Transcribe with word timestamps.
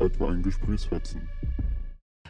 als 0.00 0.12
etwa 0.12 0.30
ein 0.30 0.42
Gesprächsfetzen. 0.42 1.28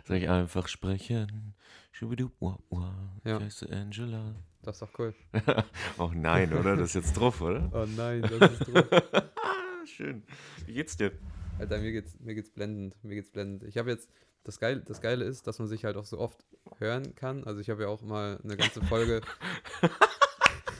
Soll 0.04 0.18
ich 0.18 0.28
einfach 0.28 0.68
sprechen? 0.68 1.54
Schubidu, 1.90 2.30
wah, 2.38 2.58
wah. 2.70 2.94
Ja. 3.24 3.38
Ich 3.38 3.44
heiße 3.44 3.68
Angela. 3.70 4.36
Das 4.62 4.76
ist 4.76 4.82
doch 4.82 4.98
cool. 4.98 5.14
oh 5.98 6.12
nein, 6.14 6.52
oder? 6.52 6.76
Das 6.76 6.90
ist 6.90 6.94
jetzt 6.94 7.14
drauf, 7.14 7.40
oder? 7.40 7.68
Oh 7.72 7.86
nein, 7.96 8.22
das 8.22 8.52
ist 8.52 8.68
drauf. 8.68 8.86
Schön. 9.84 10.22
Wie 10.66 10.74
geht's 10.74 10.96
dir? 10.96 11.12
Alter, 11.58 11.78
mir 11.78 11.92
geht's, 11.92 12.16
mir 12.20 12.34
geht's 12.34 12.50
blendend. 12.50 12.94
Mir 13.02 13.16
geht's 13.16 13.30
blendend. 13.30 13.64
Ich 13.64 13.78
habe 13.78 13.90
jetzt, 13.90 14.08
das 14.44 14.60
Geile, 14.60 14.80
das 14.80 15.00
Geile 15.00 15.24
ist, 15.24 15.46
dass 15.46 15.58
man 15.58 15.66
sich 15.66 15.84
halt 15.84 15.96
auch 15.96 16.06
so 16.06 16.18
oft 16.18 16.44
hören 16.78 17.14
kann. 17.16 17.44
Also 17.44 17.60
ich 17.60 17.70
habe 17.70 17.82
ja 17.82 17.88
auch 17.88 18.02
mal 18.02 18.38
eine 18.44 18.56
ganze 18.56 18.82
Folge. 18.82 19.22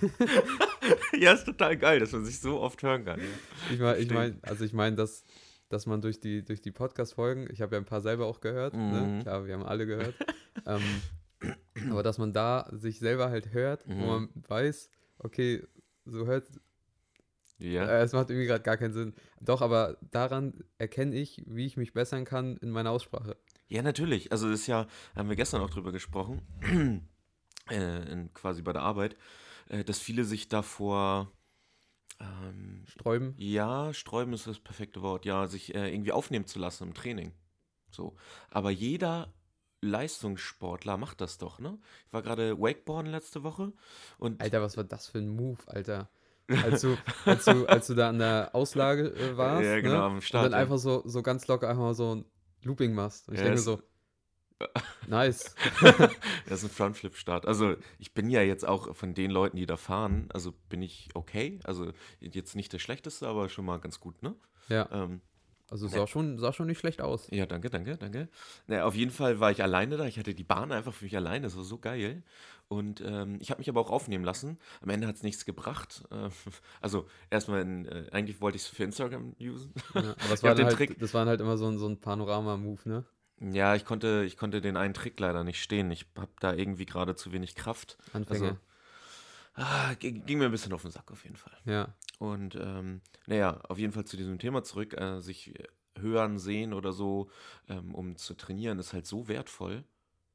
ja, 1.19 1.33
ist 1.33 1.47
total 1.47 1.77
geil, 1.77 1.99
dass 1.99 2.13
man 2.13 2.25
sich 2.25 2.39
so 2.39 2.61
oft 2.61 2.83
hören 2.83 3.05
kann. 3.05 3.21
Ja. 3.21 3.27
Ich 3.73 3.81
meine, 3.81 3.99
ich 3.99 4.11
mein, 4.11 4.39
also 4.43 4.65
ich 4.65 4.73
meine, 4.73 4.97
dass, 4.97 5.25
dass 5.69 5.87
man 5.87 6.01
durch 6.01 6.21
die, 6.21 6.45
durch 6.45 6.61
die 6.61 6.71
Podcast-Folgen, 6.73 7.49
ich 7.51 7.61
habe 7.61 7.75
ja 7.77 7.81
ein 7.81 7.85
paar 7.87 8.01
selber 8.01 8.27
auch 8.27 8.41
gehört, 8.41 8.75
ne? 8.75 9.01
Mhm. 9.01 9.23
Klar, 9.23 9.47
wir 9.47 9.55
haben 9.55 9.65
alle 9.65 9.87
gehört. 9.87 10.15
ähm, 10.67 10.83
aber 11.91 12.03
dass 12.03 12.19
man 12.19 12.33
da 12.33 12.69
sich 12.73 12.99
selber 12.99 13.31
halt 13.31 13.53
hört, 13.53 13.87
Mhm. 13.87 14.01
wo 14.01 14.07
man 14.07 14.29
weiß, 14.49 14.89
okay, 15.19 15.63
so 16.05 16.27
hört, 16.27 16.47
Ja. 17.59 17.85
Äh, 17.87 18.03
es 18.03 18.13
macht 18.13 18.31
irgendwie 18.31 18.47
gerade 18.47 18.63
gar 18.63 18.77
keinen 18.77 18.93
Sinn. 18.93 19.15
Doch, 19.41 19.63
aber 19.63 19.97
daran 20.11 20.63
erkenne 20.79 21.17
ich, 21.17 21.43
wie 21.47 21.67
ich 21.67 21.77
mich 21.77 21.93
bessern 21.95 22.25
kann 22.25 22.57
in 22.59 22.71
meiner 22.71 22.91
Aussprache. 22.91 23.37
Ja, 23.69 23.83
natürlich. 23.83 24.31
Also 24.31 24.49
das 24.51 24.61
ist 24.61 24.67
ja, 24.67 24.87
haben 25.17 25.29
wir 25.29 25.37
gestern 25.37 25.61
auch 25.63 25.71
drüber 25.71 25.91
gesprochen, 25.91 26.43
äh, 27.71 28.13
in, 28.13 28.33
quasi 28.35 28.63
bei 28.63 28.73
der 28.73 28.83
Arbeit, 28.83 29.17
äh, 29.69 29.83
dass 29.85 29.99
viele 29.99 30.25
sich 30.25 30.49
davor, 30.49 31.33
ähm, 32.21 32.85
Sträuben. 32.87 33.37
ja, 33.37 33.93
sträuben 33.93 34.33
ist 34.35 34.47
das 34.47 34.59
perfekte 34.59 35.03
Wort, 35.03 35.25
ja, 35.27 35.47
sich 35.47 35.75
äh, 35.75 35.93
irgendwie 35.93 36.13
aufnehmen 36.13 36.47
zu 36.47 36.59
lassen 36.59 36.85
im 36.89 36.95
Training. 36.95 37.33
So. 37.91 38.17
Aber 38.51 38.71
jeder 38.71 39.33
Leistungssportler 39.83 40.97
macht 40.97 41.21
das 41.21 41.39
doch, 41.39 41.59
ne? 41.59 41.79
Ich 42.07 42.13
war 42.13 42.23
gerade 42.23 42.59
Wakeboarden 42.61 43.11
letzte 43.11 43.43
Woche 43.43 43.73
und 44.19 44.41
Alter, 44.41 44.63
was 44.63 44.77
war 44.77 44.85
das 44.85 45.07
für 45.09 45.19
ein 45.19 45.29
Move, 45.29 45.59
Alter? 45.67 46.09
Als 46.63 46.81
du, 46.83 46.97
als 47.25 47.45
du, 47.45 47.67
als 47.67 47.87
du 47.89 47.95
da 47.95 48.09
an 48.09 48.19
der 48.19 48.51
Auslage 48.55 49.09
äh, 49.09 49.37
warst 49.37 49.69
Ja, 49.69 49.81
genau, 49.81 49.99
ne? 49.99 50.07
am 50.07 50.21
Start, 50.21 50.45
und 50.45 50.53
dann 50.53 50.61
ja. 50.61 50.63
einfach 50.63 50.79
so, 50.79 51.03
so 51.05 51.23
ganz 51.23 51.47
locker 51.49 51.69
einfach 51.69 51.83
mal 51.83 51.95
so 51.95 52.15
ein 52.15 52.25
Looping 52.63 52.95
machst. 52.95 53.29
Und 53.29 53.35
ich 53.35 53.41
Ja, 53.41 53.47
denke 53.47 53.61
so, 53.61 53.81
nice. 55.07 55.55
Das 56.49 56.63
ist 56.63 56.65
ein 56.65 56.71
Frontflip-Start. 56.71 57.47
Also 57.47 57.77
ich 57.99 58.15
bin 58.15 58.31
ja 58.31 58.43
jetzt 58.43 58.67
auch 58.67 58.95
von 58.95 59.15
den 59.15 59.31
Leuten, 59.31 59.57
die 59.57 59.67
da 59.67 59.77
fahren, 59.77 60.29
also 60.33 60.53
bin 60.69 60.83
ich 60.83 61.09
okay. 61.15 61.59
Also 61.65 61.93
jetzt 62.21 62.57
nicht 62.57 62.73
der 62.73 62.79
schlechteste, 62.79 63.27
aber 63.27 63.49
schon 63.49 63.65
mal 63.65 63.79
ganz 63.79 64.01
gut, 64.01 64.23
ne? 64.23 64.35
Ja, 64.69 64.89
Ähm, 64.93 65.21
also 65.69 65.87
Ja. 65.87 65.93
sah 65.93 66.07
schon, 66.07 66.39
sah 66.39 66.53
schon 66.53 66.67
nicht 66.69 66.79
schlecht 66.79 67.01
aus. 67.03 67.27
ja, 67.31 67.45
danke, 67.45 67.71
danke, 67.71 67.97
danke. 67.99 68.29
Naja, 68.69 68.85
auf 68.85 68.95
jeden 68.95 69.11
Fall 69.11 69.41
war 69.41 69.51
ich 69.51 69.63
alleine 69.63 69.97
da. 69.97 70.05
Ich 70.07 70.19
hatte 70.19 70.33
die 70.35 70.45
Bahn 70.45 70.71
einfach 70.73 70.95
für 70.95 71.05
mich 71.05 71.17
alleine. 71.17 71.43
Das 71.47 71.57
war 71.57 71.65
so 71.65 71.79
geil. 71.79 72.23
Und 72.69 73.01
ähm, 73.01 73.39
ich 73.41 73.51
habe 73.51 73.59
mich 73.59 73.69
aber 73.69 73.81
auch 73.81 73.91
aufnehmen 73.91 74.25
lassen. 74.25 74.59
Am 74.81 74.89
Ende 74.91 75.07
hat 75.09 75.17
es 75.17 75.23
nichts 75.25 75.45
gebracht. 75.45 76.05
Äh, 76.13 76.31
also 76.81 77.07
erstmal, 77.31 77.63
in, 77.63 77.85
äh, 77.87 78.07
eigentlich 78.13 78.41
wollte 78.41 78.57
ich 78.57 78.63
es 78.63 78.69
für 78.69 78.85
Instagram 78.85 79.35
usen. 79.41 79.73
Ja, 79.95 80.01
aber 80.01 80.15
das, 80.31 80.43
war 80.45 80.55
halt, 80.57 80.73
Trick- 80.77 80.99
das 81.01 81.13
waren 81.15 81.29
halt 81.29 81.41
immer 81.41 81.57
so 81.59 81.67
ein, 81.67 81.79
so 81.79 81.89
ein 81.89 82.01
Panorama-Move, 82.01 82.89
ne? 82.89 83.05
Ja, 83.41 83.75
ich 83.75 83.85
konnte, 83.85 84.25
ich 84.27 84.37
konnte 84.37 84.61
den 84.61 84.77
einen 84.77 84.95
Trick 84.95 85.21
leider 85.21 85.45
nicht 85.45 85.63
stehen. 85.63 85.91
Ich 85.91 86.07
habe 86.17 86.31
da 86.41 86.55
irgendwie 86.55 86.87
gerade 86.87 87.17
zu 87.17 87.33
wenig 87.33 87.55
Kraft. 87.55 87.99
Anfänger. 88.13 88.59
Ah, 89.55 89.95
ging, 89.95 90.25
ging 90.27 90.39
mir 90.39 90.47
ein 90.47 90.51
bisschen 90.51 90.73
auf 90.73 90.83
den 90.83 90.91
Sack 90.91 91.11
auf 91.11 91.25
jeden 91.25 91.37
Fall. 91.37 91.57
ja. 91.65 91.95
Und 92.19 92.55
ähm, 92.55 93.03
naja, 93.27 93.61
auf 93.69 93.79
jeden 93.79 93.93
Fall 93.93 94.07
zu 94.07 94.17
diesem 94.17 94.39
Thema 94.39 94.63
zurück, 94.63 94.95
äh, 94.95 95.21
sich 95.21 95.53
hören, 95.99 96.39
sehen 96.39 96.73
oder 96.73 96.93
so, 96.93 97.29
ähm, 97.69 97.95
um 97.95 98.17
zu 98.17 98.35
trainieren, 98.35 98.79
ist 98.79 98.93
halt 98.93 99.07
so 99.07 99.29
wertvoll. 99.29 99.85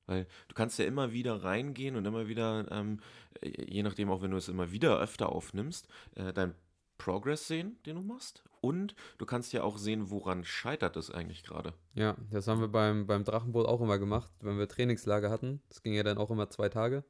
Weil 0.06 0.28
du 0.48 0.56
kannst 0.56 0.78
ja 0.80 0.86
immer 0.86 1.12
wieder 1.12 1.44
reingehen 1.44 1.96
und 1.96 2.06
immer 2.06 2.28
wieder, 2.28 2.70
ähm, 2.72 3.00
äh, 3.42 3.66
je 3.66 3.84
nachdem 3.84 4.10
auch 4.10 4.22
wenn 4.22 4.32
du 4.32 4.38
es 4.38 4.48
immer 4.48 4.72
wieder 4.72 5.00
öfter 5.00 5.30
aufnimmst, 5.30 5.88
äh, 6.16 6.34
dein 6.34 6.54
Progress 6.98 7.48
sehen, 7.48 7.78
den 7.86 7.96
du 7.96 8.02
machst. 8.04 8.44
Und 8.62 8.96
du 9.18 9.26
kannst 9.26 9.54
ja 9.54 9.64
auch 9.64 9.78
sehen, 9.78 10.12
woran 10.12 10.44
scheitert 10.46 10.96
es 10.96 11.10
eigentlich 11.10 11.44
gerade. 11.44 11.74
Ja, 11.96 12.16
das 12.30 12.48
haben 12.48 12.62
wir 12.62 12.68
beim, 12.68 13.08
beim 13.08 13.24
Drachenboot 13.24 13.66
auch 13.66 13.82
immer 13.82 13.98
gemacht, 13.98 14.32
wenn 14.42 14.60
wir 14.60 14.68
Trainingslager 14.68 15.32
hatten. 15.32 15.62
Das 15.70 15.82
ging 15.82 15.94
ja 15.94 16.04
dann 16.04 16.20
auch 16.20 16.30
immer 16.30 16.50
zwei 16.50 16.70
Tage. 16.70 17.04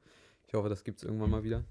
Ich 0.47 0.53
hoffe, 0.53 0.69
das 0.69 0.84
gibt 0.84 1.00
es 1.00 1.03
irgendwann 1.03 1.29
mal 1.29 1.44
wieder. 1.44 1.63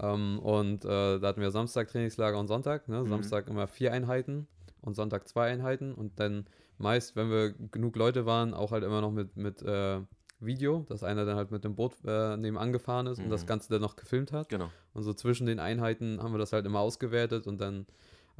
Ähm, 0.00 0.38
und 0.40 0.84
äh, 0.84 1.18
da 1.18 1.28
hatten 1.28 1.40
wir 1.40 1.50
Samstag 1.50 1.88
Trainingslager 1.88 2.38
und 2.38 2.48
Sonntag. 2.48 2.88
Ne? 2.88 3.02
Mhm. 3.02 3.08
Samstag 3.08 3.48
immer 3.48 3.68
vier 3.68 3.92
Einheiten 3.92 4.48
und 4.82 4.94
Sonntag 4.94 5.28
zwei 5.28 5.50
Einheiten. 5.50 5.94
Und 5.94 6.18
dann 6.20 6.46
meist, 6.78 7.16
wenn 7.16 7.30
wir 7.30 7.52
genug 7.70 7.96
Leute 7.96 8.26
waren, 8.26 8.54
auch 8.54 8.72
halt 8.72 8.84
immer 8.84 9.00
noch 9.00 9.12
mit, 9.12 9.36
mit 9.36 9.62
äh, 9.62 10.00
Video, 10.40 10.84
dass 10.88 11.02
einer 11.02 11.24
dann 11.24 11.36
halt 11.36 11.50
mit 11.50 11.64
dem 11.64 11.74
Boot 11.74 11.94
äh, 12.04 12.36
nebenan 12.36 12.72
gefahren 12.72 13.06
ist 13.06 13.18
und 13.18 13.28
das 13.30 13.42
Mhm. 13.42 13.46
Ganze 13.48 13.70
dann 13.70 13.82
noch 13.82 13.96
gefilmt 13.96 14.32
hat. 14.32 14.48
Genau. 14.48 14.70
Und 14.94 15.02
so 15.02 15.12
zwischen 15.12 15.46
den 15.46 15.58
Einheiten 15.58 16.22
haben 16.22 16.32
wir 16.32 16.38
das 16.38 16.52
halt 16.52 16.66
immer 16.66 16.80
ausgewertet 16.80 17.46
und 17.46 17.60
dann 17.60 17.86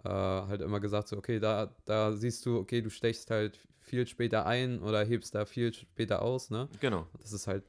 äh, 0.05 0.09
halt 0.09 0.61
immer 0.61 0.81
gesagt, 0.81 1.09
so, 1.09 1.17
okay, 1.17 1.39
da, 1.41 1.75
da 1.85 2.13
siehst 2.13 2.45
du, 2.47 2.59
okay, 2.59 2.81
du 2.83 2.91
stechst 2.91 3.31
halt 3.31 3.59
viel 3.81 4.07
später 4.07 4.47
ein 4.47 4.81
oder 4.83 5.05
hebst 5.05 5.35
da 5.35 5.45
viel 5.45 5.73
später 5.73 6.23
aus, 6.23 6.51
ne? 6.51 6.69
Genau. 6.81 7.07
Das 7.21 7.33
ist 7.33 7.47
halt, 7.47 7.65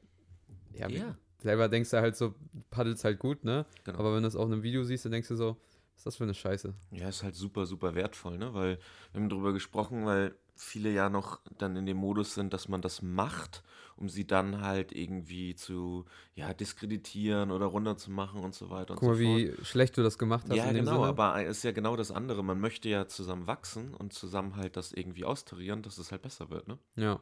ja, 0.72 0.88
Ja. 0.88 1.16
selber 1.38 1.68
denkst 1.68 1.90
du 1.90 2.00
halt 2.00 2.16
so, 2.16 2.34
paddelst 2.70 3.04
halt 3.04 3.18
gut, 3.18 3.44
ne? 3.44 3.64
Genau. 3.84 3.98
Aber 3.98 4.14
wenn 4.14 4.22
du 4.22 4.28
es 4.28 4.36
auf 4.36 4.46
einem 4.46 4.62
Video 4.62 4.84
siehst, 4.84 5.04
dann 5.04 5.12
denkst 5.12 5.28
du 5.28 5.36
so, 5.36 5.56
was 5.92 6.00
ist 6.00 6.06
das 6.06 6.16
für 6.16 6.24
eine 6.24 6.34
Scheiße? 6.34 6.74
Ja, 6.92 7.08
ist 7.08 7.22
halt 7.22 7.34
super, 7.34 7.66
super 7.66 7.94
wertvoll, 7.94 8.38
ne? 8.38 8.52
Weil 8.54 8.78
wir 9.12 9.20
haben 9.20 9.28
darüber 9.28 9.52
gesprochen, 9.52 10.04
weil 10.06 10.34
viele 10.60 10.90
ja 10.90 11.08
noch 11.08 11.40
dann 11.58 11.76
in 11.76 11.86
dem 11.86 11.96
Modus 11.96 12.34
sind, 12.34 12.52
dass 12.52 12.68
man 12.68 12.82
das 12.82 13.02
macht, 13.02 13.62
um 13.96 14.08
sie 14.08 14.26
dann 14.26 14.60
halt 14.60 14.92
irgendwie 14.92 15.54
zu, 15.54 16.04
ja, 16.34 16.52
diskreditieren 16.54 17.50
oder 17.50 17.66
runterzumachen 17.66 18.40
und 18.42 18.54
so 18.54 18.70
weiter 18.70 18.92
und 18.92 19.00
Guck 19.00 19.08
mal, 19.10 19.16
so 19.16 19.24
fort. 19.24 19.38
wie 19.38 19.64
schlecht 19.64 19.96
du 19.96 20.02
das 20.02 20.18
gemacht 20.18 20.44
hast 20.48 20.56
Ja, 20.56 20.66
in 20.66 20.74
dem 20.74 20.84
genau, 20.84 20.96
Sinne. 20.96 21.06
aber 21.08 21.42
es 21.44 21.58
ist 21.58 21.62
ja 21.64 21.72
genau 21.72 21.96
das 21.96 22.10
andere. 22.10 22.44
Man 22.44 22.60
möchte 22.60 22.88
ja 22.88 23.06
zusammen 23.08 23.46
wachsen 23.46 23.94
und 23.94 24.12
zusammen 24.12 24.56
halt 24.56 24.76
das 24.76 24.92
irgendwie 24.92 25.24
austarieren, 25.24 25.82
dass 25.82 25.98
es 25.98 26.12
halt 26.12 26.22
besser 26.22 26.50
wird, 26.50 26.68
ne? 26.68 26.78
ja, 26.96 27.20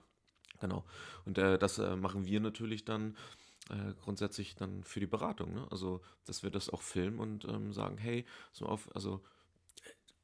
Genau. 0.60 0.84
Und 1.24 1.38
äh, 1.38 1.58
das 1.58 1.78
äh, 1.78 1.94
machen 1.94 2.26
wir 2.26 2.40
natürlich 2.40 2.84
dann 2.84 3.16
äh, 3.70 3.92
grundsätzlich 4.02 4.56
dann 4.56 4.82
für 4.82 4.98
die 4.98 5.06
Beratung, 5.06 5.54
ne? 5.54 5.66
Also, 5.70 6.00
dass 6.24 6.42
wir 6.42 6.50
das 6.50 6.68
auch 6.70 6.82
filmen 6.82 7.20
und 7.20 7.44
ähm, 7.44 7.72
sagen, 7.72 7.96
hey, 7.98 8.24
so 8.50 8.66
auf, 8.66 8.88
also 8.94 9.22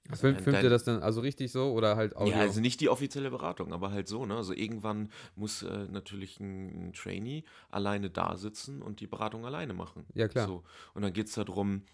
also 0.09 0.21
Film, 0.21 0.37
filmt 0.37 0.63
ihr 0.63 0.71
das 0.71 0.85
dann 0.85 1.03
also 1.03 1.23
richtig 1.23 1.51
so 1.51 1.73
oder 1.73 1.97
halt 1.97 2.17
Audio? 2.17 2.35
Ja, 2.35 2.41
also 2.41 2.61
nicht 2.61 2.81
die 2.81 2.91
offizielle 2.91 3.31
Beratung, 3.31 3.73
aber 3.73 3.91
halt 3.91 4.07
so, 4.07 4.27
ne? 4.27 4.37
Also 4.37 4.53
irgendwann 4.53 5.11
muss 5.35 5.63
äh, 5.63 5.87
natürlich 5.91 6.41
ein, 6.41 6.89
ein 6.89 6.93
Trainee 6.93 7.45
alleine 7.71 8.11
da 8.11 8.37
sitzen 8.37 8.83
und 8.83 9.01
die 9.01 9.07
Beratung 9.07 9.47
alleine 9.47 9.73
machen. 9.73 10.05
Ja, 10.15 10.29
klar. 10.29 10.47
So. 10.47 10.63
Und 10.93 11.03
dann 11.03 11.13
geht 11.15 11.29
es 11.29 11.35
darum, 11.35 11.85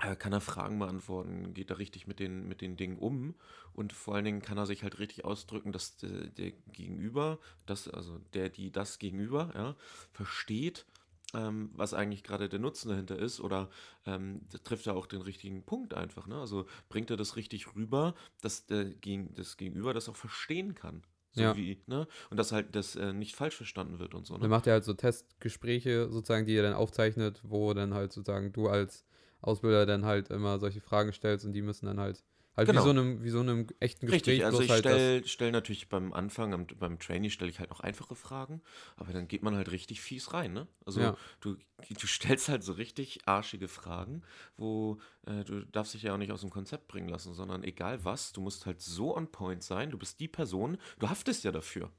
äh, 0.00 0.16
kann 0.16 0.32
er 0.32 0.40
Fragen 0.40 0.78
beantworten, 0.78 1.54
geht 1.54 1.70
er 1.70 1.78
richtig 1.78 2.06
mit 2.06 2.20
den, 2.20 2.46
mit 2.46 2.60
den 2.60 2.76
Dingen 2.76 2.98
um 2.98 3.34
und 3.72 3.92
vor 3.92 4.14
allen 4.14 4.24
Dingen 4.24 4.42
kann 4.42 4.58
er 4.58 4.66
sich 4.66 4.82
halt 4.82 4.98
richtig 4.98 5.24
ausdrücken, 5.24 5.72
dass 5.72 5.96
der, 5.96 6.28
der 6.28 6.52
Gegenüber, 6.72 7.38
das, 7.66 7.88
also 7.88 8.18
der, 8.32 8.48
die 8.48 8.70
das 8.70 8.98
Gegenüber, 8.98 9.52
ja, 9.54 9.76
versteht, 10.12 10.86
ähm, 11.34 11.70
was 11.74 11.94
eigentlich 11.94 12.22
gerade 12.22 12.48
der 12.48 12.58
Nutzen 12.60 12.88
dahinter 12.90 13.18
ist 13.18 13.40
oder 13.40 13.70
ähm, 14.06 14.42
trifft 14.64 14.86
er 14.86 14.94
auch 14.96 15.06
den 15.06 15.22
richtigen 15.22 15.64
Punkt 15.64 15.94
einfach, 15.94 16.26
ne? 16.26 16.38
Also 16.38 16.66
bringt 16.88 17.10
er 17.10 17.16
das 17.16 17.36
richtig 17.36 17.74
rüber, 17.74 18.14
dass 18.40 18.66
der, 18.66 18.84
Gegen- 18.84 19.34
das 19.34 19.56
Gegenüber 19.56 19.94
das 19.94 20.08
auch 20.08 20.16
verstehen 20.16 20.74
kann. 20.74 21.02
So 21.32 21.42
Ja. 21.42 21.56
wie, 21.56 21.82
ne? 21.86 22.06
Und 22.30 22.36
dass 22.36 22.52
halt 22.52 22.76
das 22.76 22.94
äh, 22.94 23.12
nicht 23.12 23.34
falsch 23.34 23.56
verstanden 23.56 23.98
wird 23.98 24.14
und 24.14 24.26
so, 24.26 24.34
Dann 24.34 24.42
ne? 24.42 24.48
macht 24.50 24.66
er 24.66 24.74
halt 24.74 24.84
so 24.84 24.94
Testgespräche 24.94 26.08
sozusagen, 26.10 26.46
die 26.46 26.54
er 26.56 26.62
dann 26.62 26.74
aufzeichnet, 26.74 27.40
wo 27.44 27.74
dann 27.74 27.94
halt 27.94 28.12
sozusagen 28.12 28.52
du 28.52 28.68
als 28.68 29.04
Ausbilder 29.40 29.86
dann 29.86 30.04
halt 30.04 30.30
immer 30.30 30.58
solche 30.58 30.80
Fragen 30.80 31.12
stellst 31.12 31.44
und 31.44 31.52
die 31.52 31.62
müssen 31.62 31.86
dann 31.86 31.98
halt 32.00 32.22
halt 32.56 32.68
Genau. 32.68 32.80
wie 32.80 32.84
so 32.84 32.90
einem 32.90 33.24
wie 33.24 33.30
so 33.30 33.40
einem 33.40 33.66
echten 33.80 34.06
Gespräch 34.06 34.26
Richtig, 34.28 34.44
also 34.44 34.60
ich 34.60 34.70
halt 34.70 34.80
stelle 34.80 35.26
stell 35.26 35.50
natürlich 35.52 35.88
beim 35.88 36.12
Anfang, 36.12 36.52
am, 36.54 36.66
beim 36.66 36.98
Trainee 36.98 37.30
stelle 37.30 37.50
ich 37.50 37.58
halt 37.60 37.70
noch 37.70 37.80
einfache 37.80 38.14
Fragen, 38.14 38.62
aber 38.96 39.12
dann 39.12 39.26
geht 39.28 39.42
man 39.42 39.56
halt 39.56 39.70
richtig 39.72 40.00
fies 40.00 40.32
rein, 40.32 40.52
ne? 40.52 40.68
Also 40.86 41.00
Ja. 41.00 41.16
du, 41.40 41.56
du 41.88 42.06
stellst 42.06 42.48
halt 42.48 42.62
so 42.62 42.72
richtig 42.74 43.20
arschige 43.26 43.68
Fragen, 43.68 44.22
wo 44.56 44.98
äh, 45.26 45.44
du 45.44 45.64
darfst 45.66 45.94
dich 45.94 46.02
ja 46.02 46.14
auch 46.14 46.18
nicht 46.18 46.32
aus 46.32 46.42
dem 46.42 46.50
Konzept 46.50 46.88
bringen 46.88 47.08
lassen, 47.08 47.34
sondern 47.34 47.62
egal 47.64 48.04
was, 48.04 48.32
du 48.32 48.40
musst 48.40 48.66
halt 48.66 48.80
so 48.80 49.16
on 49.16 49.30
point 49.30 49.62
sein, 49.62 49.90
du 49.90 49.98
bist 49.98 50.20
die 50.20 50.28
Person, 50.28 50.78
du 50.98 51.08
haftest 51.08 51.44
ja 51.44 51.52
dafür. 51.52 51.90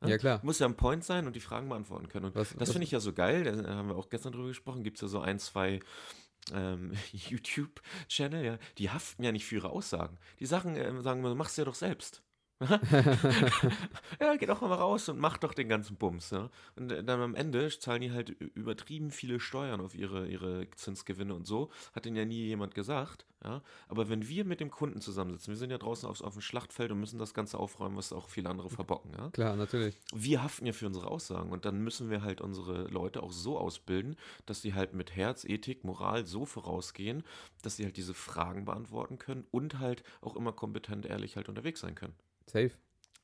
ne? 0.00 0.10
Ja, 0.10 0.18
klar. 0.18 0.38
Du 0.38 0.46
musst 0.46 0.60
ja 0.60 0.66
on 0.66 0.76
point 0.76 1.02
sein 1.04 1.26
und 1.26 1.34
die 1.34 1.40
Fragen 1.40 1.68
beantworten 1.68 2.08
können. 2.08 2.26
Und 2.26 2.34
Was- 2.36 2.54
das 2.56 2.70
finde 2.72 2.84
ich 2.84 2.90
ja 2.90 3.00
so 3.00 3.12
geil, 3.12 3.44
da 3.44 3.74
haben 3.74 3.88
wir 3.88 3.96
auch 3.96 4.10
gestern 4.10 4.32
drüber 4.32 4.48
gesprochen, 4.48 4.84
gibt 4.84 4.98
es 4.98 5.02
ja 5.02 5.08
so 5.08 5.20
ein, 5.20 5.38
zwei 5.38 5.80
ähm, 6.52 6.92
YouTube-Channel, 7.12 8.44
ja, 8.44 8.58
die 8.78 8.90
haften 8.90 9.22
ja 9.22 9.32
nicht 9.32 9.46
für 9.46 9.56
ihre 9.56 9.70
Aussagen. 9.70 10.18
Die 10.40 10.46
Sachen 10.46 10.76
äh, 10.76 11.02
sagen, 11.02 11.22
machst 11.36 11.56
du 11.56 11.62
ja 11.62 11.66
doch 11.66 11.74
selbst. 11.74 12.22
ja, 14.20 14.36
geh 14.36 14.46
doch 14.46 14.60
mal 14.60 14.74
raus 14.74 15.08
und 15.08 15.18
mach 15.18 15.38
doch 15.38 15.54
den 15.54 15.68
ganzen 15.68 15.96
Bums. 15.96 16.30
Ja? 16.30 16.50
Und 16.76 16.92
äh, 16.92 17.02
dann 17.02 17.20
am 17.20 17.34
Ende 17.34 17.68
zahlen 17.68 18.00
die 18.00 18.12
halt 18.12 18.30
übertrieben 18.30 19.10
viele 19.10 19.40
Steuern 19.40 19.80
auf 19.80 19.94
ihre, 19.94 20.28
ihre 20.28 20.70
Zinsgewinne 20.76 21.34
und 21.34 21.46
so. 21.46 21.70
Hat 21.92 22.04
denen 22.04 22.16
ja 22.16 22.24
nie 22.24 22.46
jemand 22.46 22.74
gesagt. 22.74 23.26
Ja? 23.42 23.62
Aber 23.88 24.08
wenn 24.08 24.28
wir 24.28 24.44
mit 24.44 24.60
dem 24.60 24.70
Kunden 24.70 25.00
zusammensitzen, 25.00 25.52
wir 25.52 25.58
sind 25.58 25.70
ja 25.70 25.78
draußen 25.78 26.08
auf, 26.08 26.20
auf 26.20 26.34
dem 26.34 26.42
Schlachtfeld 26.42 26.92
und 26.92 27.00
müssen 27.00 27.18
das 27.18 27.34
Ganze 27.34 27.58
aufräumen, 27.58 27.96
was 27.96 28.12
auch 28.12 28.28
viele 28.28 28.48
andere 28.48 28.70
verbocken. 28.70 29.12
Ja? 29.16 29.30
Klar, 29.30 29.56
natürlich. 29.56 30.00
Wir 30.14 30.42
haften 30.42 30.66
ja 30.66 30.72
für 30.72 30.86
unsere 30.86 31.08
Aussagen 31.08 31.50
und 31.50 31.64
dann 31.64 31.80
müssen 31.80 32.08
wir 32.08 32.22
halt 32.22 32.40
unsere 32.40 32.84
Leute 32.84 33.22
auch 33.22 33.32
so 33.32 33.58
ausbilden, 33.58 34.16
dass 34.46 34.62
sie 34.62 34.74
halt 34.74 34.94
mit 34.94 35.16
Herz, 35.16 35.44
Ethik, 35.44 35.84
Moral 35.84 36.24
so 36.26 36.46
vorausgehen, 36.46 37.24
dass 37.62 37.76
sie 37.76 37.84
halt 37.84 37.96
diese 37.96 38.14
Fragen 38.14 38.64
beantworten 38.64 39.18
können 39.18 39.44
und 39.50 39.80
halt 39.80 40.04
auch 40.20 40.36
immer 40.36 40.52
kompetent, 40.52 41.06
ehrlich 41.06 41.36
halt 41.36 41.48
unterwegs 41.48 41.80
sein 41.80 41.94
können. 41.94 42.14
Safe. 42.46 42.72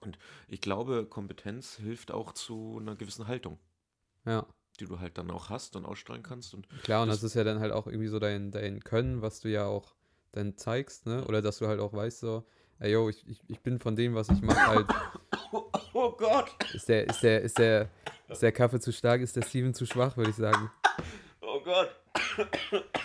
Und 0.00 0.18
ich 0.48 0.60
glaube, 0.60 1.06
Kompetenz 1.06 1.76
hilft 1.76 2.10
auch 2.10 2.32
zu 2.32 2.78
einer 2.80 2.96
gewissen 2.96 3.28
Haltung. 3.28 3.58
Ja. 4.24 4.46
Die 4.78 4.86
du 4.86 4.98
halt 4.98 5.18
dann 5.18 5.30
auch 5.30 5.50
hast 5.50 5.76
und 5.76 5.84
ausstrahlen 5.84 6.22
kannst. 6.22 6.54
Und 6.54 6.68
Klar, 6.82 7.02
und 7.02 7.08
das, 7.08 7.18
das 7.18 7.30
ist 7.30 7.34
ja 7.34 7.44
dann 7.44 7.60
halt 7.60 7.72
auch 7.72 7.86
irgendwie 7.86 8.08
so 8.08 8.18
dein, 8.18 8.50
dein 8.50 8.80
Können, 8.80 9.20
was 9.20 9.40
du 9.40 9.48
ja 9.48 9.66
auch 9.66 9.94
dann 10.32 10.56
zeigst, 10.56 11.06
ne? 11.06 11.24
Oder 11.26 11.42
dass 11.42 11.58
du 11.58 11.66
halt 11.66 11.80
auch 11.80 11.92
weißt, 11.92 12.20
so, 12.20 12.46
ey 12.78 12.92
yo, 12.92 13.08
ich, 13.08 13.26
ich, 13.28 13.42
ich 13.48 13.60
bin 13.60 13.78
von 13.78 13.96
dem, 13.96 14.14
was 14.14 14.28
ich 14.30 14.40
mache, 14.40 14.66
halt. 14.66 14.86
Oh, 15.52 15.70
oh 15.92 16.12
Gott! 16.12 16.50
Ist 16.72 16.88
der, 16.88 17.06
ist 17.08 17.22
der, 17.22 17.42
ist 17.42 17.58
der, 17.58 17.90
ist 18.28 18.42
der 18.42 18.52
Kaffee 18.52 18.80
zu 18.80 18.92
stark, 18.92 19.20
ist 19.20 19.36
der 19.36 19.42
Steven 19.42 19.74
zu 19.74 19.84
schwach, 19.86 20.16
würde 20.16 20.30
ich 20.30 20.36
sagen. 20.36 20.70
Oh 21.40 21.60
Gott! 21.62 21.90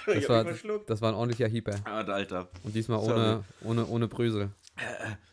Das 0.05 0.29
war, 0.29 0.43
das 0.43 1.01
war 1.01 1.09
ein 1.09 1.15
ordentlicher 1.15 1.47
Hieper. 1.47 1.75
Alter. 1.85 2.47
Und 2.63 2.75
diesmal 2.75 2.99
ohne, 2.99 3.43
ohne, 3.61 3.85
ohne 3.87 4.07
Brösel. 4.07 4.51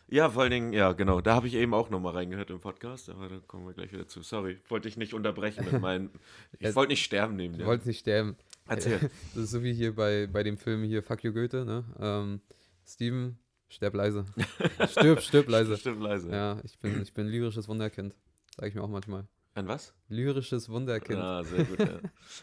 Ja, 0.07 0.29
vor 0.29 0.43
allen 0.43 0.51
Dingen, 0.51 0.73
ja, 0.73 0.93
genau. 0.93 1.21
Da 1.21 1.33
habe 1.33 1.47
ich 1.47 1.55
eben 1.55 1.73
auch 1.73 1.89
nochmal 1.89 2.13
reingehört 2.13 2.49
im 2.51 2.59
Podcast, 2.59 3.09
aber 3.09 3.29
da 3.29 3.39
kommen 3.47 3.65
wir 3.65 3.73
gleich 3.73 3.91
wieder 3.91 4.07
zu. 4.07 4.21
Sorry, 4.21 4.59
wollte 4.69 4.87
ich 4.87 4.95
nicht 4.95 5.13
unterbrechen 5.13 5.65
mit 5.65 5.81
meinen. 5.81 6.11
Ich 6.59 6.75
wollte 6.75 6.91
nicht 6.91 7.03
sterben 7.03 7.35
neben 7.35 7.53
dir. 7.55 7.63
Du 7.63 7.65
wolltest 7.65 7.87
nicht 7.87 7.99
sterben. 7.99 8.37
Erzähl. 8.67 8.99
Das 9.33 9.45
ist 9.45 9.51
so 9.51 9.63
wie 9.63 9.73
hier 9.73 9.95
bei, 9.95 10.27
bei 10.27 10.43
dem 10.43 10.57
Film 10.57 10.83
hier 10.83 11.01
Fuck 11.01 11.23
You 11.23 11.33
Goethe, 11.33 11.65
ne? 11.65 11.83
Ähm, 11.99 12.41
Steven, 12.85 13.39
sterb 13.69 13.95
leise. 13.95 14.25
Stirb, 14.87 15.21
stirb 15.21 15.49
leise. 15.49 15.77
Stirb 15.77 15.99
leise. 15.99 16.29
Ja, 16.29 16.59
ich 16.63 16.77
bin, 16.77 17.01
ich 17.01 17.13
bin 17.13 17.27
lyrisches 17.27 17.67
Wunderkind. 17.67 18.15
Sag 18.55 18.69
ich 18.69 18.75
mir 18.75 18.83
auch 18.83 18.89
manchmal. 18.89 19.27
Ein 19.55 19.67
was? 19.67 19.93
Lyrisches 20.09 20.69
Wunderkind. 20.69 21.19
Ah, 21.19 21.43
sehr 21.43 21.63
gut, 21.63 21.79
ja. 21.79 21.99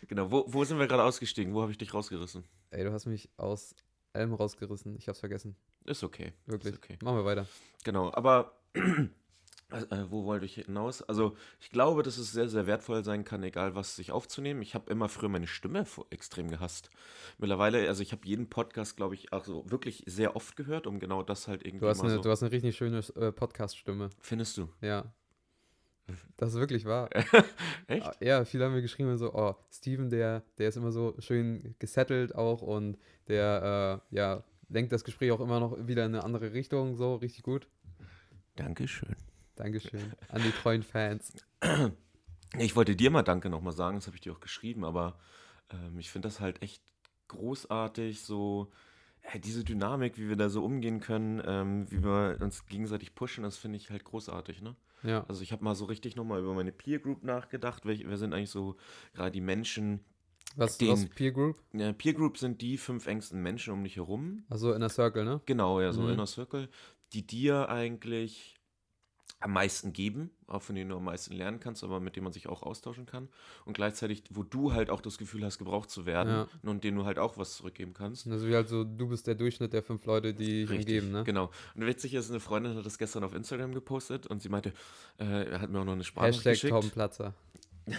genau. 0.09 0.31
Wo, 0.31 0.45
wo 0.49 0.65
sind 0.65 0.79
wir 0.79 0.89
gerade 0.89 1.05
ausgestiegen? 1.05 1.55
Wo 1.55 1.63
habe 1.63 1.71
ich 1.71 1.79
dich 1.79 1.95
rausgerissen? 1.95 2.45
Ey, 2.71 2.85
du 2.85 2.93
hast 2.93 3.07
mich 3.07 3.29
aus 3.37 3.75
allem 4.13 4.35
rausgerissen. 4.35 4.97
Ich 4.97 5.09
hab's 5.09 5.21
vergessen. 5.21 5.57
Ist 5.85 6.03
okay. 6.05 6.33
Wirklich. 6.47 6.75
Ist 6.75 6.79
okay. 6.79 6.99
Machen 7.03 7.19
wir 7.19 7.25
weiter. 7.25 7.47
Genau, 7.85 8.13
aber 8.13 8.57
äh, 8.75 10.05
wo 10.09 10.25
wollte 10.25 10.47
ich 10.47 10.55
hinaus? 10.55 11.03
Also, 11.03 11.37
ich 11.61 11.71
glaube, 11.71 12.03
dass 12.03 12.19
es 12.19 12.33
sehr, 12.33 12.49
sehr 12.49 12.67
wertvoll 12.67 13.05
sein 13.05 13.25
kann, 13.25 13.43
egal 13.43 13.75
was 13.75 13.97
sich 13.97 14.13
aufzunehmen. 14.13 14.63
Ich 14.63 14.75
habe 14.75 14.91
immer 14.91 15.09
früher 15.09 15.29
meine 15.29 15.47
Stimme 15.47 15.85
extrem 16.11 16.51
gehasst. 16.51 16.91
Mittlerweile, 17.39 17.87
also 17.89 18.03
ich 18.03 18.13
habe 18.13 18.27
jeden 18.27 18.49
Podcast, 18.49 18.97
glaube 18.97 19.15
ich, 19.15 19.33
auch 19.33 19.45
so 19.45 19.69
wirklich 19.71 20.03
sehr 20.07 20.37
oft 20.37 20.57
gehört, 20.57 20.87
um 20.87 20.99
genau 20.99 21.23
das 21.23 21.49
halt 21.49 21.65
irgendwie 21.65 21.85
Du 21.85 21.89
hast, 21.89 21.99
mal 21.99 22.09
eine, 22.09 22.17
so. 22.17 22.23
du 22.23 22.31
hast 22.31 22.43
eine 22.43 22.53
richtig 22.53 22.77
schöne 22.77 23.01
äh, 23.17 23.33
Podcast-Stimme. 23.33 24.11
Findest 24.21 24.57
du? 24.59 24.69
Ja. 24.81 25.13
Das 26.37 26.51
ist 26.51 26.61
wirklich 26.61 26.85
wahr. 26.85 27.11
Echt? 27.87 28.07
Ah, 28.07 28.15
Ja, 28.21 28.45
viele 28.45 28.65
haben 28.65 28.75
mir 28.75 28.83
geschrieben 28.83 29.17
so, 29.17 29.35
oh, 29.35 29.55
Steven, 29.71 30.11
der, 30.11 30.43
der 30.59 30.69
ist 30.69 30.77
immer 30.77 30.93
so 30.93 31.15
schön 31.19 31.75
gesettelt 31.79 32.35
auch 32.35 32.63
und 32.63 32.99
der, 33.29 34.03
äh, 34.11 34.17
ja, 34.17 34.45
lenkt 34.69 34.93
das 34.93 35.05
Gespräch 35.05 35.33
auch 35.33 35.41
immer 35.41 35.61
noch 35.61 35.87
wieder 35.87 36.05
in 36.07 36.15
eine 36.15 36.25
andere 36.25 36.53
Richtung, 36.53 36.97
so, 36.97 37.17
richtig 37.17 37.43
gut. 37.43 37.69
Dankeschön. 38.57 39.17
Dankeschön 39.57 40.13
an 40.29 40.43
die 40.43 40.53
treuen 40.53 40.83
Fans. 40.83 41.33
Ich 42.59 42.77
wollte 42.77 42.97
dir 42.97 43.11
mal 43.11 43.23
Danke 43.23 43.51
nochmal 43.51 43.75
sagen, 43.75 43.97
das 43.97 44.07
habe 44.07 44.17
ich 44.17 44.23
dir 44.23 44.33
auch 44.33 44.41
geschrieben, 44.41 44.85
aber 44.85 45.19
ähm, 45.71 45.99
ich 45.99 46.11
finde 46.11 46.29
das 46.29 46.41
halt 46.41 46.63
echt 46.63 46.83
großartig, 47.29 48.23
so 48.23 48.71
diese 49.43 49.65
Dynamik, 49.65 50.19
wie 50.19 50.29
wir 50.29 50.37
da 50.37 50.49
so 50.49 50.65
umgehen 50.65 51.01
können, 51.01 51.43
ähm, 51.47 51.91
wie 51.91 52.03
wir 52.03 52.39
uns 52.41 52.67
gegenseitig 52.67 53.15
pushen, 53.15 53.45
das 53.45 53.57
finde 53.57 53.77
ich 53.77 53.91
halt 53.91 54.05
großartig, 54.05 54.63
ne? 54.63 54.75
Ja, 55.03 55.25
Also 55.29 55.43
ich 55.43 55.53
habe 55.53 55.65
mal 55.65 55.75
so 55.75 55.87
richtig 55.87 56.15
nochmal 56.17 56.41
über 56.41 56.53
meine 56.53 56.73
Peer 56.73 56.99
Group 56.99 57.23
nachgedacht, 57.25 57.87
welche, 57.87 58.09
wer 58.09 58.19
sind 58.19 58.35
eigentlich 58.35 58.51
so 58.51 58.77
gerade 59.15 59.31
die 59.31 59.41
Menschen, 59.41 60.01
was, 60.57 60.77
den- 60.79 60.91
was 60.91 61.07
Peer 61.07 61.33
Group? 61.33 61.59
ja, 61.73 61.93
Peer 61.93 62.13
Group 62.13 62.37
sind 62.37 62.61
die 62.61 62.77
fünf 62.77 63.07
engsten 63.07 63.43
Menschen 63.43 63.73
um 63.73 63.83
dich 63.85 63.97
herum, 63.97 64.45
Also 64.51 64.73
in 64.75 64.81
der 64.81 64.91
Circle, 64.91 65.25
ne? 65.25 65.41
genau, 65.47 65.81
ja, 65.81 65.93
so 65.93 66.03
Mhm. 66.03 66.11
Inner 66.15 66.27
Circle, 66.27 66.69
die 67.15 67.27
dir 67.27 67.69
eigentlich 67.71 68.60
am 69.43 69.53
meisten 69.55 69.95
geben, 69.95 70.31
auch 70.47 70.61
von 70.61 70.75
denen 70.77 70.91
du 70.91 70.97
am 70.97 71.05
meisten 71.05 71.33
lernen 71.35 71.61
kannst, 71.61 71.83
aber 71.83 71.99
mit 71.99 72.15
denen 72.15 72.25
man 72.25 72.33
sich 72.35 72.47
auch 72.47 72.63
austauschen 72.63 73.07
kann. 73.07 73.29
Und 73.65 73.73
gleichzeitig, 73.73 74.23
wo 74.31 74.43
du 74.43 74.75
halt 74.75 74.91
auch 74.91 75.01
das 75.01 75.17
Gefühl 75.17 75.45
hast, 75.45 75.57
gebraucht 75.59 75.89
zu 75.91 76.05
werden 76.05 76.29
Ja. 76.31 76.49
und 76.71 76.85
denen 76.85 76.99
du 76.99 77.07
halt 77.07 77.19
auch 77.19 77.39
was 77.39 77.55
zurückgeben 77.57 77.95
kannst. 77.95 78.27
Also 78.27 78.47
wie 78.47 78.55
halt 78.55 78.69
so, 78.69 78.85
du 78.85 79.09
bist 79.09 79.27
der 79.27 79.35
Durchschnitt 79.35 79.73
der 79.73 79.83
fünf 79.83 80.05
Leute, 80.05 80.35
die 80.35 80.67
dich 80.67 80.71
umgeben, 80.79 81.11
ne? 81.11 81.25
Genau. 81.25 81.51
Und 81.75 81.87
witzig 81.87 82.13
ist, 82.15 82.29
eine 82.31 82.39
Freundin 82.41 82.77
hat 82.77 82.85
das 82.85 82.99
gestern 82.99 83.25
auf 83.25 83.35
Instagram 83.35 83.73
gepostet 83.73 84.27
und 84.27 84.43
sie 84.43 84.51
meinte, 84.51 84.75
äh, 85.19 85.25
er 85.51 85.61
hat 85.63 85.71
mir 85.71 85.81
auch 85.81 85.85
noch 85.87 85.93
eine 85.95 86.05
Sprachnachricht 86.05 86.45
Hashtag 86.45 86.53
geschickt. 86.55 86.73
Taubenplatzer. 86.73 87.35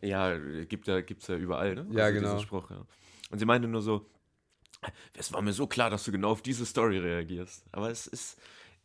Ja, 0.00 0.38
gibt 0.64 0.86
ja, 0.86 1.00
gibt's 1.00 1.26
ja 1.26 1.34
überall, 1.36 1.74
ne? 1.74 1.86
Ja, 1.90 2.08
diesen 2.10 2.22
genau. 2.24 2.38
Spruch, 2.38 2.70
ja. 2.70 2.86
Und 3.30 3.38
sie 3.40 3.44
meinte 3.44 3.66
nur 3.66 3.82
so, 3.82 4.06
es 5.14 5.32
war 5.32 5.42
mir 5.42 5.52
so 5.52 5.66
klar, 5.66 5.90
dass 5.90 6.04
du 6.04 6.12
genau 6.12 6.30
auf 6.30 6.40
diese 6.42 6.64
Story 6.64 6.98
reagierst. 6.98 7.64
Aber 7.72 7.90
es 7.90 8.06
ist, 8.06 8.38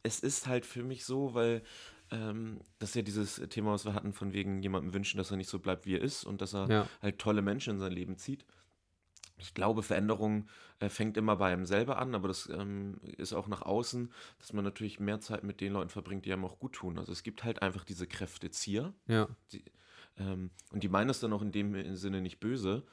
es 0.04 0.20
ist 0.20 0.48
halt 0.48 0.66
für 0.66 0.84
mich 0.84 1.06
so, 1.06 1.34
weil 1.34 1.64
ähm, 2.12 2.60
das 2.80 2.90
ist 2.90 2.96
ja 2.96 3.02
dieses 3.02 3.36
Thema, 3.50 3.72
was 3.72 3.86
wir 3.86 3.94
hatten, 3.94 4.14
von 4.14 4.34
wegen 4.34 4.62
jemandem 4.62 4.94
wünschen, 4.94 5.18
dass 5.18 5.32
er 5.32 5.38
nicht 5.38 5.50
so 5.50 5.60
bleibt, 5.60 5.86
wie 5.86 5.96
er 5.96 6.02
ist 6.02 6.24
und 6.26 6.42
dass 6.42 6.54
er 6.54 6.72
Ja, 6.72 6.90
halt 7.02 7.20
tolle 7.20 7.42
Menschen 7.42 7.76
in 7.76 7.80
sein 7.80 7.92
Leben 7.94 8.18
zieht. 8.18 8.46
Ich 9.38 9.54
glaube, 9.54 9.84
Veränderung 9.84 10.48
äh, 10.80 10.90
fängt 10.90 11.18
immer 11.18 11.36
bei 11.38 11.52
einem 11.52 11.66
selber 11.66 11.98
an, 11.98 12.16
aber 12.16 12.28
das 12.28 12.48
ähm, 12.50 13.00
ist 13.18 13.34
auch 13.34 13.48
nach 13.48 13.64
außen, 13.64 14.14
dass 14.40 14.54
man 14.54 14.64
natürlich 14.64 15.00
mehr 15.00 15.20
Zeit 15.22 15.44
mit 15.44 15.60
den 15.60 15.74
Leuten 15.74 15.90
verbringt, 15.90 16.26
die 16.26 16.34
einem 16.34 16.46
auch 16.46 16.60
gut 16.60 16.74
tun. 16.74 16.98
Also 16.98 17.12
es 17.12 17.24
gibt 17.24 17.44
halt 17.44 17.62
einfach 17.62 17.84
diese 17.84 18.08
Kräftezieher, 18.08 18.94
ja, 19.08 19.28
ähm, 20.18 20.52
und 20.72 20.84
die 20.84 20.90
meinen 20.90 21.10
es 21.10 21.20
dann 21.20 21.34
auch 21.34 21.42
in 21.42 21.52
dem 21.52 21.96
Sinne 21.96 22.22
nicht 22.22 22.40
böse, 22.40 22.84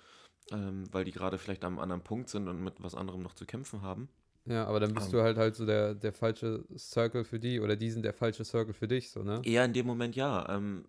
ähm, 0.53 0.85
weil 0.93 1.05
die 1.05 1.13
gerade 1.13 1.39
vielleicht 1.39 1.65
am 1.65 1.79
anderen 1.79 2.03
Punkt 2.03 2.29
sind 2.31 2.49
und 2.49 2.63
mit 2.63 2.83
was 2.83 2.95
anderem 2.95 3.23
noch 3.23 3.35
zu 3.35 3.47
kämpfen 3.47 3.83
haben. 3.83 4.09
Ja, 4.51 4.67
aber 4.67 4.81
dann 4.81 4.93
bist 4.93 5.07
Ähm. 5.07 5.13
du 5.13 5.23
halt 5.23 5.37
halt 5.39 5.55
so 5.55 5.65
der, 5.65 5.95
der 5.95 6.13
falsche 6.13 6.65
Circle 6.77 7.25
für 7.25 7.39
die 7.39 7.61
oder 7.61 7.77
die 7.77 7.91
sind 7.91 8.03
der 8.05 8.13
falsche 8.13 8.45
Circle 8.45 8.75
für 8.75 8.89
dich, 8.89 9.11
so, 9.11 9.23
ne? 9.23 9.41
Eher 9.45 9.65
in 9.65 9.73
dem 9.73 9.87
Moment 9.87 10.17
ja. 10.17 10.49
Ähm, 10.49 10.85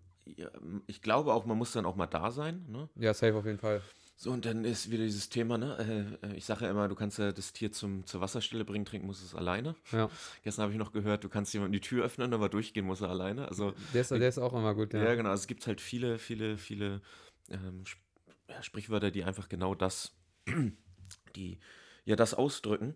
ich 0.88 1.02
glaube 1.02 1.34
auch, 1.34 1.46
man 1.46 1.58
muss 1.58 1.72
dann 1.72 1.86
auch 1.86 1.96
mal 1.96 2.08
da 2.08 2.32
sein. 2.32 2.66
Ne? 2.70 2.90
Ja, 2.96 3.14
safe 3.14 3.36
auf 3.36 3.46
jeden 3.46 3.58
Fall. 3.58 3.82
So, 4.16 4.32
und 4.32 4.46
dann 4.46 4.66
ist 4.66 4.92
wieder 4.92 5.04
dieses 5.04 5.30
Thema, 5.30 5.58
ne? 5.58 6.18
Äh, 6.22 6.28
äh, 6.28 6.36
ich 6.36 6.46
sage 6.46 6.66
ja 6.66 6.72
immer, 6.72 6.88
du 6.88 6.94
kannst 6.94 7.18
ja 7.18 7.32
das 7.32 7.54
Tier 7.54 7.72
zum, 7.72 8.06
zur 8.06 8.22
Wasserstelle 8.22 8.64
bringen, 8.64 8.86
trinken 8.86 9.08
muss 9.08 9.22
es 9.24 9.34
alleine. 9.34 9.76
Ja. 9.92 10.12
Gestern 10.44 10.64
habe 10.64 10.74
ich 10.74 10.78
noch 10.78 10.92
gehört, 10.92 11.24
du 11.24 11.30
kannst 11.30 11.54
jemandem 11.54 11.74
die 11.74 11.82
Tür 11.82 12.06
öffnen, 12.06 12.32
aber 12.34 12.48
durchgehen 12.48 12.86
muss 12.86 13.02
er 13.02 13.10
alleine. 13.10 13.48
Also, 13.48 13.74
Der 13.94 14.02
ist, 14.02 14.12
der 14.12 14.30
ist 14.30 14.38
auch 14.38 14.54
immer 14.54 14.76
gut, 14.76 14.94
ja, 14.94 15.04
ja. 15.04 15.16
genau. 15.16 15.32
Also 15.32 15.42
es 15.42 15.48
gibt 15.48 15.66
halt 15.66 15.82
viele, 15.82 16.20
viele, 16.20 16.58
viele 16.58 17.02
ähm, 17.50 17.84
Sprichwörter, 18.62 19.10
die 19.10 19.24
einfach 19.24 19.50
genau 19.50 19.74
das, 19.74 20.12
die 21.36 21.60
ja 22.06 22.16
das 22.16 22.36
ausdrücken. 22.36 22.96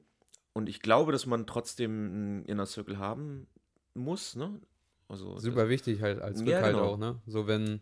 Und 0.55 0.69
ich 0.69 0.79
glaube, 0.79 1.11
dass 1.11 1.25
man 1.25 1.45
trotzdem 1.45 1.91
einen 1.91 2.45
Inner 2.45 2.65
Circle 2.65 2.97
haben 2.97 3.45
muss, 3.93 4.35
ne? 4.37 4.59
Also 5.09 5.37
Super 5.37 5.67
wichtig 5.69 6.01
halt 6.01 6.21
als 6.21 6.39
Ja, 6.39 6.45
Rückhalt 6.45 6.75
genau. 6.75 6.93
auch, 6.93 6.97
ne? 6.97 7.21
So 7.27 7.45
wenn 7.45 7.81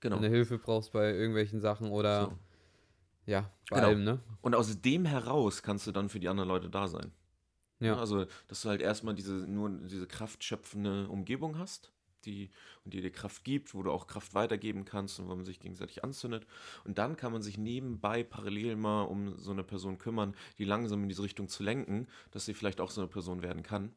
genau. 0.00 0.18
du 0.18 0.28
Hilfe 0.28 0.58
brauchst 0.58 0.92
bei 0.92 1.12
irgendwelchen 1.14 1.60
Sachen 1.60 1.90
oder 1.90 2.26
So. 2.26 2.32
ja, 3.26 3.50
bei 3.70 3.76
Genau. 3.76 3.88
allem, 3.88 4.04
ne? 4.04 4.18
Und 4.42 4.54
aus 4.56 4.80
dem 4.80 5.04
heraus 5.04 5.62
kannst 5.62 5.86
du 5.86 5.92
dann 5.92 6.08
für 6.08 6.18
die 6.18 6.28
anderen 6.28 6.48
Leute 6.48 6.68
da 6.68 6.88
sein. 6.88 7.12
Ja. 7.80 7.96
Also, 7.96 8.26
dass 8.48 8.62
du 8.62 8.68
halt 8.68 8.82
erstmal 8.82 9.14
diese, 9.14 9.34
nur 9.34 9.70
diese 9.70 10.08
kraftschöpfende 10.08 11.08
Umgebung 11.08 11.56
hast, 11.58 11.92
die, 12.24 12.50
und 12.84 12.94
die 12.94 13.00
dir 13.00 13.10
Kraft 13.10 13.44
gibt, 13.44 13.74
wo 13.74 13.82
du 13.82 13.90
auch 13.90 14.06
Kraft 14.06 14.34
weitergeben 14.34 14.84
kannst 14.84 15.18
und 15.18 15.28
wo 15.28 15.34
man 15.34 15.44
sich 15.44 15.60
gegenseitig 15.60 16.04
anzündet. 16.04 16.46
Und 16.84 16.98
dann 16.98 17.16
kann 17.16 17.32
man 17.32 17.42
sich 17.42 17.58
nebenbei 17.58 18.22
parallel 18.22 18.76
mal 18.76 19.02
um 19.02 19.36
so 19.38 19.50
eine 19.50 19.64
Person 19.64 19.98
kümmern, 19.98 20.34
die 20.58 20.64
langsam 20.64 21.02
in 21.02 21.08
diese 21.08 21.22
Richtung 21.22 21.48
zu 21.48 21.62
lenken, 21.62 22.08
dass 22.30 22.44
sie 22.44 22.54
vielleicht 22.54 22.80
auch 22.80 22.90
so 22.90 23.00
eine 23.00 23.08
Person 23.08 23.42
werden 23.42 23.62
kann. 23.62 23.94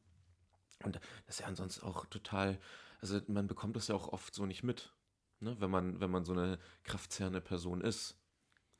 Und 0.83 0.95
das 1.25 1.35
ist 1.35 1.39
ja 1.41 1.47
ansonsten 1.47 1.85
auch 1.85 2.05
total, 2.05 2.59
also 2.99 3.19
man 3.27 3.47
bekommt 3.47 3.75
das 3.75 3.87
ja 3.87 3.95
auch 3.95 4.07
oft 4.09 4.33
so 4.33 4.45
nicht 4.45 4.63
mit, 4.63 4.93
ne? 5.39 5.55
wenn, 5.59 5.69
man, 5.69 5.99
wenn 5.99 6.09
man 6.09 6.25
so 6.25 6.33
eine 6.33 6.59
kraftzerrende 6.83 7.41
Person 7.41 7.81
ist. 7.81 8.17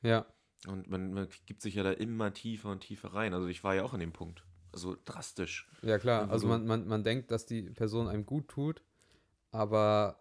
Ja, 0.02 0.26
Und 0.66 0.88
man, 0.88 1.12
man 1.12 1.28
gibt 1.46 1.62
sich 1.62 1.74
ja 1.74 1.82
da 1.82 1.92
immer 1.92 2.32
tiefer 2.32 2.70
und 2.70 2.80
tiefer 2.80 3.14
rein. 3.14 3.34
Also 3.34 3.48
ich 3.48 3.62
war 3.64 3.74
ja 3.74 3.84
auch 3.84 3.94
an 3.94 4.00
dem 4.00 4.12
Punkt. 4.12 4.44
Also 4.72 4.96
drastisch. 5.04 5.68
ja 5.82 5.98
klar. 5.98 6.28
Wo 6.28 6.32
Also 6.32 6.46
man, 6.46 6.66
man, 6.66 6.86
man 6.86 7.02
denkt, 7.04 7.30
dass 7.30 7.46
die 7.46 7.62
Person 7.62 8.08
einem 8.08 8.24
gut 8.24 8.48
tut, 8.48 8.82
aber 9.52 10.18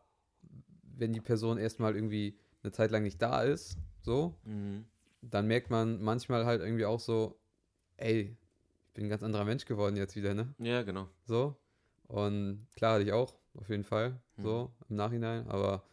wenn 0.83 1.13
die 1.13 1.21
Person 1.21 1.57
erstmal 1.57 1.95
irgendwie 1.95 2.37
eine 2.61 2.71
Zeit 2.71 2.91
lang 2.91 3.03
nicht 3.03 3.21
da 3.21 3.41
ist, 3.41 3.77
so, 4.01 4.37
Mhm. 4.43 4.85
dann 5.21 5.47
merkt 5.47 5.69
man 5.69 6.01
manchmal 6.01 6.45
halt 6.45 6.61
irgendwie 6.61 6.85
auch 6.85 6.99
so, 6.99 7.39
ey, 7.97 8.37
ich 8.87 8.93
bin 8.93 9.05
ein 9.05 9.09
ganz 9.09 9.23
anderer 9.23 9.45
Mensch 9.45 9.65
geworden 9.65 9.95
jetzt 9.95 10.15
wieder, 10.15 10.33
ne? 10.33 10.53
Ja, 10.59 10.83
genau. 10.83 11.07
So. 11.25 11.55
Und 12.07 12.67
klar 12.75 12.95
hatte 12.95 13.03
ich 13.05 13.13
auch, 13.13 13.35
auf 13.55 13.69
jeden 13.69 13.83
Fall, 13.83 14.19
so 14.37 14.71
im 14.89 14.95
Nachhinein, 14.95 15.47
aber 15.49 15.83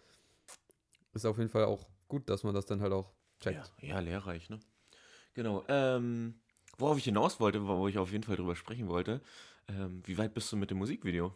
ist 1.13 1.25
auf 1.27 1.39
jeden 1.39 1.51
Fall 1.51 1.65
auch 1.65 1.89
gut, 2.09 2.29
dass 2.29 2.43
man 2.43 2.55
das 2.55 2.67
dann 2.67 2.81
halt 2.81 2.93
auch 2.93 3.13
checkt. 3.41 3.73
Ja, 3.81 3.89
ja 3.89 4.01
lehrreich, 4.01 4.49
ne? 4.51 4.59
Genau. 5.35 5.65
Ähm, 5.69 6.41
worauf 6.77 6.99
ich 6.99 7.05
hinaus 7.05 7.41
wollte, 7.41 7.67
wo 7.67 7.89
ich 7.89 7.99
auf 7.99 8.11
jeden 8.13 8.25
Fall 8.25 8.37
drüber 8.37 8.57
sprechen 8.57 8.89
wollte, 8.89 9.21
ähm, 9.69 10.03
wie 10.05 10.19
weit 10.19 10.35
bist 10.35 10.51
du 10.51 10.57
mit 10.57 10.71
dem 10.71 10.79
Musikvideo? 10.79 11.35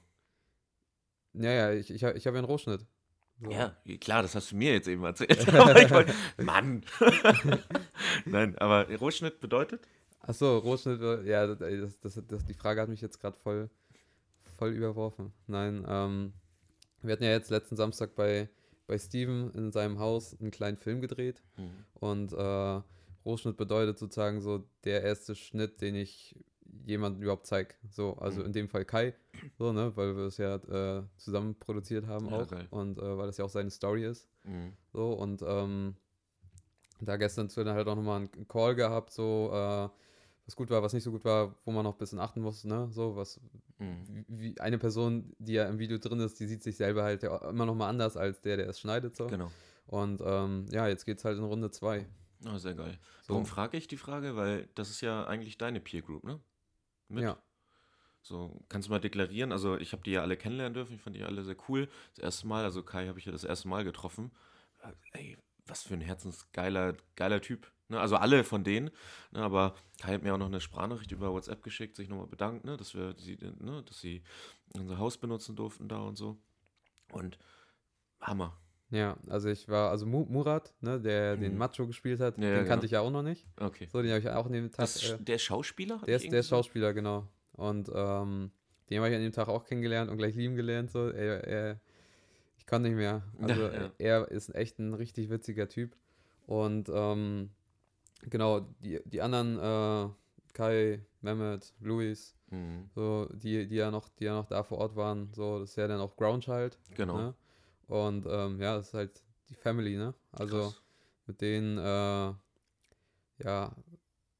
Ja, 1.34 1.50
ja, 1.50 1.72
ich, 1.72 1.90
ich, 1.90 2.02
ich 2.02 2.02
habe 2.02 2.36
ja 2.36 2.42
einen 2.42 2.44
Rohschnitt. 2.44 2.86
So. 3.40 3.50
Ja, 3.50 3.74
klar, 4.00 4.22
das 4.22 4.34
hast 4.34 4.52
du 4.52 4.56
mir 4.56 4.72
jetzt 4.74 4.88
eben 4.88 5.04
erzählt. 5.04 5.46
wollte, 5.90 6.14
Mann. 6.38 6.84
Nein, 8.24 8.56
aber 8.58 8.88
Rohschnitt 8.98 9.40
bedeutet? 9.40 9.88
Achso, 10.20 10.58
Rohschnitt, 10.58 11.00
äh, 11.00 11.28
ja, 11.28 11.46
das, 11.46 11.60
ey, 11.60 11.80
das, 11.80 11.98
das, 12.00 12.20
das, 12.28 12.44
die 12.44 12.54
Frage 12.54 12.80
hat 12.80 12.88
mich 12.88 13.00
jetzt 13.00 13.20
gerade 13.20 13.36
voll, 13.36 13.68
voll 14.56 14.70
überworfen. 14.70 15.32
Nein, 15.48 15.84
ähm, 15.88 16.32
wir 17.02 17.12
hatten 17.12 17.24
ja 17.24 17.30
jetzt 17.30 17.50
letzten 17.50 17.74
Samstag 17.74 18.14
bei, 18.14 18.48
bei 18.86 18.96
Steven 18.98 19.50
in 19.54 19.72
seinem 19.72 19.98
Haus 19.98 20.38
einen 20.40 20.52
kleinen 20.52 20.76
Film 20.76 21.00
gedreht 21.00 21.42
und 21.94 22.32
äh, 22.32 22.80
Rohschnitt 23.24 23.56
bedeutet 23.56 23.98
sozusagen 23.98 24.40
so 24.40 24.64
der 24.84 25.02
erste 25.02 25.34
Schnitt, 25.34 25.80
den 25.80 25.96
ich 25.96 26.36
jemandem 26.86 27.22
überhaupt 27.22 27.46
zeige. 27.46 27.74
So, 27.90 28.14
also 28.16 28.40
Mhm. 28.40 28.46
in 28.46 28.52
dem 28.52 28.68
Fall 28.68 28.84
Kai, 28.84 29.14
so, 29.58 29.72
ne, 29.72 29.96
weil 29.96 30.16
wir 30.16 30.24
es 30.24 30.36
ja 30.38 30.56
äh, 30.56 31.02
zusammen 31.16 31.54
produziert 31.58 32.06
haben 32.06 32.26
Ja, 32.26 32.32
auch 32.32 32.48
geil. 32.48 32.66
und 32.70 32.98
äh, 32.98 33.16
weil 33.18 33.26
das 33.26 33.36
ja 33.36 33.44
auch 33.44 33.50
seine 33.50 33.70
Story 33.70 34.04
ist. 34.04 34.28
Mhm. 34.44 34.72
So, 34.92 35.12
und 35.12 35.42
ähm, 35.46 35.96
da 37.00 37.16
gestern 37.16 37.48
zu 37.48 37.64
dann 37.64 37.74
halt 37.74 37.88
auch 37.88 37.96
nochmal 37.96 38.20
einen 38.34 38.48
Call 38.48 38.74
gehabt, 38.74 39.12
so, 39.12 39.50
äh, 39.52 39.88
was 40.44 40.56
gut 40.56 40.70
war, 40.70 40.82
was 40.82 40.92
nicht 40.92 41.04
so 41.04 41.12
gut 41.12 41.24
war, 41.24 41.54
wo 41.64 41.70
man 41.70 41.84
noch 41.84 41.94
ein 41.94 41.98
bisschen 41.98 42.18
achten 42.18 42.40
muss, 42.40 42.64
ne? 42.64 42.88
So, 42.90 43.14
was, 43.16 43.40
Mhm. 43.78 44.24
wie 44.28 44.60
eine 44.60 44.78
Person, 44.78 45.32
die 45.38 45.54
ja 45.54 45.66
im 45.68 45.78
Video 45.78 45.98
drin 45.98 46.20
ist, 46.20 46.38
die 46.40 46.46
sieht 46.46 46.62
sich 46.62 46.76
selber 46.76 47.02
halt 47.04 47.22
ja 47.22 47.36
immer 47.48 47.66
nochmal 47.66 47.88
anders 47.90 48.16
als 48.16 48.40
der, 48.40 48.56
der 48.56 48.68
es 48.68 48.78
schneidet, 48.80 49.16
so. 49.16 49.26
Genau. 49.28 49.50
Und 49.86 50.20
ähm, 50.24 50.66
ja, 50.70 50.86
jetzt 50.88 51.04
geht's 51.04 51.24
halt 51.24 51.38
in 51.38 51.44
Runde 51.44 51.70
2. 51.70 52.06
Oh, 52.46 52.58
sehr 52.58 52.74
geil. 52.74 52.98
So. 53.22 53.34
Warum 53.34 53.46
frage 53.46 53.76
ich 53.76 53.86
die 53.88 53.96
Frage? 53.96 54.34
Weil 54.36 54.68
das 54.74 54.90
ist 54.90 55.00
ja 55.00 55.24
eigentlich 55.26 55.58
deine 55.58 55.80
Peer 55.80 56.02
Group, 56.02 56.24
ne? 56.24 56.40
Mit? 57.12 57.24
Ja. 57.24 57.38
So, 58.22 58.64
kannst 58.68 58.88
du 58.88 58.92
mal 58.92 59.00
deklarieren? 59.00 59.52
Also, 59.52 59.76
ich 59.76 59.92
habe 59.92 60.02
die 60.02 60.12
ja 60.12 60.22
alle 60.22 60.36
kennenlernen 60.36 60.74
dürfen. 60.74 60.94
Ich 60.94 61.02
fand 61.02 61.16
die 61.16 61.24
alle 61.24 61.42
sehr 61.44 61.56
cool. 61.68 61.88
Das 62.14 62.24
erste 62.24 62.46
Mal, 62.46 62.64
also 62.64 62.82
Kai 62.82 63.08
habe 63.08 63.18
ich 63.18 63.24
ja 63.24 63.32
das 63.32 63.44
erste 63.44 63.68
Mal 63.68 63.84
getroffen. 63.84 64.32
Äh, 64.82 64.92
Ey, 65.18 65.38
was 65.66 65.82
für 65.82 65.94
ein 65.94 66.00
herzensgeiler 66.00 66.96
geiler 67.16 67.40
Typ. 67.40 67.70
Ne? 67.88 68.00
Also 68.00 68.16
alle 68.16 68.44
von 68.44 68.64
denen. 68.64 68.90
Ne? 69.32 69.40
Aber 69.40 69.74
Kai 70.00 70.14
hat 70.14 70.22
mir 70.22 70.34
auch 70.34 70.38
noch 70.38 70.46
eine 70.46 70.60
Sprachnachricht 70.60 71.12
über 71.12 71.32
WhatsApp 71.32 71.62
geschickt, 71.62 71.96
sich 71.96 72.08
nochmal 72.08 72.26
bedankt, 72.26 72.64
ne? 72.64 72.76
dass 72.76 72.94
wir 72.94 73.14
sie, 73.18 73.36
ne? 73.58 73.82
dass 73.84 74.00
sie 74.00 74.22
unser 74.74 74.98
Haus 74.98 75.18
benutzen 75.18 75.56
durften 75.56 75.88
da 75.88 76.00
und 76.00 76.16
so. 76.16 76.38
Und 77.12 77.38
Hammer. 78.20 78.61
Ja, 78.92 79.16
also 79.28 79.48
ich 79.48 79.68
war, 79.68 79.90
also 79.90 80.04
Mu 80.06 80.26
Murat, 80.28 80.72
ne, 80.82 81.00
der 81.00 81.36
den 81.38 81.52
Mhm. 81.52 81.58
Macho 81.58 81.86
gespielt 81.86 82.20
hat, 82.20 82.36
Ja, 82.36 82.42
den 82.42 82.52
ja, 82.52 82.58
kannte 82.64 82.68
genau. 82.72 82.84
ich 82.84 82.90
ja 82.92 83.00
auch 83.00 83.10
noch 83.10 83.22
nicht. 83.22 83.46
Okay. 83.58 83.88
So, 83.90 84.02
den 84.02 84.10
habe 84.10 84.20
ich 84.20 84.28
auch 84.28 84.44
an 84.46 84.52
dem 84.52 84.70
Tag. 84.70 84.80
Das, 84.84 85.02
äh, 85.02 85.18
der 85.18 85.38
Schauspieler? 85.38 85.98
Der 86.06 86.16
ist, 86.16 86.30
der 86.30 86.42
Schauspieler, 86.42 86.92
genau. 86.92 87.26
Und 87.52 87.90
ähm, 87.94 88.50
den 88.90 88.98
habe 88.98 89.08
ich 89.08 89.16
an 89.16 89.22
dem 89.22 89.32
Tag 89.32 89.48
auch 89.48 89.64
kennengelernt 89.64 90.10
und 90.10 90.18
gleich 90.18 90.34
lieben 90.34 90.56
gelernt. 90.56 90.90
So. 90.90 91.08
Er, 91.08 91.42
er, 91.44 91.80
ich 92.58 92.66
kann 92.66 92.82
nicht 92.82 92.94
mehr. 92.94 93.22
Also 93.40 93.62
ja. 93.68 93.90
er 93.96 94.30
ist 94.30 94.54
echt 94.54 94.78
ein 94.78 94.92
richtig 94.92 95.30
witziger 95.30 95.68
Typ. 95.68 95.96
Und 96.46 96.90
ähm, 96.92 97.50
genau, 98.28 98.60
die, 98.80 99.00
die 99.06 99.22
anderen, 99.22 99.58
äh, 99.58 100.12
Kai, 100.52 101.00
Mehmet, 101.22 101.72
Luis, 101.80 102.36
Mhm. 102.50 102.90
so, 102.94 103.26
die, 103.32 103.66
die 103.66 103.76
ja 103.76 103.90
noch, 103.90 104.10
die 104.10 104.24
ja 104.24 104.34
noch 104.34 104.44
da 104.44 104.62
vor 104.62 104.76
Ort 104.76 104.94
waren, 104.96 105.32
so, 105.32 105.60
das 105.60 105.70
ist 105.70 105.76
ja 105.76 105.88
dann 105.88 106.00
auch 106.00 106.14
Groundchild. 106.16 106.78
Genau. 106.94 107.16
Ne? 107.16 107.34
Und 107.92 108.24
ähm, 108.26 108.58
ja, 108.60 108.76
das 108.76 108.88
ist 108.88 108.94
halt 108.94 109.22
die 109.50 109.54
Family, 109.54 109.96
ne? 109.96 110.14
Also 110.32 110.60
Krass. 110.62 110.82
mit 111.26 111.40
denen, 111.42 111.76
äh, 111.76 112.32
ja, 113.44 113.76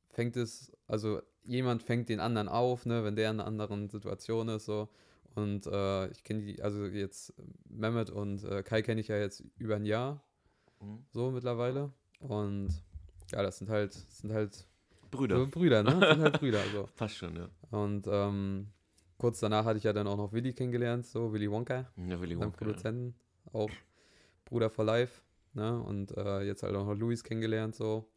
fängt 0.08 0.36
es, 0.36 0.72
also 0.86 1.20
jemand 1.44 1.82
fängt 1.82 2.08
den 2.08 2.20
anderen 2.20 2.48
auf, 2.48 2.86
ne, 2.86 3.04
wenn 3.04 3.14
der 3.16 3.30
in 3.30 3.40
einer 3.40 3.46
anderen 3.46 3.88
Situation 3.90 4.48
ist, 4.48 4.64
so. 4.64 4.88
Und 5.34 5.66
äh, 5.66 6.08
ich 6.08 6.24
kenne 6.24 6.42
die, 6.44 6.62
also 6.62 6.86
jetzt 6.86 7.34
Mehmet 7.68 8.10
und 8.10 8.44
äh, 8.44 8.62
Kai 8.62 8.82
kenne 8.82 9.00
ich 9.00 9.08
ja 9.08 9.16
jetzt 9.18 9.42
über 9.58 9.76
ein 9.76 9.84
Jahr, 9.86 10.22
Mhm. 10.80 11.04
so 11.12 11.30
mittlerweile. 11.30 11.92
Und 12.20 12.70
ja, 13.32 13.42
das 13.42 13.58
sind 13.58 13.68
halt, 13.70 13.94
das 13.94 14.18
sind 14.18 14.32
halt 14.32 14.66
Brüder. 15.10 15.36
so 15.36 15.46
Brüder, 15.46 15.82
ne? 15.82 15.96
Das 16.00 16.14
sind 16.14 16.22
halt 16.22 16.40
Brüder, 16.40 16.60
so. 16.72 16.88
Passt 16.96 17.16
schon, 17.16 17.36
ja. 17.36 17.48
Und 17.70 18.06
ähm, 18.10 18.68
kurz 19.18 19.40
danach 19.40 19.64
hatte 19.64 19.78
ich 19.78 19.84
ja 19.84 19.92
dann 19.92 20.06
auch 20.08 20.16
noch 20.16 20.32
Willi 20.32 20.52
kennengelernt, 20.54 21.06
so 21.06 21.32
Willy 21.32 21.50
Wonka 21.50 21.90
Ja, 22.08 22.20
Willy 22.20 22.36
Wonka. 22.38 22.56
Produzenten, 22.56 23.14
auch 23.52 23.70
Bruder 24.44 24.70
for 24.70 24.84
Life, 24.84 25.22
ne? 25.54 25.80
Und 25.80 26.16
äh, 26.16 26.42
jetzt 26.42 26.62
halt 26.62 26.74
auch 26.76 26.86
noch 26.86 26.94
Luis 26.94 27.24
kennengelernt 27.24 27.74
so. 27.74 28.08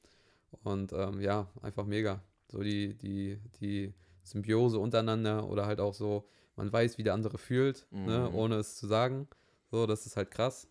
Und 0.64 0.94
ähm, 0.94 1.22
ja, 1.22 1.48
einfach 1.62 1.86
mega. 1.86 2.22
So 2.48 2.62
die, 2.62 2.94
die, 2.96 3.40
die 3.60 3.94
Symbiose 4.24 4.80
untereinander 4.80 5.48
oder 5.48 5.66
halt 5.66 5.80
auch 5.80 5.94
so, 5.94 6.28
man 6.56 6.72
weiß, 6.72 6.98
wie 6.98 7.04
der 7.04 7.14
andere 7.14 7.38
fühlt, 7.38 7.88
ne? 7.92 8.30
Mhm. 8.30 8.36
ohne 8.36 8.56
es 8.56 8.76
zu 8.76 8.88
sagen. 8.88 9.28
So, 9.72 9.86
das 9.86 10.06
ist 10.06 10.16
halt 10.16 10.32
krass. 10.32 10.68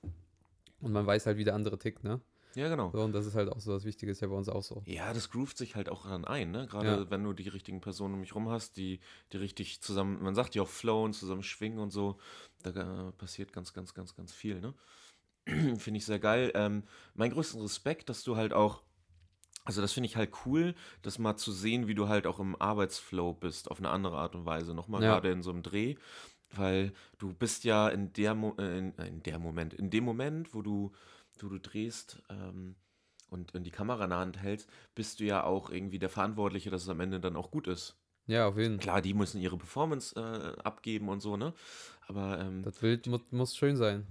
Und 0.81 0.93
man 0.93 1.07
weiß 1.07 1.27
halt, 1.27 1.37
wie 1.37 1.45
der 1.45 1.55
andere 1.55 1.79
tickt, 1.79 2.05
ne? 2.05 2.21
Ja, 2.55 2.69
genau. 2.69 2.91
So, 2.93 3.03
und 3.03 3.13
das 3.13 3.27
ist 3.27 3.35
halt 3.35 3.49
auch 3.51 3.59
so 3.59 3.73
das 3.73 3.85
Wichtige, 3.85 4.13
ist 4.13 4.21
ja 4.21 4.29
bei 4.29 4.37
uns 4.37 4.49
auch 4.49 4.63
so. 4.63 4.83
Ja, 4.87 5.13
das 5.13 5.31
groovt 5.31 5.59
sich 5.59 5.75
halt 5.75 5.89
auch 5.89 6.07
dann 6.07 6.25
ein, 6.25 6.53
ne? 6.53 6.67
Gerade 6.69 6.89
Ja. 6.89 7.11
wenn 7.11 7.25
du 7.25 7.33
die 7.33 7.49
richtigen 7.49 7.81
Personen 7.81 8.15
um 8.15 8.21
dich 8.21 8.35
rum 8.35 8.49
hast, 8.49 8.77
die, 8.77 9.01
die 9.33 9.39
richtig 9.39 9.83
zusammen, 9.83 10.23
man 10.23 10.35
sagt 10.35 10.55
ja 10.55 10.63
auch 10.63 10.69
flowen, 10.69 11.13
zusammen 11.13 11.43
schwingen 11.43 11.79
und 11.81 11.91
so, 11.91 12.19
da 12.73 13.09
äh, 13.09 13.13
passiert 13.13 13.53
ganz, 13.53 13.73
ganz, 13.73 13.95
ganz, 13.95 14.15
ganz 14.15 14.33
viel, 14.33 14.61
ne? 14.61 14.75
finde 15.79 15.99
ich 15.99 16.07
sehr 16.07 16.19
geil. 16.19 16.53
Ähm, 16.55 16.85
mein 17.15 17.31
größten 17.31 17.61
Respekt, 17.61 18.09
dass 18.09 18.25
du 18.25 18.37
halt 18.37 18.53
auch, 18.53 18.83
also 19.65 19.81
das 19.83 19.93
finde 19.93 20.07
ich 20.09 20.17
halt 20.17 20.33
cool, 20.47 20.75
das 21.03 21.19
mal 21.19 21.37
zu 21.37 21.53
sehen, 21.53 21.87
wie 21.87 21.95
du 21.95 22.09
halt 22.09 22.27
auch 22.27 22.41
im 22.41 22.61
Arbeitsflow 22.61 23.35
bist, 23.35 23.71
auf 23.71 23.79
eine 23.79 23.91
andere 23.91 24.19
Art 24.19 24.35
und 24.35 24.47
Weise, 24.47 24.75
nochmal 24.75 25.03
Ja. 25.03 25.15
gerade 25.15 25.31
in 25.31 25.43
so 25.43 25.51
einem 25.51 25.63
Dreh, 25.63 25.97
weil 26.55 26.93
du 27.19 27.33
bist 27.35 27.65
ja 27.65 27.89
in 27.89 28.13
der, 28.15 28.35
Mo 28.35 28.55
äh, 28.59 28.79
in, 28.79 28.99
äh, 28.99 29.09
in 29.09 29.23
der 29.23 29.39
Moment, 29.39 29.75
in 29.75 29.91
dem 29.91 30.05
Moment, 30.05 30.55
wo 30.55 30.63
du, 30.63 30.93
wo 31.41 31.49
du 31.49 31.59
drehst 31.59 32.23
ähm, 32.31 32.77
und 33.31 33.53
in 33.55 33.65
die 33.65 33.71
Kamera 33.71 34.05
in 34.05 34.11
der 34.11 34.19
Hand 34.21 34.39
hältst, 34.39 34.69
bist 34.95 35.21
du 35.21 35.25
ja 35.25 35.45
auch 35.45 35.71
irgendwie 35.71 35.99
der 35.99 36.11
Verantwortliche, 36.11 36.71
dass 36.71 36.83
es 36.83 36.89
am 36.89 37.01
Ende 37.01 37.21
dann 37.21 37.37
auch 37.37 37.51
gut 37.51 37.67
ist. 37.67 37.97
Ja, 38.27 38.49
auf 38.49 38.57
jeden 38.57 38.77
Fall. 38.77 38.83
Klar, 38.83 39.03
die 39.03 39.15
müssen 39.15 39.41
ihre 39.41 39.59
Performance 39.59 40.15
äh, 40.17 40.61
abgeben 40.63 41.09
und 41.09 41.21
so, 41.21 41.37
ne? 41.37 41.53
Aber 42.07 42.41
ähm, 42.41 42.63
Das 42.63 42.79
Bild 42.79 43.07
mu 43.07 43.19
muss 43.31 43.57
schön 43.57 43.77
sein. 43.77 44.07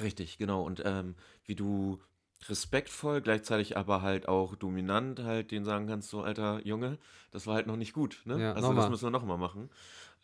Richtig, 0.00 0.38
genau. 0.38 0.62
Und 0.62 0.82
ähm, 0.84 1.14
wie 1.44 1.54
du 1.54 2.00
respektvoll, 2.48 3.20
gleichzeitig 3.20 3.76
aber 3.76 4.02
halt 4.02 4.28
auch 4.28 4.54
dominant 4.54 5.20
halt 5.20 5.50
den 5.50 5.64
sagen 5.64 5.86
kannst, 5.88 6.08
so, 6.08 6.22
alter 6.22 6.64
Junge, 6.64 6.98
das 7.32 7.46
war 7.46 7.56
halt 7.56 7.66
noch 7.66 7.76
nicht 7.76 7.92
gut, 7.92 8.22
ne? 8.24 8.40
Ja, 8.40 8.52
also 8.52 8.72
das 8.74 8.88
müssen 8.90 9.06
wir 9.06 9.10
nochmal 9.10 9.38
machen. 9.38 9.70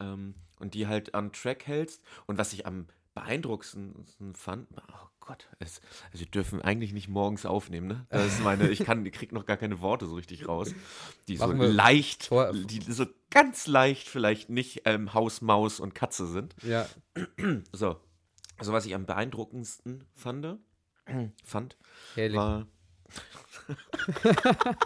Ähm, 0.00 0.34
und 0.60 0.74
die 0.74 0.86
halt 0.86 1.14
an 1.14 1.32
Track 1.32 1.66
hältst. 1.66 2.02
Und 2.26 2.38
was 2.38 2.52
ich 2.52 2.66
am 2.66 2.86
beeindruckendsten 3.14 4.34
fand, 4.34 4.68
oh 4.92 5.06
Gott, 5.20 5.48
es, 5.58 5.80
also 6.12 6.24
wir 6.24 6.30
dürfen 6.30 6.60
eigentlich 6.60 6.92
nicht 6.92 7.08
morgens 7.08 7.46
aufnehmen, 7.46 7.86
ne? 7.86 8.06
Das 8.10 8.26
ist 8.26 8.42
meine, 8.44 8.68
ich 8.68 8.84
kann, 8.84 9.06
ich 9.06 9.12
krieg 9.12 9.32
noch 9.32 9.46
gar 9.46 9.56
keine 9.56 9.80
Worte 9.80 10.06
so 10.06 10.16
richtig 10.16 10.48
raus. 10.48 10.74
Die 11.28 11.36
so 11.36 11.46
Machen 11.46 11.60
wir 11.60 11.68
leicht, 11.68 12.24
vor- 12.26 12.52
die 12.52 12.80
so 12.80 13.06
ganz 13.30 13.66
leicht 13.66 14.08
vielleicht 14.08 14.50
nicht 14.50 14.82
ähm, 14.84 15.14
Haus, 15.14 15.40
Maus 15.40 15.80
und 15.80 15.94
Katze 15.94 16.26
sind. 16.26 16.54
Ja, 16.62 16.86
So, 17.72 17.98
also 18.58 18.72
was 18.72 18.84
ich 18.86 18.94
am 18.94 19.06
beeindruckendsten 19.06 20.04
fand, 20.12 20.58
fand, 21.44 21.76
herrlich. 22.14 22.36
war. 22.36 22.66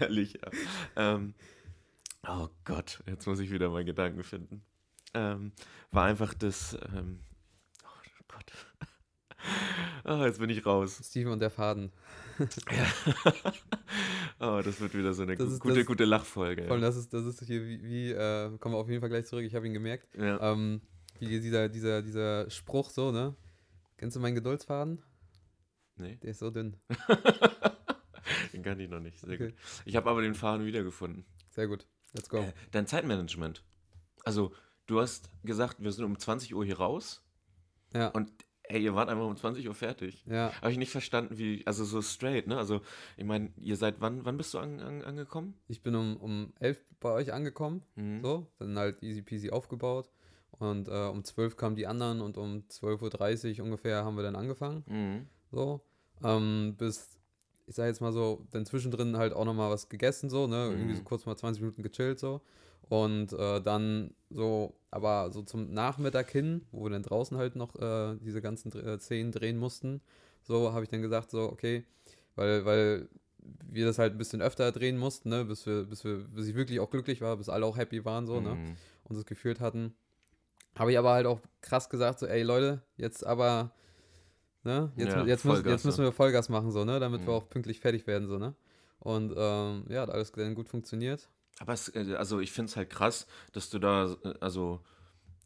Ehrlich, 0.00 0.34
ja. 0.34 0.50
Ähm, 1.14 1.34
oh 2.26 2.48
Gott, 2.64 3.02
jetzt 3.06 3.26
muss 3.26 3.40
ich 3.40 3.50
wieder 3.50 3.70
meinen 3.70 3.86
Gedanken 3.86 4.22
finden. 4.24 4.62
Ähm, 5.16 5.52
war 5.92 6.04
einfach 6.04 6.34
das. 6.34 6.76
Ähm, 6.94 7.20
oh 7.84 8.24
Gott. 8.28 8.52
Ah, 10.04 10.24
jetzt 10.26 10.38
bin 10.40 10.50
ich 10.50 10.64
raus. 10.66 11.00
Steven 11.04 11.30
und 11.32 11.38
der 11.40 11.50
Faden. 11.50 11.92
oh, 14.40 14.60
das 14.64 14.80
wird 14.80 14.94
wieder 14.94 15.12
so 15.14 15.22
eine 15.22 15.36
Das 15.36 15.46
gu- 15.46 15.52
ist- 15.54 15.60
gute, 15.60 15.74
das- 15.76 15.86
gute 15.86 16.04
Lachfolge. 16.04 16.62
Vor 16.64 16.72
allem, 16.72 16.82
Ja. 16.82 16.88
das 16.88 16.96
ist, 16.96 17.12
das 17.12 17.24
ist 17.26 17.42
hier 17.44 17.64
wie, 17.66 17.82
wie 17.82 18.10
äh, 18.12 18.56
kommen 18.58 18.74
wir 18.74 18.78
auf 18.78 18.88
jeden 18.88 19.00
Fall 19.00 19.08
gleich 19.08 19.26
zurück, 19.26 19.44
ich 19.44 19.54
habe 19.54 19.66
ihn 19.66 19.72
gemerkt. 19.74 20.08
Ja. 20.16 20.52
Ähm, 20.52 20.80
wie 21.18 21.40
dieser, 21.40 21.68
dieser, 21.68 22.02
dieser 22.02 22.48
Spruch 22.50 22.90
so, 22.90 23.10
ne? 23.12 23.34
Kennst 23.96 24.16
du 24.16 24.20
meinen 24.20 24.34
Geduldsfaden? 24.34 25.02
Nee, 25.96 26.16
Der 26.22 26.30
ist 26.30 26.40
so 26.40 26.50
dünn. 26.50 26.76
den 28.52 28.62
kann 28.62 28.78
ich 28.80 28.88
noch 28.90 29.00
nicht. 29.00 29.18
Sehr 29.18 29.34
Okay. 29.34 29.50
gut. 29.50 29.54
Ich 29.86 29.96
habe 29.96 30.10
aber 30.10 30.22
den 30.22 30.34
Faden 30.34 30.66
wiedergefunden. 30.66 31.24
Sehr 31.50 31.68
gut. 31.68 31.86
Let's 32.12 32.28
go. 32.28 32.38
Äh, 32.38 32.52
dein 32.72 32.86
Zeitmanagement. 32.86 33.64
Also, 34.24 34.52
du 34.86 35.00
hast 35.00 35.30
gesagt, 35.44 35.76
wir 35.82 35.92
sind 35.92 36.04
um 36.04 36.18
20 36.18 36.54
Uhr 36.54 36.64
hier 36.64 36.78
raus. 36.78 37.22
Ja. 37.94 38.08
Und 38.08 38.30
ey, 38.64 38.82
ihr 38.82 38.94
wart 38.94 39.08
einfach 39.08 39.24
um 39.26 39.36
20 39.36 39.66
Uhr 39.68 39.74
fertig. 39.74 40.24
Ja. 40.26 40.52
Habe 40.60 40.72
ich 40.72 40.78
nicht 40.78 40.90
verstanden, 40.90 41.38
wie, 41.38 41.64
also 41.66 41.84
so 41.84 42.02
straight, 42.02 42.46
ne? 42.46 42.56
Also, 42.58 42.80
ich 43.16 43.24
meine, 43.24 43.52
ihr 43.56 43.76
seid, 43.76 44.00
wann, 44.00 44.24
wann 44.24 44.36
bist 44.36 44.52
du 44.54 44.58
an, 44.58 44.80
an, 44.80 45.02
angekommen? 45.02 45.54
Ich 45.68 45.82
bin 45.82 45.94
um, 45.94 46.16
um 46.16 46.52
11 46.60 46.80
bei 47.00 47.10
euch 47.12 47.32
angekommen, 47.32 47.82
Mhm. 47.94 48.22
so, 48.22 48.46
dann 48.58 48.76
halt 48.78 49.02
easy 49.02 49.22
peasy 49.22 49.50
aufgebaut. 49.50 50.10
Und 50.58 50.88
äh, 50.88 51.06
um 51.08 51.22
12 51.22 51.56
kamen 51.56 51.76
die 51.76 51.86
anderen 51.86 52.20
und 52.22 52.38
um 52.38 52.64
12.30 52.70 53.58
Uhr 53.58 53.64
ungefähr 53.66 54.04
haben 54.04 54.16
wir 54.16 54.22
dann 54.22 54.36
angefangen. 54.36 54.84
Mhm. 54.86 55.26
So. 55.52 55.80
Ähm, 56.24 56.74
bis, 56.78 57.18
ich 57.66 57.74
sag 57.74 57.86
jetzt 57.86 58.00
mal 58.00 58.12
so, 58.12 58.46
dann 58.50 58.64
zwischendrin 58.64 59.16
halt 59.18 59.32
auch 59.34 59.44
nochmal 59.44 59.70
was 59.70 59.88
gegessen, 59.88 60.30
so, 60.30 60.46
ne? 60.46 60.70
Irgendwie 60.70 60.94
so 60.94 61.00
Mhm. 61.02 61.04
kurz 61.04 61.26
mal 61.26 61.36
20 61.36 61.60
Minuten 61.62 61.82
gechillt, 61.82 62.18
so. 62.18 62.40
Und 62.88 63.32
äh, 63.32 63.60
dann 63.60 64.14
so, 64.30 64.74
aber 64.90 65.30
so 65.32 65.42
zum 65.42 65.72
Nachmittag 65.72 66.30
hin, 66.30 66.64
wo 66.70 66.84
wir 66.84 66.90
dann 66.90 67.02
draußen 67.02 67.36
halt 67.36 67.56
noch 67.56 67.74
äh, 67.76 68.16
diese 68.20 68.40
ganzen 68.40 68.72
äh, 68.72 68.98
Szenen 68.98 69.32
drehen 69.32 69.58
mussten, 69.58 70.00
so 70.42 70.72
habe 70.72 70.84
ich 70.84 70.88
dann 70.88 71.02
gesagt, 71.02 71.30
so, 71.30 71.50
okay, 71.50 71.84
weil, 72.36 72.64
weil 72.64 73.08
wir 73.64 73.86
das 73.86 73.98
halt 73.98 74.14
ein 74.14 74.18
bisschen 74.18 74.40
öfter 74.42 74.70
drehen 74.72 74.98
mussten, 74.98 75.30
ne, 75.30 75.44
bis 75.44 75.66
wir, 75.66 75.84
bis 75.84 76.04
wir, 76.04 76.18
bis 76.28 76.46
ich 76.46 76.54
wirklich 76.54 76.78
auch 76.80 76.90
glücklich 76.90 77.20
war, 77.20 77.36
bis 77.36 77.48
alle 77.48 77.66
auch 77.66 77.76
happy 77.76 78.04
waren, 78.04 78.26
so, 78.26 78.40
ne, 78.40 78.54
Mhm. 78.54 78.76
und 79.04 79.16
es 79.16 79.24
gefühlt 79.26 79.60
hatten. 79.60 79.94
Habe 80.76 80.92
ich 80.92 80.98
aber 80.98 81.12
halt 81.12 81.26
auch 81.26 81.40
krass 81.62 81.88
gesagt, 81.88 82.18
so, 82.20 82.26
ey 82.26 82.42
Leute, 82.42 82.82
jetzt 82.96 83.26
aber, 83.26 83.72
ne, 84.62 84.92
jetzt, 84.96 85.14
Ja, 85.14 85.24
jetzt, 85.26 85.44
müssen, 85.44 85.68
jetzt 85.68 85.84
müssen 85.84 86.04
wir 86.04 86.12
Vollgas 86.12 86.48
machen, 86.48 86.70
so, 86.70 86.84
ne, 86.84 87.00
damit 87.00 87.22
wir 87.22 87.28
Mhm. 87.32 87.38
auch 87.38 87.48
pünktlich 87.48 87.80
fertig 87.80 88.06
werden, 88.06 88.28
so, 88.28 88.38
ne. 88.38 88.54
Und 89.00 89.34
ähm, 89.36 89.84
ja, 89.88 90.02
hat 90.02 90.10
alles 90.10 90.32
dann 90.32 90.54
gut 90.54 90.68
funktioniert. 90.68 91.28
Aber 91.58 91.72
es, 91.72 91.88
äh, 91.94 92.14
also 92.16 92.40
ich 92.40 92.52
finde 92.52 92.70
es 92.70 92.76
halt 92.76 92.90
krass, 92.90 93.26
dass 93.52 93.70
du 93.70 93.78
da, 93.78 94.16
äh, 94.24 94.34
also, 94.40 94.80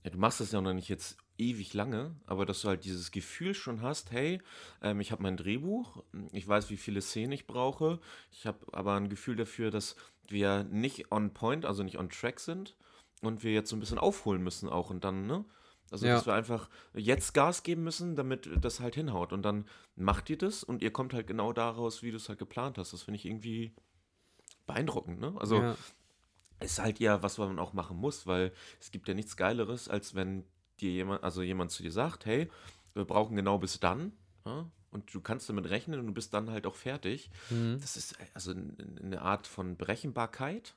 ja, 0.05 0.11
du 0.11 0.19
machst 0.19 0.41
das 0.41 0.53
ja 0.53 0.61
noch 0.61 0.73
nicht 0.73 0.89
jetzt 0.89 1.17
ewig 1.39 1.73
lange, 1.73 2.15
aber 2.27 2.45
dass 2.47 2.63
du 2.63 2.69
halt 2.69 2.85
dieses 2.85 3.11
Gefühl 3.11 3.55
schon 3.55 3.81
hast, 3.83 4.13
hey, 4.13 4.41
ähm, 4.83 5.01
ich 5.01 5.13
habe 5.13 5.23
mein 5.23 5.37
Drehbuch, 5.37 6.03
ich 6.33 6.47
weiß, 6.47 6.71
wie 6.71 6.77
viele 6.77 7.01
Szenen 7.01 7.33
ich 7.33 7.47
brauche, 7.47 7.99
ich 8.31 8.47
habe 8.47 8.59
aber 8.73 8.95
ein 8.95 9.09
Gefühl 9.09 9.37
dafür, 9.37 9.71
dass 9.71 9.97
wir 10.29 10.65
nicht 10.65 11.11
on 11.13 11.33
point, 11.33 11.65
also 11.65 11.83
nicht 11.83 11.99
on 11.99 12.11
track 12.11 12.41
sind 12.41 12.77
und 13.23 13.43
wir 13.43 13.53
jetzt 13.53 13.71
so 13.71 13.77
ein 13.77 13.81
bisschen 13.81 13.99
aufholen 13.99 14.43
müssen 14.43 14.69
auch 14.69 14.91
und 14.91 15.05
dann, 15.05 15.27
ne? 15.27 15.45
Also, 15.91 16.07
Ja. 16.07 16.15
dass 16.15 16.27
wir 16.27 16.35
einfach 16.35 16.69
jetzt 16.95 17.35
Gas 17.35 17.65
geben 17.65 17.83
müssen, 17.83 18.15
damit 18.15 18.49
das 18.61 18.79
halt 18.79 18.95
hinhaut. 18.95 19.33
Und 19.33 19.43
dann 19.43 19.67
macht 19.97 20.31
ihr 20.31 20.39
das 20.39 20.63
und 20.63 20.83
ihr 20.83 20.93
kommt 20.93 21.13
halt 21.15 21.27
genau 21.27 21.53
daraus, 21.53 22.03
wie 22.05 22.13
du 22.13 22.17
es 22.17 22.29
halt 22.29 22.39
geplant 22.39 22.79
hast. 22.79 22.93
Das 22.93 23.03
finde 23.03 23.17
ich 23.17 23.25
irgendwie 23.27 23.75
beeindruckend, 24.67 25.19
ne? 25.19 25.35
Also, 25.39 25.63
ja, 25.63 25.77
ist 26.61 26.79
halt 26.79 26.99
ja 27.01 27.23
was, 27.23 27.39
was 27.39 27.49
man 27.49 27.59
auch 27.59 27.73
machen 27.73 27.97
muss, 27.97 28.27
weil 28.27 28.53
es 28.81 28.91
gibt 28.91 29.09
ja 29.09 29.15
nichts 29.15 29.37
Geileres, 29.37 29.89
als 29.89 30.15
wenn 30.15 30.45
dir 30.81 30.91
jemand, 30.91 31.25
also 31.25 31.43
jemand 31.43 31.71
zu 31.71 31.83
dir 31.83 31.93
sagt, 31.93 32.27
hey, 32.27 32.51
wir 32.95 33.05
brauchen 33.05 33.37
genau 33.37 33.59
bis 33.59 33.81
dann, 33.81 34.13
ja, 34.45 34.71
und 34.91 35.15
du 35.15 35.21
kannst 35.21 35.49
damit 35.49 35.71
rechnen 35.71 36.01
und 36.01 36.07
du 36.07 36.13
bist 36.13 36.35
dann 36.35 36.51
halt 36.51 36.67
auch 36.67 36.75
fertig. 36.75 37.31
mhm. 37.51 37.79
Das 37.81 37.97
ist 37.97 38.17
also 38.35 38.53
eine 38.53 39.23
Art 39.23 39.47
von 39.47 39.77
Berechenbarkeit, 39.77 40.75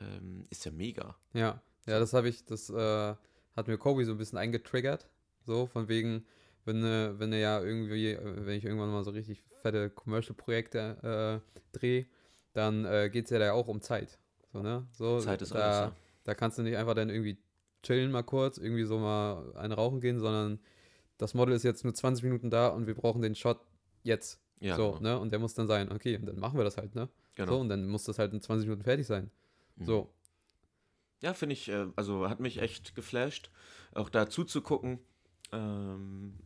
ähm, 0.00 0.44
ist 0.50 0.64
ja 0.64 0.72
mega. 0.72 1.16
ja, 1.32 1.60
ja, 1.86 2.00
das 2.00 2.12
habe 2.12 2.28
ich, 2.28 2.44
das 2.44 2.68
äh, 2.68 3.14
hat 3.56 3.68
mir 3.68 3.78
Kobe 3.78 4.04
so 4.04 4.12
ein 4.12 4.18
bisschen 4.18 4.38
eingetriggert, 4.38 5.08
so, 5.44 5.66
von 5.66 5.88
wegen, 5.88 6.26
wenn, 6.64 6.84
äh, 6.84 7.18
wenn 7.18 7.32
er 7.32 7.38
ja 7.38 7.60
irgendwie, 7.62 8.10
äh, 8.10 8.46
wenn 8.46 8.58
ich 8.58 8.64
irgendwann 8.64 8.90
mal 8.90 9.04
so 9.04 9.12
richtig 9.12 9.42
fette 9.62 9.88
Commercial-Projekte 9.90 11.42
äh, 11.42 11.58
drehe, 11.72 12.06
dann 12.52 12.84
äh, 12.84 13.08
geht 13.10 13.26
es 13.26 13.30
ja 13.30 13.38
da 13.38 13.52
auch 13.52 13.68
um 13.68 13.80
Zeit, 13.80 14.18
so, 14.56 14.62
ne, 14.62 14.86
so, 14.92 15.20
Zeit 15.20 15.42
ist 15.42 15.54
da, 15.54 15.58
alles. 15.58 15.76
Ja. 15.76 15.96
Da 16.24 16.34
kannst 16.34 16.58
du 16.58 16.62
nicht 16.62 16.76
einfach 16.76 16.94
dann 16.94 17.08
irgendwie 17.08 17.38
chillen 17.82 18.10
mal 18.10 18.22
kurz, 18.22 18.58
irgendwie 18.58 18.84
so 18.84 18.98
mal 18.98 19.54
eine 19.56 19.74
rauchen 19.74 20.00
gehen, 20.00 20.18
sondern 20.18 20.58
das 21.18 21.34
Model 21.34 21.54
ist 21.54 21.62
jetzt 21.62 21.84
nur 21.84 21.94
20 21.94 22.24
Minuten 22.24 22.50
da 22.50 22.68
und 22.68 22.86
wir 22.86 22.94
brauchen 22.94 23.22
den 23.22 23.34
Shot 23.34 23.60
jetzt. 24.02 24.40
Ja, 24.58 24.76
so, 24.76 24.92
genau. 24.92 25.00
ne? 25.02 25.18
Und 25.18 25.30
der 25.32 25.38
muss 25.38 25.54
dann 25.54 25.66
sein, 25.66 25.92
okay, 25.92 26.16
und 26.16 26.26
dann 26.26 26.38
machen 26.38 26.58
wir 26.58 26.64
das 26.64 26.76
halt, 26.78 26.94
ne? 26.94 27.08
genau. 27.34 27.52
So, 27.52 27.60
und 27.60 27.68
dann 27.68 27.86
muss 27.86 28.04
das 28.04 28.18
halt 28.18 28.32
in 28.32 28.40
20 28.40 28.66
Minuten 28.66 28.82
fertig 28.82 29.06
sein. 29.06 29.30
Mhm. 29.76 29.84
So. 29.84 30.12
Ja, 31.20 31.34
finde 31.34 31.52
ich, 31.52 31.68
äh, 31.68 31.86
also 31.96 32.28
hat 32.28 32.40
mich 32.40 32.60
echt 32.60 32.94
geflasht, 32.94 33.50
auch 33.94 34.10
da 34.10 34.28
zuzugucken, 34.28 34.98
ähm, 35.52 36.38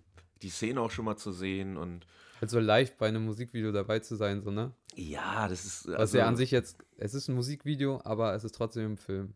die 0.42 0.50
Szene 0.50 0.80
auch 0.80 0.90
schon 0.90 1.04
mal 1.04 1.16
zu 1.16 1.32
sehen 1.32 1.76
und 1.76 2.06
Halt 2.40 2.50
so 2.50 2.58
live 2.58 2.96
bei 2.96 3.08
einem 3.08 3.24
Musikvideo 3.26 3.70
dabei 3.70 3.98
zu 3.98 4.16
sein, 4.16 4.40
so, 4.42 4.50
ne? 4.50 4.72
ja, 4.94 5.46
das 5.48 5.64
ist. 5.64 5.88
Was 5.88 5.96
also, 5.98 6.18
ja 6.18 6.26
an 6.26 6.36
sich 6.36 6.50
jetzt, 6.50 6.78
es 6.96 7.12
ist 7.14 7.28
ein 7.28 7.34
Musikvideo, 7.34 8.00
aber 8.04 8.34
es 8.34 8.44
ist 8.44 8.54
trotzdem 8.54 8.92
ein 8.92 8.96
Film. 8.96 9.34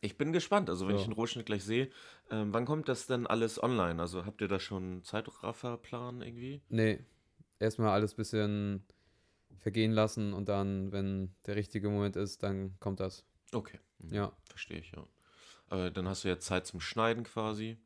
Ich 0.00 0.16
bin 0.16 0.32
gespannt, 0.32 0.70
also 0.70 0.86
wenn 0.86 0.94
So. 0.94 1.00
ich 1.00 1.08
den 1.08 1.12
Rohschnitt 1.14 1.46
gleich 1.46 1.64
sehe, 1.64 1.90
ähm, 2.30 2.54
wann 2.54 2.64
kommt 2.64 2.88
das 2.88 3.06
denn 3.06 3.26
alles 3.26 3.62
online? 3.62 4.00
Also 4.00 4.24
habt 4.24 4.40
ihr 4.40 4.48
da 4.48 4.60
schon 4.60 4.82
einen 4.82 5.04
Zeitrafferplan 5.04 6.22
irgendwie? 6.22 6.62
Nee, 6.68 7.04
erstmal 7.58 7.90
alles 7.90 8.14
bisschen 8.14 8.84
vergehen 9.58 9.92
lassen 9.92 10.32
und 10.34 10.48
dann, 10.48 10.92
wenn 10.92 11.34
der 11.46 11.56
richtige 11.56 11.90
Moment 11.90 12.16
ist, 12.16 12.42
dann 12.44 12.78
kommt 12.80 13.00
das. 13.00 13.24
Okay, 13.52 13.78
mhm, 13.98 14.14
Ja, 14.14 14.32
verstehe 14.48 14.78
ich, 14.78 14.92
ja. 14.92 15.04
Äh, 15.86 15.90
dann 15.90 16.06
hast 16.08 16.24
du 16.24 16.28
ja 16.28 16.38
Zeit 16.38 16.66
zum 16.66 16.80
Schneiden 16.80 17.24
quasi. 17.24 17.76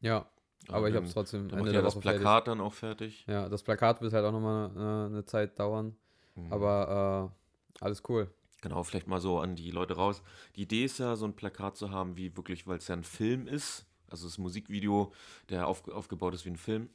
ja, 0.00 0.28
aber 0.68 0.88
ich 0.88 0.92
dann, 0.94 1.02
habe 1.02 1.06
es 1.06 1.14
trotzdem 1.14 1.48
dann 1.48 1.58
Ende 1.60 1.64
macht 1.64 1.66
ja 1.66 1.72
der 1.72 1.82
das 1.82 1.94
Woche 1.96 2.02
fertig. 2.02 2.20
Plakat 2.20 2.48
dann 2.48 2.60
auch 2.60 2.72
fertig. 2.72 3.24
Ja, 3.26 3.48
das 3.48 3.62
Plakat 3.62 4.00
wird 4.02 4.12
halt 4.12 4.24
auch 4.24 4.32
nochmal 4.32 4.70
äh, 4.76 5.06
eine 5.12 5.24
Zeit 5.24 5.58
dauern, 5.58 5.96
Mhm. 6.34 6.52
aber 6.52 7.32
äh, 7.80 7.84
alles 7.84 8.02
cool. 8.08 8.30
Genau, 8.60 8.82
vielleicht 8.82 9.06
mal 9.06 9.20
so 9.20 9.38
an 9.38 9.54
die 9.54 9.70
Leute 9.70 9.94
raus. 9.94 10.22
Die 10.56 10.62
Idee 10.62 10.84
ist 10.84 10.98
ja, 10.98 11.14
so 11.16 11.24
ein 11.26 11.34
Plakat 11.36 11.76
zu 11.76 11.90
haben, 11.90 12.16
wie 12.16 12.36
wirklich, 12.36 12.66
weil 12.66 12.78
es 12.78 12.88
ja 12.88 12.96
ein 12.96 13.04
Film 13.04 13.46
ist, 13.46 13.86
also 14.10 14.26
das 14.26 14.36
Musikvideo, 14.38 15.12
der 15.48 15.68
auf, 15.68 15.86
aufgebaut 15.88 16.34
ist 16.34 16.44
wie 16.44 16.50
ein 16.50 16.56
Film, 16.56 16.88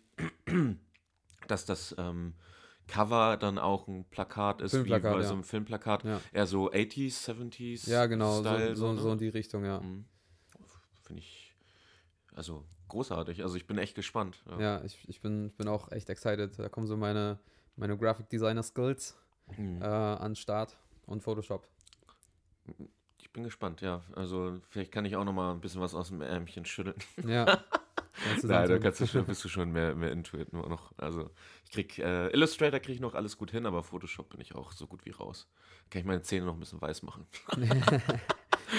dass 1.47 1.65
das 1.65 1.95
ähm, 1.97 2.34
Cover 2.88 3.38
dann 3.38 3.58
auch 3.60 3.88
ein 3.88 4.04
Plakat 4.10 4.62
ist, 4.62 4.71
Filmplakat, 4.71 5.12
wie 5.12 5.15
bei 5.15 5.21
ja. 5.21 5.28
so 5.28 5.34
einem 5.36 5.43
Filmplakat. 5.45 6.04
Ja, 6.04 6.19
Eher 6.34 6.47
so 6.47 6.69
80s, 6.69 7.30
70s 7.30 7.89
ja 7.89 8.08
genau, 8.08 8.41
Style. 8.41 8.76
so, 8.76 8.88
so, 8.88 8.93
ne? 8.93 9.02
so 9.02 9.12
in 9.13 9.17
die 9.19 9.30
Richtung, 9.30 9.63
ja. 9.63 9.80
Mhm. 9.80 10.04
Finde 11.04 11.21
ich, 11.21 11.56
also 12.36 12.65
großartig. 12.93 13.43
Also 13.43 13.56
ich 13.58 13.67
bin 13.67 13.77
echt 13.77 13.95
gespannt. 13.95 14.43
Ja. 14.49 14.60
Ja, 14.60 14.84
ich, 14.84 14.97
ich, 15.10 15.21
bin, 15.21 15.47
ich 15.47 15.56
bin 15.58 15.67
auch 15.67 15.91
echt 15.91 16.10
excited. 16.10 16.58
Da 16.58 16.69
kommen 16.69 16.88
so 16.88 16.95
meine, 16.97 17.39
meine 17.75 17.97
Graphic 17.97 18.29
Designer 18.29 18.63
Skills 18.63 19.15
Mhm. 19.58 19.82
äh, 19.82 19.86
an 19.86 20.32
den 20.32 20.36
Start 20.38 20.77
und 21.06 21.21
Photoshop. 21.21 21.67
Ich 23.19 23.29
bin 23.34 23.43
gespannt, 23.43 23.82
ja. 23.82 24.01
Also 24.15 24.60
vielleicht 24.69 24.91
kann 24.93 25.03
ich 25.06 25.15
auch 25.17 25.25
noch 25.25 25.34
mal 25.34 25.51
ein 25.51 25.60
bisschen 25.60 25.82
was 25.82 25.93
aus 25.93 26.08
dem 26.08 26.21
Ärmchen 26.21 26.63
schütteln. 26.65 26.95
Ja. 27.27 27.45
Nein, 28.43 28.69
da 28.69 28.77
kannst 28.77 29.01
du 29.01 29.08
schon, 29.08 29.25
bist 29.25 29.43
du 29.43 29.49
schon 29.49 29.71
mehr, 29.71 29.95
mehr 29.95 30.12
into 30.12 30.38
it 30.38 30.53
nur 30.53 30.69
noch. 30.69 30.93
Also 30.97 31.29
ich 31.65 31.71
krieg, 31.71 31.99
äh, 31.99 32.27
Illustrator 32.29 32.79
kriege 32.79 32.93
ich 32.93 32.99
noch 33.01 33.15
alles 33.15 33.38
gut 33.38 33.51
hin, 33.51 33.65
aber 33.65 33.84
Photoshop 33.84 34.29
bin 34.29 34.39
ich 34.39 34.56
auch 34.56 34.71
so 34.71 34.88
gut 34.88 35.03
wie 35.06 35.10
raus. 35.12 35.49
Kann 35.89 35.99
ich 36.01 36.06
meine 36.06 36.21
Zähne 36.21 36.45
noch 36.45 36.53
ein 36.53 36.60
bisschen 36.60 36.79
weiß 36.82 37.01
machen. 37.03 37.25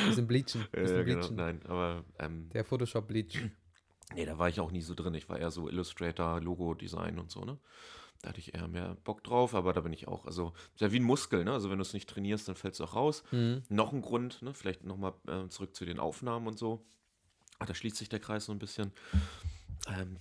bisschen 0.06 0.26
bleachen. 0.26 0.66
Bisschen 0.72 1.00
Äh, 1.00 1.04
genau, 1.04 1.20
bleachen. 1.20 1.36
nein, 1.36 1.60
aber 1.66 2.04
ähm, 2.18 2.48
Der 2.50 2.64
Photoshop 2.64 3.06
Bleach. 3.08 3.38
Nee, 4.12 4.26
da 4.26 4.38
war 4.38 4.48
ich 4.48 4.60
auch 4.60 4.70
nie 4.70 4.82
so 4.82 4.94
drin. 4.94 5.14
Ich 5.14 5.28
war 5.28 5.38
eher 5.38 5.50
so 5.50 5.68
Illustrator, 5.68 6.40
Logo-Design 6.40 7.18
und 7.18 7.30
so, 7.30 7.44
ne? 7.44 7.58
Da 8.22 8.30
hatte 8.30 8.40
ich 8.40 8.54
eher 8.54 8.68
mehr 8.68 8.96
Bock 9.04 9.22
drauf, 9.22 9.54
aber 9.54 9.72
da 9.72 9.82
bin 9.82 9.92
ich 9.92 10.08
auch. 10.08 10.24
Also, 10.24 10.54
ist 10.74 10.80
ja 10.80 10.92
wie 10.92 10.98
ein 10.98 11.04
Muskel, 11.04 11.44
ne? 11.44 11.52
Also, 11.52 11.70
wenn 11.70 11.78
du 11.78 11.82
es 11.82 11.92
nicht 11.92 12.08
trainierst, 12.08 12.48
dann 12.48 12.56
fällt 12.56 12.74
es 12.74 12.80
auch 12.80 12.94
raus. 12.94 13.22
Mhm. 13.32 13.62
Noch 13.68 13.92
ein 13.92 14.00
Grund, 14.00 14.40
ne? 14.42 14.54
Vielleicht 14.54 14.84
nochmal 14.84 15.12
äh, 15.28 15.48
zurück 15.48 15.74
zu 15.76 15.84
den 15.84 15.98
Aufnahmen 15.98 16.46
und 16.46 16.58
so. 16.58 16.86
Ah, 17.58 17.66
da 17.66 17.74
schließt 17.74 17.96
sich 17.96 18.08
der 18.08 18.20
Kreis 18.20 18.46
so 18.46 18.52
ein 18.52 18.58
bisschen. 18.58 18.92
Ähm, 19.88 20.18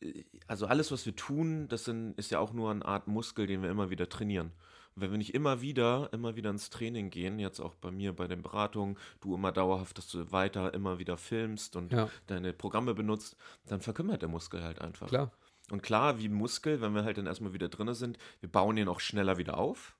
äh, 0.00 0.24
also 0.46 0.66
alles, 0.66 0.90
was 0.90 1.04
wir 1.06 1.14
tun, 1.14 1.68
das 1.68 1.84
sind, 1.84 2.18
ist 2.18 2.30
ja 2.30 2.38
auch 2.38 2.52
nur 2.52 2.70
eine 2.70 2.84
Art 2.84 3.08
Muskel, 3.08 3.46
den 3.46 3.62
wir 3.62 3.70
immer 3.70 3.90
wieder 3.90 4.08
trainieren. 4.08 4.52
Wenn 4.96 5.10
wir 5.10 5.18
nicht 5.18 5.34
immer 5.34 5.60
wieder, 5.60 6.08
immer 6.12 6.36
wieder 6.36 6.50
ins 6.50 6.70
Training 6.70 7.10
gehen, 7.10 7.38
jetzt 7.38 7.60
auch 7.60 7.74
bei 7.74 7.90
mir 7.90 8.12
bei 8.12 8.28
den 8.28 8.42
Beratungen, 8.42 8.96
du 9.20 9.34
immer 9.34 9.50
dauerhaft, 9.50 9.98
dass 9.98 10.08
du 10.08 10.30
weiter 10.30 10.72
immer 10.72 10.98
wieder 10.98 11.16
filmst 11.16 11.74
und 11.76 11.92
Ja, 11.92 12.08
deine 12.26 12.52
Programme 12.52 12.94
benutzt, 12.94 13.36
dann 13.66 13.80
verkümmert 13.80 14.22
der 14.22 14.28
Muskel 14.28 14.62
halt 14.62 14.80
einfach. 14.80 15.08
klar. 15.08 15.32
Und 15.70 15.82
klar, 15.82 16.18
wie 16.18 16.28
Muskel, 16.28 16.80
wenn 16.82 16.94
wir 16.94 17.04
halt 17.04 17.16
dann 17.16 17.26
erstmal 17.26 17.54
wieder 17.54 17.68
drin 17.68 17.92
sind, 17.94 18.18
wir 18.40 18.50
bauen 18.50 18.76
ihn 18.76 18.86
auch 18.86 19.00
schneller 19.00 19.38
wieder 19.38 19.56
auf. 19.56 19.96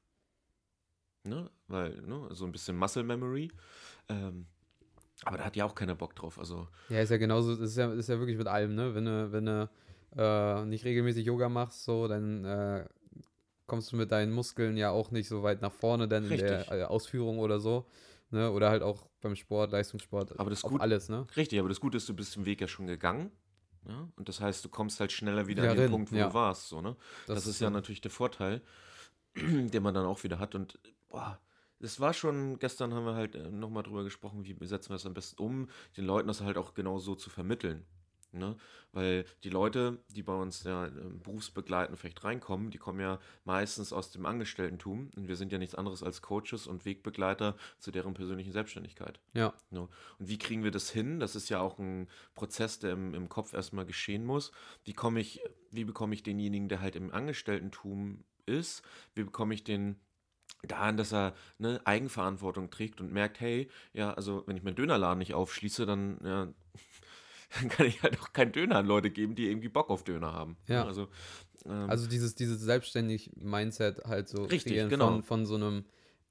Ne? 1.25 1.51
Weil, 1.69 2.03
ne, 2.03 2.29
so 2.33 2.45
ein 2.45 2.53
bisschen 2.53 2.77
Muscle 2.77 3.03
Memory. 3.03 3.51
Ähm, 4.11 4.47
aber 5.23 5.39
da 5.39 5.45
hat 5.45 5.57
ja 5.57 5.65
auch 5.65 5.75
keiner 5.75 5.95
Bock 5.95 6.15
drauf. 6.15 6.39
Also, 6.39 6.69
Ja, 6.91 7.01
ist 7.01 7.09
ja 7.11 7.17
genauso, 7.17 7.57
das 7.57 7.71
ist 7.71 7.77
ja, 7.77 7.91
ist 7.93 8.09
ja 8.11 8.19
wirklich 8.19 8.37
mit 8.37 8.47
allem, 8.47 8.75
ne? 8.75 8.95
Wenn 8.95 9.07
du, 9.07 9.33
wenn 9.33 9.47
du 9.47 9.71
äh, 10.17 10.65
nicht 10.67 10.85
regelmäßig 10.85 11.25
Yoga 11.25 11.49
machst, 11.49 11.85
so, 11.85 12.09
dann 12.09 12.45
äh, 12.45 12.87
kommst 13.67 13.93
du 13.93 13.97
mit 13.97 14.13
deinen 14.13 14.33
Muskeln 14.33 14.77
ja 14.77 14.91
auch 14.91 15.11
nicht 15.11 15.29
so 15.29 15.43
weit 15.43 15.63
nach 15.63 15.73
vorne 15.73 16.09
dann 16.09 16.31
in 16.31 16.39
der 16.39 16.71
äh, 16.73 16.83
Ausführung 16.85 17.39
oder 17.39 17.61
so. 17.61 17.87
Ne? 18.31 18.51
Oder 18.51 18.71
halt 18.71 18.83
auch 18.83 19.07
beim 19.21 19.37
Sport, 19.37 19.73
Leistungssport, 19.73 20.39
Aber 20.39 20.51
das 20.51 20.63
gut- 20.63 20.81
alles, 20.81 21.09
ne? 21.09 21.27
richtig, 21.37 21.59
aber 21.61 21.69
das 21.69 21.81
Gute 21.81 21.97
ist, 21.97 22.09
du 22.09 22.15
bist 22.15 22.35
den 22.37 22.47
Weg 22.47 22.61
ja 22.61 22.69
schon 22.69 22.87
gegangen. 22.87 23.31
Ja? 23.89 24.09
Und 24.17 24.29
das 24.29 24.41
heißt, 24.41 24.65
du 24.65 24.69
kommst 24.69 25.01
halt 25.01 25.13
schneller 25.13 25.47
wieder 25.47 25.63
Wieder 25.63 25.73
an 25.73 25.79
den 25.79 25.91
Punkt, 25.91 26.13
wo 26.13 26.17
ja. 26.17 26.29
du 26.29 26.35
warst. 26.35 26.69
So, 26.69 26.81
ne? 26.81 26.97
Das, 27.27 27.47
ist 27.47 27.61
ja 27.61 27.71
natürlich 27.71 28.01
der 28.01 28.11
Vorteil, 28.11 28.63
den 29.37 29.83
man 29.83 29.95
dann 29.95 30.07
auch 30.07 30.25
wieder 30.25 30.39
hat. 30.39 30.55
Und 30.55 30.79
boah, 31.09 31.39
das 31.81 32.01
war 32.01 32.15
schon, 32.15 32.59
gestern 32.59 32.95
haben 32.95 33.05
wir 33.05 33.15
halt 33.15 33.53
nochmal 33.53 33.83
drüber 33.83 34.05
gesprochen, 34.05 34.45
wie 34.45 34.57
setzen 34.67 34.91
wir 34.91 34.97
es 34.97 35.07
am 35.07 35.15
besten 35.15 35.41
um, 35.43 35.69
den 35.97 36.05
Leuten 36.07 36.29
das 36.29 36.41
halt 36.41 36.57
auch 36.57 36.75
genau 36.75 36.99
so 36.99 37.15
zu 37.15 37.31
vermitteln. 37.31 37.85
Ne? 38.39 38.57
Weil 38.93 39.25
die 39.43 39.51
Leute, 39.51 39.99
die 40.09 40.23
bei 40.23 40.35
uns 40.35 40.65
ja 40.65 40.87
ähm, 40.87 41.21
berufsbegleitend 41.21 41.99
vielleicht 41.99 42.25
reinkommen, 42.25 42.71
die 42.71 42.79
kommen 42.79 43.01
ja 43.01 43.19
meistens 43.45 43.93
aus 43.93 44.11
dem 44.11 44.27
Angestellten-Tum. 44.27 45.11
Und 45.17 45.29
wir 45.29 45.37
sind 45.37 45.53
ja 45.53 45.59
nichts 45.59 45.75
anderes 45.75 46.03
als 46.03 46.23
Coaches 46.23 46.67
und 46.67 46.85
Wegbegleiter 46.85 47.57
zu 47.79 47.91
deren 47.91 48.15
persönlichen 48.15 48.53
Selbstständigkeit. 48.53 49.21
Ja. 49.33 49.55
Ne? 49.71 49.89
Und 50.19 50.29
wie 50.29 50.39
kriegen 50.39 50.65
wir 50.65 50.71
das 50.71 50.91
hin? 50.91 51.21
Das 51.21 51.37
ist 51.37 51.49
ja 51.49 51.61
auch 51.61 51.79
ein 51.79 52.09
Prozess, 52.35 52.79
der 52.79 52.93
im, 52.93 53.15
im 53.15 53.29
Kopf 53.29 53.53
erstmal 53.53 53.87
geschehen 53.87 54.25
muss. 54.25 54.53
Wie 54.85 54.93
komme 54.93 55.21
ich, 55.21 55.41
wie 55.71 55.85
bekomme 55.85 56.15
ich 56.15 56.23
denjenigen, 56.23 56.69
der 56.69 56.81
halt 56.81 56.97
im 56.97 57.13
Angestellten-Tum 57.13 58.25
ist, 58.47 58.83
wie 59.15 59.25
bekomme 59.25 59.55
ich 59.55 59.65
den 59.65 59.97
daran, 60.67 60.97
dass 60.97 61.13
er 61.13 61.35
eine 61.59 61.81
Eigenverantwortung 61.87 62.71
trägt 62.71 63.01
und 63.01 63.13
merkt, 63.13 63.41
hey, 63.41 63.69
ja, 63.93 64.13
also 64.15 64.45
wenn 64.47 64.57
ich 64.57 64.63
meinen 64.63 64.77
Dönerladen 64.77 65.19
nicht 65.19 65.35
aufschließe, 65.35 65.87
dann 65.87 66.19
ja, 66.25 66.49
dann 67.55 67.69
kann 67.69 67.87
ich 67.87 68.03
halt 68.03 68.21
auch 68.21 68.33
keinen 68.33 68.53
Döner 68.53 68.77
an 68.77 68.87
Leute 68.87 69.11
geben, 69.11 69.35
die 69.35 69.49
irgendwie 69.49 69.69
Bock 69.69 69.91
auf 69.91 70.05
Döner 70.05 70.33
haben. 70.33 70.57
Ja. 70.67 70.85
Also, 70.85 71.09
ähm, 71.67 71.89
Also 71.91 72.09
dieses, 72.09 72.35
dieses 72.35 72.61
selbstständig 72.61 73.31
Mindset 73.37 74.05
halt 74.05 74.29
so 74.29 74.45
Richtig, 74.45 74.89
genau. 74.89 75.09
von, 75.09 75.23
von 75.23 75.47
so 75.47 75.55
einem 75.55 75.85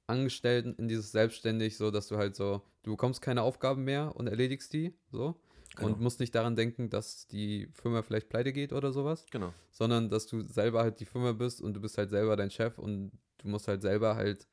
Angestellten 0.06 0.74
in 0.76 0.88
dieses 0.88 1.12
selbstständig, 1.12 1.76
so 1.76 1.90
dass 1.90 2.08
du 2.08 2.16
halt 2.16 2.36
so, 2.36 2.62
du 2.82 2.92
bekommst 2.92 3.22
keine 3.22 3.42
Aufgaben 3.42 3.84
mehr 3.84 4.14
und 4.16 4.26
erledigst 4.26 4.72
die, 4.72 4.94
so. 5.10 5.34
Genau. 5.76 5.88
Und 5.88 6.00
musst 6.00 6.20
nicht 6.20 6.34
daran 6.34 6.54
denken, 6.54 6.88
dass 6.88 7.26
die 7.26 7.68
Firma 7.72 8.02
vielleicht 8.02 8.28
pleite 8.28 8.52
geht 8.52 8.72
oder 8.72 8.92
sowas, 8.92 9.26
genau. 9.32 9.52
sondern 9.72 10.08
dass 10.08 10.26
du 10.26 10.42
selber 10.42 10.82
halt 10.82 11.00
die 11.00 11.04
Firma 11.04 11.32
bist 11.32 11.60
und 11.60 11.74
du 11.74 11.80
bist 11.80 11.98
halt 11.98 12.10
selber 12.10 12.36
dein 12.36 12.50
Chef 12.50 12.78
und 12.78 13.10
du 13.38 13.48
musst 13.48 13.66
halt 13.66 13.82
selber 13.82 14.14
halt, 14.14 14.46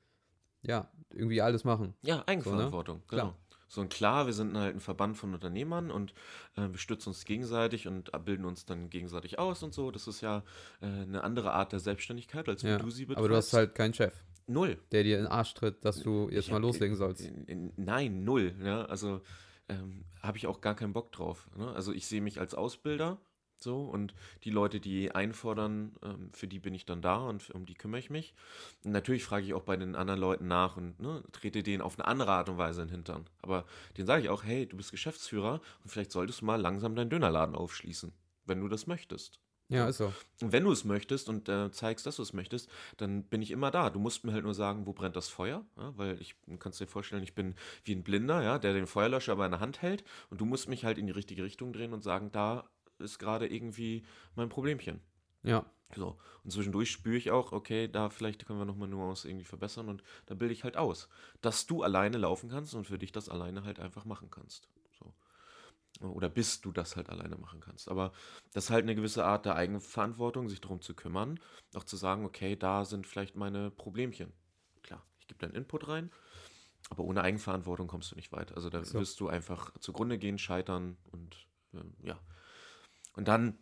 ja, 0.63 0.91
irgendwie 1.12 1.41
alles 1.41 1.63
machen. 1.63 1.93
Ja, 2.01 2.23
Eigenverantwortung, 2.25 3.03
Klar. 3.07 3.21
genau. 3.21 3.36
So 3.49 3.50
und 3.77 3.89
klar, 3.93 4.25
wir 4.25 4.34
sind 4.34 4.57
halt 4.57 4.75
ein 4.75 4.79
Verband 4.79 5.17
von 5.17 5.34
Unternehmern 5.34 5.91
und 5.91 6.13
äh, 6.57 6.67
wir 6.69 6.77
stützen 6.77 7.10
uns 7.10 7.25
gegenseitig 7.25 7.88
und 7.88 8.12
bilden 8.25 8.45
uns 8.45 8.65
dann 8.65 8.89
gegenseitig 8.89 9.39
aus 9.39 9.63
und 9.63 9.73
so. 9.73 9.91
Das 9.91 10.07
ist 10.07 10.21
ja 10.21 10.43
äh, 10.81 10.86
eine 10.86 11.23
andere 11.23 11.53
Art 11.53 11.71
der 11.71 11.79
Selbstständigkeit, 11.79 12.47
als 12.49 12.62
Ja. 12.63 12.77
wie 12.77 12.84
du 12.84 12.89
sie 12.91 13.05
betreibst. 13.05 13.19
Aber 13.19 13.29
du 13.29 13.36
hast 13.36 13.53
halt 13.53 13.75
keinen 13.75 13.93
Chef, 13.93 14.13
null. 14.47 14.77
der 14.91 15.03
dir 15.03 15.17
in 15.17 15.23
den 15.25 15.31
Arsch 15.31 15.53
tritt, 15.53 15.84
dass 15.86 16.01
du 16.01 16.29
jetzt 16.29 16.45
Ich 16.47 16.51
mal 16.51 16.62
loslegen 16.62 16.95
sollst. 16.95 17.21
in- 17.21 17.45
in- 17.45 17.73
Nein, 17.77 18.23
null. 18.23 18.55
Ja, 18.63 18.86
also 18.86 19.21
ähm, 19.69 20.03
habe 20.21 20.38
ich 20.38 20.47
auch 20.47 20.60
gar 20.62 20.75
keinen 20.75 20.93
Bock 20.93 21.12
drauf. 21.12 21.49
Ne? 21.55 21.71
Also 21.73 21.93
ich 21.93 22.05
sehe 22.07 22.21
mich 22.21 22.39
als 22.39 22.53
Ausbilder 22.55 23.19
so 23.63 23.82
und 23.82 24.13
die 24.43 24.50
Leute, 24.50 24.80
die 24.80 25.12
einfordern, 25.12 25.95
ähm, 26.04 26.30
für 26.34 26.47
die 26.47 26.60
bin 26.60 26.74
ich 26.74 26.86
dann 26.86 27.02
da 27.02 27.17
und 27.17 27.50
um 27.52 27.65
die 27.65 27.76
kümmere 27.76 28.00
ich 28.00 28.10
mich. 28.10 28.34
Und 28.84 28.91
natürlich 28.91 29.24
frage 29.24 29.45
ich 29.45 29.54
auch 29.54 29.63
bei 29.63 29.78
den 29.78 29.95
anderen 29.95 30.19
Leuten 30.19 30.47
nach 30.47 30.78
und 30.78 31.00
ne, 31.00 31.24
trete 31.32 31.63
denen 31.63 31.82
auf 31.82 31.97
eine 31.97 32.08
andere 32.08 32.32
Art 32.32 32.50
und 32.50 32.58
Weise 32.58 32.82
in 32.82 32.88
den 32.88 32.95
Hintern. 32.95 33.26
Aber 33.41 33.65
denen 33.97 34.08
sage 34.08 34.24
ich 34.24 34.30
auch, 34.30 34.43
hey, 34.43 34.65
du 34.65 34.78
bist 34.78 34.91
Geschäftsführer 34.91 35.62
und 35.84 35.89
vielleicht 35.89 36.12
solltest 36.12 36.41
du 36.41 36.45
mal 36.45 36.60
langsam 36.60 36.95
deinen 36.95 37.10
Dönerladen 37.10 37.56
aufschließen, 37.56 38.12
wenn 38.45 38.60
du 38.60 38.67
das 38.67 38.88
möchtest. 38.88 39.39
Ja, 39.71 39.88
ist 39.88 40.00
so. 40.00 40.13
Und 40.41 40.52
wenn 40.52 40.65
du 40.65 40.71
es 40.74 40.84
möchtest 40.84 41.30
und 41.30 41.47
äh, 41.47 41.71
zeigst, 41.71 42.06
dass 42.06 42.17
du 42.17 42.24
es 42.24 42.34
möchtest, 42.34 42.69
dann 42.97 43.24
bin 43.24 43.41
ich 43.41 43.52
immer 43.52 43.71
da. 43.71 43.89
Du 43.89 44.00
musst 44.00 44.26
mir 44.26 44.34
halt 44.34 44.43
nur 44.43 44.54
sagen, 44.54 44.86
wo 44.86 44.91
brennt 44.91 45.15
das 45.15 45.30
Feuer, 45.30 45.63
ja? 45.78 45.93
weil 45.97 46.19
ich 46.21 46.36
du 46.45 46.58
kannst 46.58 46.82
dir 46.82 46.88
vorstellen, 46.88 47.24
ich 47.24 47.36
bin 47.36 47.56
wie 47.86 47.95
ein 47.95 48.04
Blinder, 48.04 48.43
ja, 48.43 48.60
der 48.60 48.74
den 48.74 48.86
Feuerlöscher 48.86 49.32
aber 49.32 49.45
in 49.45 49.52
der 49.52 49.62
Hand 49.62 49.82
hält 49.82 50.04
und 50.30 50.41
du 50.41 50.45
musst 50.45 50.67
mich 50.67 50.84
halt 50.84 50.97
in 50.97 51.08
die 51.08 51.13
richtige 51.13 51.43
Richtung 51.43 51.71
drehen 51.71 51.93
und 51.93 52.04
sagen, 52.04 52.34
da 52.34 52.69
ist 53.01 53.19
gerade 53.19 53.47
irgendwie 53.47 54.05
mein 54.35 54.49
Problemchen. 54.49 55.01
Ja, 55.43 55.65
So. 55.95 56.17
Und 56.43 56.51
zwischendurch 56.51 56.89
spüre 56.91 57.17
ich 57.17 57.31
auch, 57.31 57.51
okay, 57.51 57.87
da 57.87 58.09
vielleicht 58.09 58.45
können 58.45 58.59
wir 58.59 58.65
nochmal 58.65 58.87
Nuance 58.87 59.27
irgendwie 59.27 59.45
verbessern 59.45 59.89
und 59.89 60.03
da 60.27 60.35
bilde 60.35 60.53
ich 60.53 60.63
halt 60.63 60.77
aus, 60.77 61.09
dass 61.41 61.65
du 61.67 61.83
alleine 61.83 62.17
laufen 62.17 62.49
kannst 62.49 62.73
und 62.75 62.85
für 62.85 62.97
dich 62.97 63.11
das 63.11 63.27
alleine 63.29 63.63
halt 63.63 63.79
einfach 63.79 64.05
machen 64.05 64.29
kannst. 64.31 64.69
So. 64.99 65.13
Oder 66.07 66.29
bis 66.29 66.61
du 66.61 66.71
das 66.71 66.95
halt 66.95 67.09
alleine 67.09 67.35
machen 67.35 67.59
kannst. 67.59 67.89
Aber 67.89 68.11
das 68.53 68.65
ist 68.65 68.69
halt 68.71 68.83
eine 68.83 68.95
gewisse 68.95 69.25
Art 69.25 69.45
der 69.45 69.55
Eigenverantwortung, 69.55 70.49
sich 70.49 70.61
darum 70.61 70.81
zu 70.81 70.95
kümmern, 70.95 71.39
auch 71.75 71.83
zu 71.83 71.97
sagen, 71.97 72.25
okay, 72.25 72.55
da 72.55 72.85
sind 72.85 73.05
vielleicht 73.05 73.35
meine 73.35 73.69
Problemchen. 73.71 74.31
Klar, 74.83 75.05
ich 75.19 75.27
gebe 75.27 75.39
deinen 75.39 75.55
Input 75.55 75.87
rein, 75.87 76.09
aber 76.89 77.03
ohne 77.03 77.21
Eigenverantwortung 77.23 77.87
kommst 77.87 78.11
du 78.11 78.15
nicht 78.15 78.31
weit. 78.31 78.53
Also 78.55 78.69
da 78.69 78.83
So. 78.83 78.99
wirst 78.99 79.19
du 79.19 79.27
einfach 79.27 79.77
zugrunde 79.79 80.17
gehen, 80.17 80.37
scheitern 80.39 80.97
und 81.11 81.47
ähm, 81.73 81.93
ja. 82.03 82.19
Und 83.13 83.28
dann, 83.28 83.58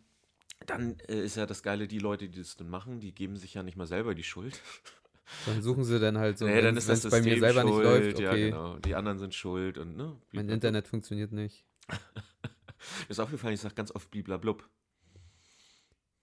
dann 0.66 0.98
äh, 1.08 1.24
ist 1.24 1.36
ja 1.36 1.46
das 1.46 1.62
Geile, 1.62 1.88
die 1.88 1.98
Leute, 1.98 2.28
die 2.28 2.38
das 2.38 2.56
dann 2.56 2.68
machen, 2.68 3.00
die 3.00 3.14
geben 3.14 3.36
sich 3.36 3.54
ja 3.54 3.62
nicht 3.62 3.76
mal 3.76 3.86
selber 3.86 4.14
die 4.14 4.22
Schuld. 4.22 4.60
dann 5.46 5.62
suchen 5.62 5.84
sie 5.84 5.98
dann 5.98 6.18
halt 6.18 6.38
so, 6.38 6.46
nee, 6.46 6.56
wenn 6.56 6.64
dann 6.64 6.76
ist 6.76 6.88
das 6.88 7.04
es 7.04 7.10
bei 7.10 7.22
mir 7.22 7.38
selber 7.38 7.64
nicht 7.64 7.74
schuld, 7.74 7.84
läuft, 7.84 8.20
ja 8.20 8.30
okay, 8.30 8.50
genau. 8.50 8.78
Die 8.78 8.94
anderen 8.94 9.18
sind 9.18 9.34
schuld 9.34 9.78
und 9.78 9.96
ne. 9.96 10.16
mein. 10.32 10.48
Internet 10.48 10.88
funktioniert 10.88 11.32
nicht. 11.32 11.64
Mir 11.88 11.98
ist 13.08 13.20
aufgefallen, 13.20 13.54
ich 13.54 13.60
sage 13.60 13.74
ganz 13.74 13.92
oft 13.92 14.10
bliblablub. 14.10 14.68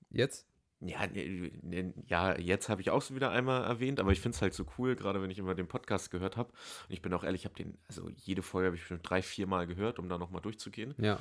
Jetzt? 0.09 0.47
Ja, 0.79 1.07
nee, 1.07 1.51
nee, 1.63 1.91
ja, 2.05 2.37
jetzt 2.37 2.69
habe 2.69 2.81
ich 2.81 2.91
auch 2.91 3.01
so 3.01 3.15
wieder 3.15 3.31
einmal 3.31 3.63
erwähnt, 3.63 3.99
aber 3.99 4.11
ich 4.11 4.21
finde 4.21 4.35
es 4.35 4.41
halt 4.43 4.53
so 4.53 4.63
cool, 4.77 4.95
gerade 4.95 5.21
wenn 5.23 5.31
ich 5.31 5.39
immer 5.39 5.55
den 5.55 5.67
Podcast 5.67 6.11
gehört 6.11 6.37
habe. 6.37 6.51
Und 6.51 6.93
ich 6.93 7.01
bin 7.01 7.11
auch 7.13 7.23
ehrlich, 7.23 7.41
ich 7.41 7.45
habe 7.45 7.55
den, 7.55 7.79
also 7.87 8.09
jede 8.15 8.43
Folge 8.43 8.67
habe 8.67 8.75
ich 8.75 8.83
schon 8.83 9.01
drei, 9.01 9.23
vier 9.23 9.47
Mal 9.47 9.65
gehört, 9.65 9.97
um 9.97 10.07
da 10.07 10.19
nochmal 10.19 10.41
durchzugehen. 10.41 10.93
Ja, 10.99 11.19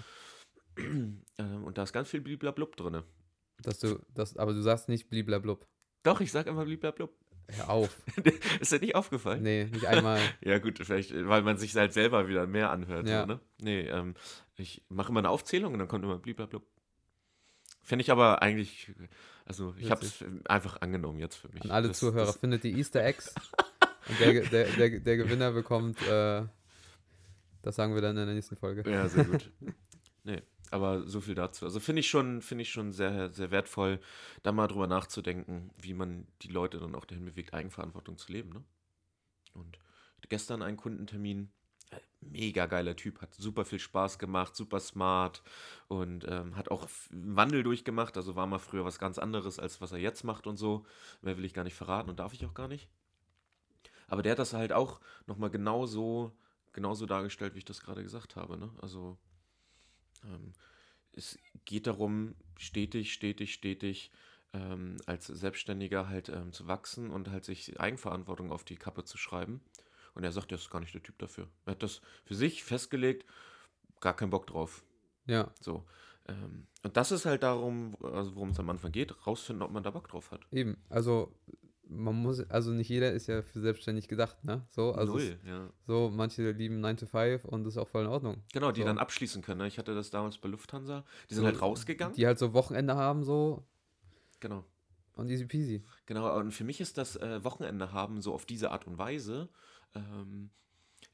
und 1.39 1.79
da 1.79 1.83
ist 1.83 1.93
ganz 1.93 2.09
viel 2.11 2.21
bliblablub 2.21 2.77
drin. 2.77 3.03
dass 3.63 3.79
du, 3.81 3.99
das, 4.15 4.37
aber 4.37 4.53
du 4.53 4.63
sagst 4.63 4.89
nicht 4.89 5.09
bliblablub. 5.09 5.67
Doch, 6.03 6.21
ich 6.21 6.31
sage 6.33 6.51
immer 6.51 6.65
bliblablub. 6.65 7.13
Hör 7.49 7.71
auf. 7.71 7.97
ist 8.61 8.73
dir 8.73 8.81
nicht 8.81 8.95
aufgefallen? 8.97 9.43
Nee, 9.43 9.65
nicht 9.73 9.87
einmal. 9.87 10.21
Ja, 10.41 10.59
gut, 10.59 10.79
vielleicht, 10.79 11.13
weil 11.29 11.43
man 11.43 11.57
sich 11.59 11.75
halt 11.77 11.93
selber 11.93 12.27
wieder 12.29 12.47
mehr 12.47 12.71
anhört. 12.71 13.09
Ja. 13.09 13.21
So, 13.23 13.27
ne? 13.27 13.41
Nee, 13.61 13.81
ähm, 13.83 14.15
ich 14.57 14.83
mache 14.89 15.11
immer 15.11 15.21
eine 15.21 15.31
Aufzählung 15.31 15.73
und 15.73 15.79
dann 15.79 15.89
kommt 15.89 16.05
immer 16.05 16.19
bliblablub. 16.19 16.67
Finde 17.83 18.03
ich 18.03 18.11
aber 18.11 18.43
eigentlich, 18.43 18.93
also 19.45 19.75
ich 19.79 19.93
habe 19.93 20.05
es 20.05 20.25
einfach 20.47 20.81
angenommen 20.81 21.21
jetzt 21.21 21.37
für 21.37 21.49
mich. 21.51 21.63
An 21.63 21.71
alle 21.71 21.89
Das- 21.89 21.99
Zuhörer, 22.01 22.27
das- 22.27 22.37
findet 22.39 22.65
die 22.65 22.77
Easter 22.77 23.05
Eggs. 23.05 23.33
Und 24.09 24.19
der, 24.21 24.41
der, 24.43 24.65
der, 24.73 25.01
der 25.01 25.17
Gewinner 25.17 25.53
bekommt, 25.53 26.01
äh, 26.03 26.43
das 27.63 27.77
sagen 27.77 27.95
wir 27.95 28.03
dann 28.03 28.17
in 28.17 28.27
der 28.27 28.35
nächsten 28.35 28.57
Folge. 28.57 28.89
Ja, 28.91 29.09
sehr 29.09 29.25
gut. 29.25 29.51
nee, 30.25 30.43
aber 30.71 31.07
so 31.07 31.21
viel 31.21 31.35
dazu. 31.35 31.65
Also 31.65 31.81
finde 31.81 32.01
ich 32.01 32.09
schon, 32.09 32.43
finde 32.43 32.63
ich 32.63 32.71
schon 32.71 32.93
sehr, 32.93 33.31
sehr 33.33 33.51
wertvoll, 33.51 34.01
da 34.43 34.53
mal 34.53 34.67
drüber 34.67 34.87
nachzudenken, 34.87 35.71
wie 35.81 35.95
man 35.95 36.27
die 36.43 36.49
Leute 36.49 36.79
dann 36.79 36.95
auch 36.95 37.05
dahin 37.05 37.25
bewegt, 37.25 37.55
Eigenverantwortung 37.55 38.19
zu 38.19 38.33
leben. 38.33 38.51
Ne? 38.51 38.65
Und 39.55 39.79
gestern 40.29 40.63
einen 40.63 40.77
Kundentermin, 40.77 41.51
äh, 41.91 42.01
mega 42.21 42.67
geiler 42.67 42.97
Typ, 42.97 43.23
hat 43.23 43.35
super 43.35 43.65
viel 43.65 43.79
Spaß 43.79 44.19
gemacht, 44.19 44.57
super 44.57 44.81
smart 44.81 45.43
und 45.89 46.27
ähm, 46.29 46.57
hat 46.57 46.71
auch 46.71 46.89
Wandel 47.11 47.63
durchgemacht. 47.63 48.17
Also 48.17 48.37
war 48.37 48.47
mal 48.47 48.59
früher 48.59 48.85
was 48.85 48.99
ganz 48.99 49.19
anderes, 49.19 49.59
als 49.59 49.81
was 49.81 49.93
er 49.93 49.99
jetzt 49.99 50.25
macht 50.25 50.47
und 50.47 50.57
so. 50.57 50.85
Mehr 51.23 51.37
will 51.37 51.45
ich 51.45 51.55
gar 51.55 51.65
nicht 51.65 51.75
verraten 51.75 52.11
und 52.11 52.19
darf 52.19 52.33
ich 52.33 52.45
auch 52.45 52.55
gar 52.55 52.69
nicht. 52.69 52.89
Aber 54.09 54.23
der 54.23 54.33
hat 54.33 54.39
das 54.39 54.53
halt 54.53 54.73
auch 54.73 55.01
nochmal 55.27 55.51
genauso, 55.51 56.33
genauso 56.73 57.07
dargestellt, 57.07 57.55
wie 57.55 57.59
ich 57.59 57.65
das 57.65 57.81
gerade 57.81 58.03
gesagt 58.03 58.37
habe. 58.37 58.57
Ne? 58.57 58.71
Also 58.81 59.19
es 61.13 61.39
geht 61.65 61.87
darum, 61.87 62.35
stetig, 62.59 63.13
stetig, 63.13 63.55
stetig 63.55 64.11
ähm, 64.53 64.97
als 65.07 65.27
Selbstständiger 65.27 66.09
halt 66.09 66.29
ähm, 66.29 66.53
zu 66.53 66.67
wachsen 66.67 67.11
und 67.11 67.31
halt 67.31 67.45
sich 67.45 67.79
Eigenverantwortung 67.81 68.53
auf 68.53 68.65
die 68.65 68.77
Kappe 68.77 69.05
zu 69.05 69.19
schreiben. 69.19 69.61
Und 70.15 70.25
er 70.25 70.33
sagt, 70.33 70.51
er 70.53 70.59
ist 70.59 70.71
gar 70.71 70.81
nicht 70.81 70.95
der 70.95 71.03
Typ 71.03 71.19
dafür. 71.19 71.49
Er 71.67 71.73
hat 71.73 71.83
das 71.83 72.01
für 72.25 72.35
sich 72.35 72.65
festgelegt, 72.65 73.27
gar 74.01 74.17
keinen 74.17 74.31
Bock 74.31 74.47
drauf. 74.47 74.83
Ja, 75.27 75.53
So. 75.61 75.85
Ähm, 76.29 76.67
und 76.83 76.97
das 76.97 77.13
ist 77.13 77.27
halt 77.27 77.43
darum, 77.43 77.97
also 78.03 78.35
worum 78.35 78.51
es 78.51 78.59
am 78.59 78.71
Anfang 78.71 78.93
geht, 78.93 79.27
rausfinden, 79.27 79.63
ob 79.63 79.71
man 79.71 79.83
da 79.83 79.91
Bock 79.91 80.09
drauf 80.09 80.31
hat. 80.31 80.47
eben. 80.53 80.77
Also, 80.89 81.33
man 81.89 82.15
muss, 82.17 82.41
also 82.51 82.71
nicht 82.73 82.89
jeder 82.89 83.13
ist 83.13 83.27
ja 83.29 83.43
für 83.43 83.61
selbstständig 83.61 84.09
gedacht, 84.09 84.45
ne? 84.45 84.67
So, 84.71 84.93
also 84.93 85.17
es- 85.19 85.25
Null, 85.31 85.39
ja. 85.47 85.71
so, 85.87 86.11
manche 86.13 86.51
lieben 86.51 86.81
9 86.81 86.97
to 86.97 87.07
5 87.07 87.45
und 87.45 87.65
das 87.65 87.75
ist 87.75 87.79
auch 87.79 87.89
voll 87.89 88.03
in 88.05 88.09
Ordnung. 88.11 88.43
Genau, 88.53 88.73
die 88.73 88.81
So. 88.81 88.87
dann 88.87 88.99
abschließen 88.99 89.43
können. 89.43 89.59
Ne? 89.61 89.69
Ich 89.69 89.79
hatte 89.79 89.95
das 89.95 90.11
damals 90.11 90.39
bei 90.39 90.49
Lufthansa. 90.49 91.05
Die 91.31 91.35
sind 91.35 91.43
So, 91.43 91.47
halt 91.47 91.63
rausgegangen. 91.63 92.15
Die 92.17 92.27
halt 92.27 92.39
so 92.39 92.53
Wochenende 92.55 92.97
haben, 92.97 93.23
so 93.25 93.65
Genau. 94.41 94.65
und 95.15 95.31
easy 95.31 95.47
peasy. 95.47 95.85
Genau, 96.07 96.37
und 96.39 96.51
für 96.53 96.65
mich 96.65 96.81
ist 96.81 96.99
das 96.99 97.17
äh, 97.17 97.43
Wochenende 97.45 97.93
haben 97.93 98.21
so 98.21 98.35
auf 98.35 98.45
diese 98.47 98.71
Art 98.73 98.87
und 98.87 98.99
Weise 98.99 99.49
ähm, 99.95 100.51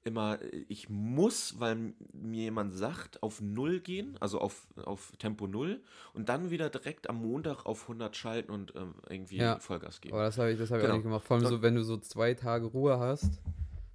immer, 0.04 0.38
ich 0.68 0.88
muss, 0.88 1.58
weil 1.60 1.94
mir 2.12 2.42
jemand 2.42 2.74
sagt, 2.74 3.22
auf 3.22 3.40
Null 3.40 3.80
gehen, 3.80 4.16
also 4.20 4.38
auf, 4.40 4.66
auf 4.84 5.12
Tempo 5.18 5.46
Null 5.46 5.80
und 6.14 6.28
dann 6.28 6.50
wieder 6.50 6.70
direkt 6.70 7.08
am 7.08 7.16
Montag 7.22 7.66
auf 7.66 7.82
100 7.82 8.16
schalten 8.16 8.50
und 8.50 8.74
ähm, 8.76 8.94
irgendwie 9.08 9.38
Ja. 9.38 9.58
Vollgas 9.58 10.00
geben. 10.00 10.14
Aber 10.14 10.24
das 10.24 10.38
habe 10.38 10.50
ich, 10.52 10.58
das 10.58 10.70
hab 10.70 10.78
ich 10.78 10.82
auch 10.82 10.86
Genau. 10.86 10.94
nicht 10.96 11.04
gemacht. 11.04 11.24
Vor 11.24 11.36
allem 11.36 11.46
so, 11.46 11.62
wenn 11.62 11.74
du 11.74 11.82
so 11.84 11.96
zwei 11.98 12.34
Tage 12.34 12.66
Ruhe 12.66 12.98
hast, 12.98 13.40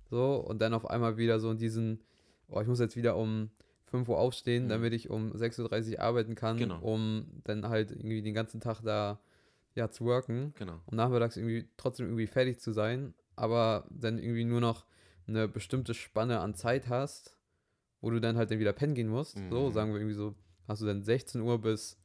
so, 0.10 0.36
und 0.36 0.60
dann 0.62 0.74
auf 0.74 0.90
einmal 0.90 1.18
wieder 1.18 1.40
so 1.40 1.52
in 1.52 1.58
diesen, 1.58 2.02
oh, 2.48 2.62
ich 2.62 2.68
muss 2.68 2.80
jetzt 2.80 2.96
wieder 2.96 3.18
um 3.18 3.50
5 3.86 4.08
Uhr 4.10 4.18
aufstehen, 4.18 4.66
Mhm. 4.66 4.70
damit 4.70 4.94
ich 4.94 5.10
um 5.10 5.32
6.30 5.34 5.94
Uhr 5.94 6.02
arbeiten 6.02 6.36
kann, 6.36 6.58
Genau. 6.58 6.80
um 6.80 7.26
dann 7.44 7.68
halt 7.68 7.92
irgendwie 7.92 8.22
den 8.22 8.34
ganzen 8.34 8.60
Tag 8.62 8.82
da 8.82 9.20
ja, 9.76 9.92
zu 9.92 10.06
worken 10.06 10.54
Genau. 10.58 10.80
und 10.86 10.96
nachmittags 10.98 11.38
irgendwie 11.38 11.68
trotzdem 11.78 12.08
irgendwie 12.08 12.28
fertig 12.28 12.60
zu 12.60 12.72
sein, 12.72 13.14
aber 13.36 13.86
dann 13.92 14.18
irgendwie 14.18 14.44
nur 14.46 14.60
noch 14.62 14.86
eine 15.28 15.48
bestimmte 15.48 15.94
Spanne 15.94 16.40
an 16.40 16.56
Zeit 16.56 16.88
hast, 16.90 17.38
wo 18.02 18.10
du 18.10 18.20
dann 18.22 18.38
halt 18.38 18.52
dann 18.52 18.60
wieder 18.60 18.74
pennen 18.74 18.96
gehen 18.96 19.10
musst. 19.10 19.38
So, 19.50 19.68
Mhm. 19.68 19.72
sagen 19.74 19.92
wir 19.94 20.00
irgendwie 20.00 20.16
so 20.16 20.36
hast 20.68 20.82
du 20.82 20.86
dann 20.86 21.02
16 21.04 21.42
Uhr 21.42 21.60
bis 21.62 21.98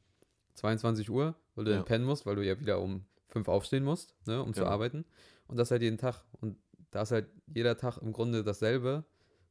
22 0.55 1.09
Uhr, 1.09 1.35
weil 1.55 1.65
du 1.65 1.71
Ja. 1.71 1.77
dann 1.77 1.85
pennen 1.85 2.05
musst, 2.05 2.25
weil 2.25 2.35
du 2.35 2.45
ja 2.45 2.59
wieder 2.59 2.79
um 2.79 3.05
5 3.27 3.47
aufstehen 3.47 3.83
musst, 3.83 4.15
ne, 4.27 4.41
um 4.41 4.53
zu 4.53 4.61
Genau. 4.61 4.71
arbeiten. 4.71 5.05
Und 5.47 5.57
das 5.57 5.71
halt 5.71 5.81
jeden 5.81 5.97
Tag. 5.97 6.23
Und 6.41 6.57
da 6.91 7.01
ist 7.01 7.11
halt 7.11 7.27
jeder 7.47 7.75
Tag 7.77 7.97
im 7.97 8.13
Grunde 8.13 8.43
dasselbe 8.43 9.03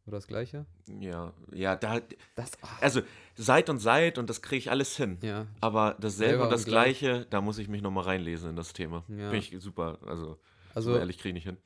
oder 0.07 0.17
das 0.17 0.27
gleiche. 0.27 0.67
Ja, 1.01 1.33
ja, 1.53 1.77
da, 1.77 2.01
Das, 2.35 2.53
ah, 2.63 2.69
also 2.81 3.03
Seit 3.37 3.69
und 3.71 3.79
Seit 3.79 4.19
und 4.19 4.29
das 4.31 4.41
kriege 4.43 4.59
ich 4.59 4.71
alles 4.71 4.97
hin. 4.97 5.19
ja, 5.23 5.47
Aber 5.61 5.97
dasselbe 6.01 6.11
Selber 6.11 6.45
und 6.45 6.51
das 6.51 6.63
und 6.65 6.69
gleich. 6.71 6.99
Gleiche, 7.01 7.27
da 7.31 7.41
muss 7.41 7.59
ich 7.59 7.69
mich 7.69 7.83
nochmal 7.83 8.05
reinlesen 8.05 8.51
in 8.51 8.57
das 8.57 8.73
Thema. 8.73 9.05
Ja. 9.09 9.31
Bin 9.31 9.39
ich 9.41 9.55
super, 9.59 9.99
also, 10.07 10.39
also 10.75 10.93
so 10.93 10.99
ehrlich 10.99 11.19
kriege 11.19 11.31
ich 11.31 11.35
nicht 11.35 11.45
hin. 11.45 11.57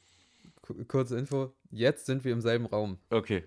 Ku- 0.66 0.84
kurze 0.86 1.18
Info, 1.18 1.54
jetzt 1.70 2.06
sind 2.06 2.24
wir 2.24 2.32
im 2.32 2.40
selben 2.40 2.66
Raum. 2.66 2.98
Okay. 3.10 3.44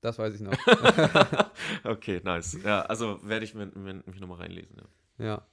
Das 0.00 0.18
weiß 0.18 0.34
ich 0.34 0.40
noch. 0.40 0.52
okay, 1.84 2.20
nice. 2.24 2.58
Ja, 2.64 2.82
also 2.82 3.20
werde 3.22 3.44
ich 3.44 3.54
mir, 3.54 3.66
mir, 3.66 4.02
mich 4.04 4.20
nochmal 4.20 4.38
reinlesen. 4.38 4.76
Ja. 5.18 5.24
ja, 5.24 5.46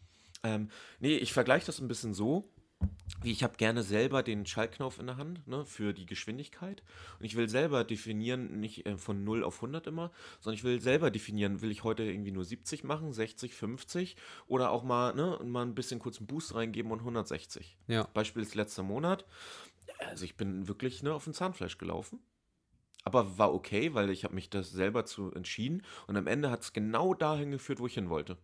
Ähm, 0.44 0.70
nee, 1.00 1.18
ich 1.18 1.34
vergleiche 1.34 1.68
das 1.68 1.80
ein 1.80 1.88
bisschen 1.88 2.14
so, 2.16 2.44
wie 3.22 3.32
ich 3.32 3.44
habe 3.44 3.58
gerne 3.58 3.84
selber 3.84 4.24
den 4.24 4.46
Schaltknopf 4.46 5.00
in 5.00 5.08
der 5.08 5.18
Hand 5.18 5.46
ne, 5.48 5.66
für 5.66 5.94
die 5.94 6.06
Geschwindigkeit. 6.06 6.84
Und 7.20 7.26
ich 7.26 7.36
will 7.36 7.50
selber 7.50 7.84
definieren, 7.84 8.60
nicht 8.60 8.86
äh, 8.86 8.98
von 8.98 9.24
0 9.24 9.44
auf 9.44 9.56
100 9.56 9.88
immer, 9.88 10.12
sondern 10.40 10.56
ich 10.56 10.64
will 10.64 10.80
selber 10.80 11.12
definieren, 11.12 11.62
will 11.62 11.72
ich 11.72 11.84
heute 11.84 12.04
irgendwie 12.04 12.32
nur 12.32 12.46
70 12.46 12.84
machen, 12.84 13.12
60, 13.12 13.54
50 13.54 14.16
oder 14.48 14.72
auch 14.72 14.84
mal, 14.84 15.14
ne, 15.14 15.40
mal 15.44 15.64
ein 15.64 15.76
bisschen 15.76 16.00
kurz 16.00 16.18
einen 16.18 16.28
Boost 16.28 16.56
reingeben 16.56 16.92
und 16.92 17.00
160. 17.00 17.78
ja, 17.88 18.04
Beispiel 18.14 18.42
ist 18.42 18.56
letzter 18.56 18.84
Monat. 18.84 19.26
Also 20.08 20.24
ich 20.24 20.38
bin 20.38 20.68
wirklich 20.68 21.04
ne, 21.04 21.14
auf 21.14 21.26
dem 21.26 21.34
Zahnfleisch 21.34 21.78
gelaufen. 21.78 22.20
Aber 23.04 23.38
war 23.38 23.54
okay, 23.54 23.94
weil 23.94 24.10
ich 24.10 24.24
habe 24.24 24.36
mich 24.36 24.50
das 24.50 24.72
selber 24.72 25.06
zu 25.06 25.32
entschieden. 25.34 25.84
Und 26.08 26.18
am 26.18 26.28
Ende 26.28 26.52
hat 26.52 26.62
es 26.62 26.74
genau 26.74 27.14
dahin 27.14 27.52
geführt, 27.52 27.80
wo 27.80 27.88
ich 27.88 27.94
hin 27.94 28.10
wollte. 28.10 28.38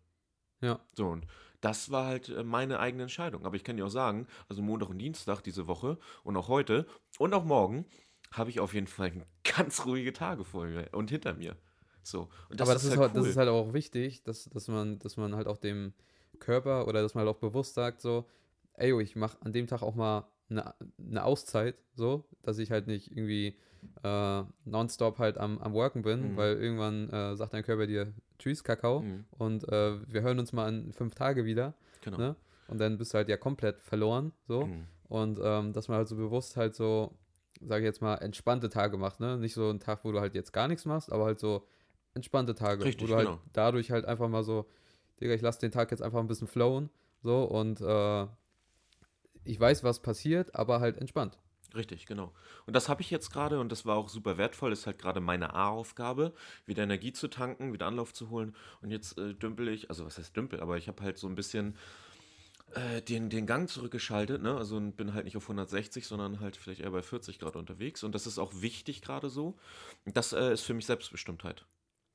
ja, 0.61 0.79
So, 0.95 1.07
und 1.07 1.27
das 1.65 1.89
war 1.89 2.05
halt 2.05 2.29
äh, 2.29 2.43
meine 2.43 2.79
eigene 2.79 3.03
Entscheidung. 3.03 3.45
Aber 3.45 3.55
ich 3.55 3.63
kann 3.63 3.75
dir 3.75 3.85
auch 3.85 3.89
sagen, 3.89 4.27
also 4.47 4.61
Montag 4.61 4.89
und 4.89 4.99
Dienstag 4.99 5.41
diese 5.41 5.65
Woche 5.67 5.97
und 6.23 6.37
auch 6.37 6.47
heute 6.47 6.85
und 7.17 7.33
auch 7.33 7.43
morgen 7.43 7.85
habe 8.31 8.51
ich 8.51 8.59
auf 8.59 8.73
jeden 8.75 8.87
Fall 8.87 9.11
ganz 9.43 9.85
ruhige 9.85 10.13
Tage 10.13 10.43
vor 10.45 10.65
mir 10.65 10.87
und 10.91 11.09
hinter 11.09 11.33
mir. 11.33 11.55
So, 12.03 12.29
und 12.49 12.61
aber 12.61 12.73
das 12.73 12.83
ist, 12.83 12.95
halt, 12.97 13.15
das 13.15 13.25
ist 13.25 13.35
halt 13.35 13.49
auch 13.49 13.73
wichtig, 13.73 14.21
dass, 14.23 14.45
dass, 14.45 14.67
man, 14.67 14.99
dass 14.99 15.17
man 15.17 15.35
halt 15.35 15.47
auch 15.47 15.57
dem 15.57 15.93
Körper 16.37 16.87
oder 16.87 17.01
dass 17.01 17.15
man 17.15 17.25
halt 17.25 17.35
auch 17.35 17.39
bewusst 17.39 17.73
sagt, 17.73 17.99
so, 17.99 18.29
ey, 18.73 18.89
yo, 18.89 18.99
ich 18.99 19.15
mache 19.15 19.37
an 19.41 19.51
dem 19.51 19.65
Tag 19.65 19.81
auch 19.81 19.95
mal 19.95 20.27
eine, 20.51 20.75
eine 20.99 21.23
Auszeit, 21.23 21.75
so, 21.95 22.25
dass 22.43 22.59
ich 22.59 22.69
halt 22.69 22.85
nicht 22.85 23.09
irgendwie 23.09 23.57
äh, 24.03 24.43
nonstop 24.65 25.17
halt 25.17 25.39
am, 25.39 25.57
am 25.57 25.73
Worken 25.73 26.03
bin, 26.03 26.33
Mhm. 26.33 26.37
weil 26.37 26.57
irgendwann 26.57 27.09
äh, 27.09 27.35
sagt 27.35 27.53
dein 27.53 27.63
Körper 27.63 27.87
dir, 27.87 28.13
tschüss, 28.39 28.63
Kakao, 28.63 29.01
Mhm, 29.01 29.25
und 29.37 29.67
äh, 29.69 30.11
wir 30.11 30.21
hören 30.21 30.39
uns 30.39 30.53
mal 30.53 30.67
in 30.69 30.93
fünf 30.93 31.15
Tage 31.15 31.45
wieder, 31.45 31.73
genau. 32.01 32.17
ne? 32.17 32.35
Und 32.67 32.79
dann 32.79 32.97
bist 32.97 33.13
du 33.13 33.17
halt 33.17 33.29
ja 33.29 33.37
komplett 33.37 33.81
verloren, 33.81 34.31
so. 34.47 34.65
Mhm. 34.65 34.87
Und 35.07 35.39
ähm, 35.41 35.71
dass 35.73 35.87
man 35.87 35.97
halt 35.97 36.07
so 36.07 36.15
bewusst 36.15 36.57
halt 36.57 36.75
so, 36.75 37.15
sage 37.61 37.81
ich 37.81 37.85
jetzt 37.85 38.01
mal, 38.01 38.15
entspannte 38.15 38.69
Tage 38.69 38.97
macht, 38.97 39.19
ne? 39.19 39.37
Nicht 39.37 39.53
so 39.53 39.69
ein 39.69 39.79
Tag, 39.79 40.03
wo 40.03 40.11
du 40.11 40.19
halt 40.19 40.33
jetzt 40.33 40.51
gar 40.51 40.67
nichts 40.67 40.85
machst, 40.85 41.11
aber 41.11 41.25
halt 41.25 41.39
so 41.39 41.65
entspannte 42.15 42.55
Tage, 42.55 42.83
Richtig, 42.83 43.03
wo 43.03 43.07
du 43.11 43.15
halt 43.15 43.27
genau. 43.27 43.39
dadurch 43.53 43.91
halt 43.91 44.05
einfach 44.05 44.29
mal 44.29 44.43
so, 44.43 44.65
Digga, 45.19 45.33
ich 45.33 45.41
lasse 45.41 45.59
den 45.59 45.71
Tag 45.71 45.91
jetzt 45.91 46.01
einfach 46.01 46.19
ein 46.19 46.27
bisschen 46.27 46.47
flowen, 46.47 46.89
so 47.21 47.43
und 47.43 47.81
äh, 47.81 48.27
ich 49.43 49.59
weiß, 49.59 49.83
was 49.83 50.01
passiert, 50.01 50.55
aber 50.55 50.79
halt 50.79 50.97
entspannt. 50.97 51.37
Richtig, 51.73 52.05
genau. 52.05 52.33
Und 52.65 52.73
das 52.75 52.87
habe 52.89 53.01
ich 53.01 53.09
jetzt 53.09 53.31
gerade 53.31 53.59
und 53.59 53.71
das 53.71 53.85
war 53.85 53.95
auch 53.97 54.09
super 54.09 54.37
wertvoll. 54.37 54.71
Ist 54.71 54.85
halt 54.85 54.99
gerade 54.99 55.19
meine 55.19 55.53
A-Aufgabe, 55.53 56.33
wieder 56.65 56.83
Energie 56.83 57.11
zu 57.13 57.27
tanken, 57.27 57.73
wieder 57.73 57.87
Anlauf 57.87 58.13
zu 58.13 58.29
holen. 58.29 58.55
Und 58.81 58.91
jetzt 58.91 59.17
äh, 59.17 59.33
dümpel 59.33 59.67
ich, 59.69 59.89
also 59.89 60.05
was 60.05 60.17
heißt 60.17 60.35
dümpel, 60.35 60.59
aber 60.61 60.77
ich 60.77 60.87
habe 60.87 61.03
halt 61.03 61.17
so 61.17 61.27
ein 61.27 61.35
bisschen 61.35 61.75
äh, 62.73 63.01
den, 63.01 63.29
den 63.29 63.45
Gang 63.45 63.69
zurückgeschaltet, 63.69 64.41
ne? 64.41 64.57
Also 64.57 64.77
und 64.77 64.95
bin 64.97 65.13
halt 65.13 65.25
nicht 65.25 65.37
auf 65.37 65.43
160, 65.43 66.05
sondern 66.05 66.39
halt 66.39 66.57
vielleicht 66.57 66.81
eher 66.81 66.91
bei 66.91 67.01
40 67.01 67.39
Grad 67.39 67.55
unterwegs. 67.55 68.03
Und 68.03 68.13
das 68.15 68.27
ist 68.27 68.39
auch 68.39 68.53
wichtig 68.61 69.01
gerade 69.01 69.29
so. 69.29 69.57
Und 70.05 70.15
das 70.17 70.33
äh, 70.33 70.53
ist 70.53 70.61
für 70.61 70.73
mich 70.73 70.85
Selbstbestimmtheit. 70.85 71.65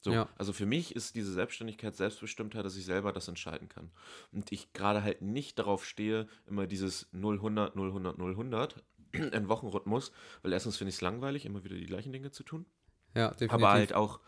So, 0.03 0.13
Ja. 0.13 0.29
also 0.39 0.53
für 0.55 0.65
mich 0.67 0.97
ist 0.97 1.15
diese 1.15 1.33
Selbstständigkeit 1.33 1.95
Selbstbestimmtheit, 1.95 2.65
dass 2.65 2.77
ich 2.77 2.87
selber 2.87 3.13
das 3.13 3.29
entscheiden 3.29 3.69
kann. 3.69 3.91
Und 4.33 4.51
ich 4.51 4.73
gerade 4.73 5.03
halt 5.03 5.21
nicht 5.23 5.59
darauf 5.59 5.85
stehe, 5.85 6.27
immer 6.47 6.67
dieses 6.67 7.09
0, 7.13 7.37
100, 7.37 7.77
0, 7.77 7.89
100, 7.89 8.19
0, 8.19 8.31
100 8.31 8.77
in 9.33 9.49
Wochenrhythmus, 9.49 10.13
weil 10.43 10.53
erstens 10.53 10.77
finde 10.77 10.91
ich 10.91 10.97
es 10.97 11.01
langweilig, 11.01 11.47
immer 11.47 11.65
wieder 11.65 11.77
die 11.77 11.87
gleichen 11.87 12.13
Dinge 12.13 12.31
zu 12.31 12.43
tun. 12.43 12.67
Ja, 13.15 13.31
definitiv. 13.31 13.53
Aber 13.53 13.71
halt 13.73 13.93
auch 13.93 14.21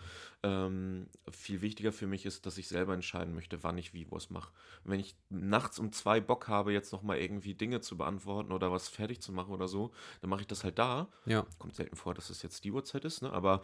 ähm, 0.42 1.08
viel 1.30 1.60
wichtiger 1.60 1.92
für 1.92 2.06
mich 2.06 2.26
ist, 2.26 2.46
dass 2.46 2.58
ich 2.58 2.66
selber 2.66 2.94
entscheiden 2.94 3.34
möchte, 3.34 3.62
wann 3.62 3.78
ich 3.78 3.94
wie 3.94 4.10
was 4.10 4.30
mache. 4.30 4.52
Wenn 4.82 4.98
ich 4.98 5.14
nachts 5.28 5.78
um 5.78 5.92
zwei 5.92 6.20
Bock 6.20 6.48
habe, 6.48 6.72
jetzt 6.72 6.92
nochmal 6.92 7.18
irgendwie 7.18 7.54
Dinge 7.54 7.80
zu 7.80 7.96
beantworten 7.96 8.50
oder 8.50 8.72
was 8.72 8.88
fertig 8.88 9.20
zu 9.20 9.32
machen 9.32 9.52
oder 9.52 9.68
so, 9.68 9.92
dann 10.20 10.30
mache 10.30 10.40
ich 10.40 10.48
das 10.48 10.64
halt 10.64 10.78
da. 10.78 11.08
ja, 11.26 11.46
Kommt 11.58 11.76
selten 11.76 11.94
vor, 11.94 12.14
dass 12.14 12.30
es 12.30 12.42
jetzt 12.42 12.64
die 12.64 12.72
Uhrzeit 12.72 13.04
ist, 13.04 13.22
ne? 13.22 13.32
aber 13.32 13.62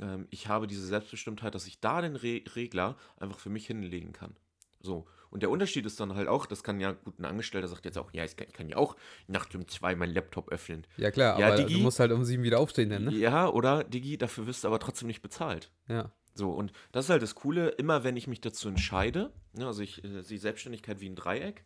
ähm, 0.00 0.26
ich 0.30 0.48
habe 0.48 0.66
diese 0.66 0.86
Selbstbestimmtheit, 0.86 1.54
dass 1.54 1.66
ich 1.66 1.80
da 1.80 2.02
den 2.02 2.16
Re 2.16 2.42
Regler 2.54 2.96
einfach 3.16 3.38
für 3.38 3.50
mich 3.50 3.66
hinlegen 3.66 4.12
kann. 4.12 4.36
So. 4.80 5.06
Und 5.30 5.42
der 5.42 5.50
Unterschied 5.50 5.84
ist 5.86 6.00
dann 6.00 6.14
halt 6.14 6.28
auch, 6.28 6.46
das 6.46 6.62
kann 6.62 6.80
ja 6.80 6.92
gut 6.92 7.18
ein 7.18 7.24
Angestellter 7.24 7.68
sagt 7.68 7.84
jetzt 7.84 7.98
auch, 7.98 8.10
ja, 8.12 8.24
ich 8.24 8.36
kann, 8.36 8.46
ich 8.48 8.54
kann 8.54 8.68
ja 8.68 8.76
auch 8.76 8.96
nachts 9.26 9.54
um 9.54 9.66
zwei 9.68 9.94
meinen 9.94 10.14
Laptop 10.14 10.48
öffnen. 10.50 10.86
ja 10.96 11.10
klar, 11.10 11.38
Ja, 11.38 11.48
aber 11.48 11.56
Digi- 11.56 11.74
du 11.74 11.78
musst 11.80 12.00
halt 12.00 12.12
um 12.12 12.24
sieben 12.24 12.42
wieder 12.42 12.58
aufstehen 12.60 12.90
dann, 12.90 13.04
ne? 13.04 13.12
Ja, 13.14 13.48
oder 13.48 13.84
Digi, 13.84 14.16
dafür 14.18 14.46
wirst 14.46 14.64
du 14.64 14.68
aber 14.68 14.78
trotzdem 14.78 15.06
nicht 15.08 15.20
bezahlt. 15.22 15.70
Ja, 15.88 16.10
So, 16.34 16.50
und 16.52 16.72
das 16.92 17.06
ist 17.06 17.10
halt 17.10 17.22
das 17.22 17.34
Coole, 17.34 17.68
immer 17.70 18.04
wenn 18.04 18.16
ich 18.16 18.26
mich 18.26 18.40
dazu 18.40 18.68
entscheide, 18.68 19.32
ne, 19.52 19.66
also 19.66 19.82
ich 19.82 20.02
äh, 20.04 20.22
sehe 20.22 20.38
Selbstständigkeit 20.38 21.00
wie 21.00 21.08
ein 21.08 21.16
Dreieck. 21.16 21.64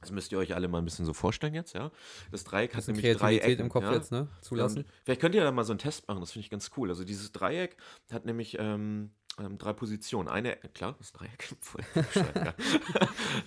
Das 0.00 0.10
müsst 0.12 0.32
ihr 0.32 0.38
euch 0.38 0.54
alle 0.54 0.66
mal 0.66 0.78
ein 0.78 0.84
bisschen 0.86 1.04
so 1.04 1.12
vorstellen 1.12 1.52
jetzt, 1.52 1.74
ja. 1.74 1.90
Das 2.30 2.44
Dreieck 2.44 2.74
hat 2.74 2.86
nämlich 2.86 3.04
drei 3.04 3.14
Kreativität 3.36 3.50
Ecken. 3.50 3.62
im 3.66 3.68
Kopf 3.68 3.84
ja? 3.84 3.92
jetzt, 3.92 4.10
ne? 4.10 4.28
Zulassen. 4.40 4.78
Und 4.78 4.86
vielleicht 5.04 5.20
könnt 5.20 5.34
ihr 5.34 5.42
da 5.44 5.52
mal 5.52 5.64
so 5.64 5.72
einen 5.72 5.78
Test 5.78 6.08
machen, 6.08 6.20
das 6.20 6.32
finde 6.32 6.44
ich 6.46 6.50
ganz 6.50 6.70
cool. 6.78 6.88
Also 6.88 7.04
dieses 7.04 7.32
Dreieck 7.32 7.76
hat 8.10 8.24
nämlich 8.24 8.56
ähm, 8.58 9.10
ähm, 9.38 9.58
drei 9.58 9.72
Positionen. 9.72 10.28
Eine, 10.28 10.56
klar, 10.74 10.94
das 10.98 11.12
Dreieck. 11.12 11.48
Bescheuert, 11.94 12.36
ja. 12.36 12.54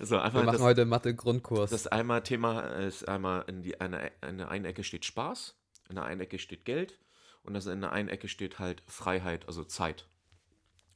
so, 0.00 0.16
Wir 0.16 0.22
einfach 0.22 0.44
machen 0.44 0.52
das, 0.54 0.62
heute 0.62 0.84
Mathe-Grundkurs. 0.84 1.70
das 1.70 1.86
einmal 1.86 2.22
Thema 2.22 2.60
ist 2.60 3.08
einmal 3.08 3.44
in 3.46 3.62
die 3.62 3.80
eine, 3.80 4.10
in 4.26 4.38
der 4.38 4.50
einen 4.50 4.64
Ecke 4.64 4.84
steht 4.84 5.04
Spaß, 5.04 5.54
in 5.88 5.96
der 5.96 6.04
einen 6.04 6.20
Ecke 6.20 6.38
steht 6.38 6.64
Geld 6.64 6.98
und 7.42 7.54
das 7.54 7.66
in 7.66 7.80
der 7.80 7.92
einen 7.92 8.08
Ecke 8.08 8.28
steht 8.28 8.58
halt 8.58 8.82
Freiheit, 8.86 9.46
also 9.46 9.64
Zeit. 9.64 10.06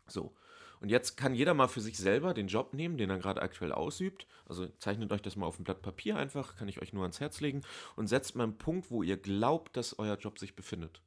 So. 0.07 0.35
Und 0.81 0.91
jetzt 0.91 1.17
kann 1.17 1.35
jeder 1.35 1.55
mal 1.55 1.67
für 1.67 1.81
sich 1.81 1.99
selber 1.99 2.35
den 2.35 2.47
Job 2.47 2.73
nehmen, 2.73 2.99
den 2.99 3.11
er 3.11 3.19
gerade 3.19 3.43
aktuell 3.43 3.73
ausübt. 3.73 4.27
Also 4.47 4.69
zeichnet 4.79 5.13
euch 5.13 5.23
das 5.23 5.35
mal 5.35 5.47
auf 5.47 5.59
ein 5.59 5.65
Blatt 5.65 5.83
Papier 5.83 6.17
einfach, 6.17 6.57
kann 6.57 6.69
ich 6.69 6.81
euch 6.81 6.93
nur 6.93 7.03
ans 7.03 7.21
Herz 7.21 7.41
legen 7.41 7.63
und 7.97 8.07
setzt 8.07 8.37
mal 8.37 8.45
einen 8.45 8.59
Punkt, 8.59 8.91
wo 8.91 9.03
ihr 9.03 9.17
glaubt, 9.17 9.77
dass 9.77 9.99
euer 9.99 10.17
Job 10.17 10.39
sich 10.39 10.55
befindet. 10.55 11.03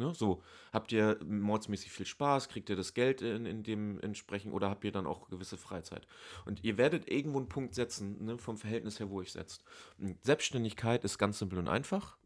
Ne? 0.00 0.12
So, 0.14 0.42
habt 0.72 0.90
ihr 0.90 1.18
mordsmäßig 1.24 1.92
viel 1.92 2.06
Spaß, 2.06 2.48
kriegt 2.48 2.68
ihr 2.70 2.76
das 2.76 2.94
Geld 2.94 3.22
in, 3.22 3.46
in 3.46 3.62
dem 3.62 4.00
entsprechend 4.00 4.52
oder 4.52 4.68
habt 4.70 4.82
ihr 4.84 4.90
dann 4.92 5.06
auch 5.06 5.28
gewisse 5.28 5.56
Freizeit? 5.56 6.06
Und 6.46 6.64
ihr 6.64 6.76
werdet 6.78 7.08
irgendwo 7.08 7.38
einen 7.38 7.48
Punkt 7.48 7.74
setzen, 7.74 8.24
ne, 8.24 8.38
vom 8.38 8.56
Verhältnis 8.56 8.98
her, 8.98 9.10
wo 9.10 9.20
ihr 9.20 9.28
setzt. 9.28 9.62
Und 9.98 10.16
Selbstständigkeit 10.24 11.04
ist 11.04 11.18
ganz 11.18 11.38
simpel 11.38 11.58
und 11.58 11.68
einfach. 11.68 12.16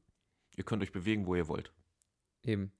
Ihr 0.56 0.64
könnt 0.64 0.82
euch 0.82 0.92
bewegen, 0.92 1.26
wo 1.26 1.34
ihr 1.34 1.48
wollt. 1.48 1.72
Eben. 2.44 2.72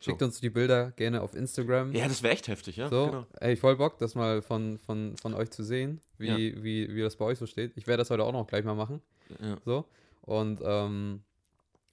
So. 0.00 0.12
Schickt 0.12 0.22
uns 0.22 0.40
die 0.40 0.50
Bilder 0.50 0.92
gerne 0.92 1.20
auf 1.22 1.34
Instagram. 1.34 1.92
Ja, 1.92 2.06
das 2.08 2.22
wäre 2.22 2.32
echt 2.32 2.46
heftig, 2.48 2.76
ja? 2.76 2.88
So, 2.88 3.06
Genau. 3.06 3.26
ey, 3.40 3.56
voll 3.56 3.76
Bock, 3.76 3.98
das 3.98 4.14
mal 4.14 4.42
von, 4.42 4.78
von, 4.78 5.16
von 5.16 5.34
euch 5.34 5.50
zu 5.50 5.64
sehen, 5.64 6.00
wie, 6.18 6.26
Ja. 6.28 6.36
wie, 6.62 6.94
wie 6.94 7.00
das 7.02 7.16
bei 7.16 7.24
euch 7.24 7.38
so 7.38 7.46
steht. 7.46 7.72
Ich 7.76 7.86
werde 7.86 8.00
das 8.00 8.10
heute 8.10 8.22
auch 8.24 8.32
noch 8.32 8.46
gleich 8.46 8.64
mal 8.64 8.76
machen. 8.76 9.02
Ja. 9.40 9.58
So. 9.64 9.84
Und 10.22 10.60
ähm, 10.64 11.22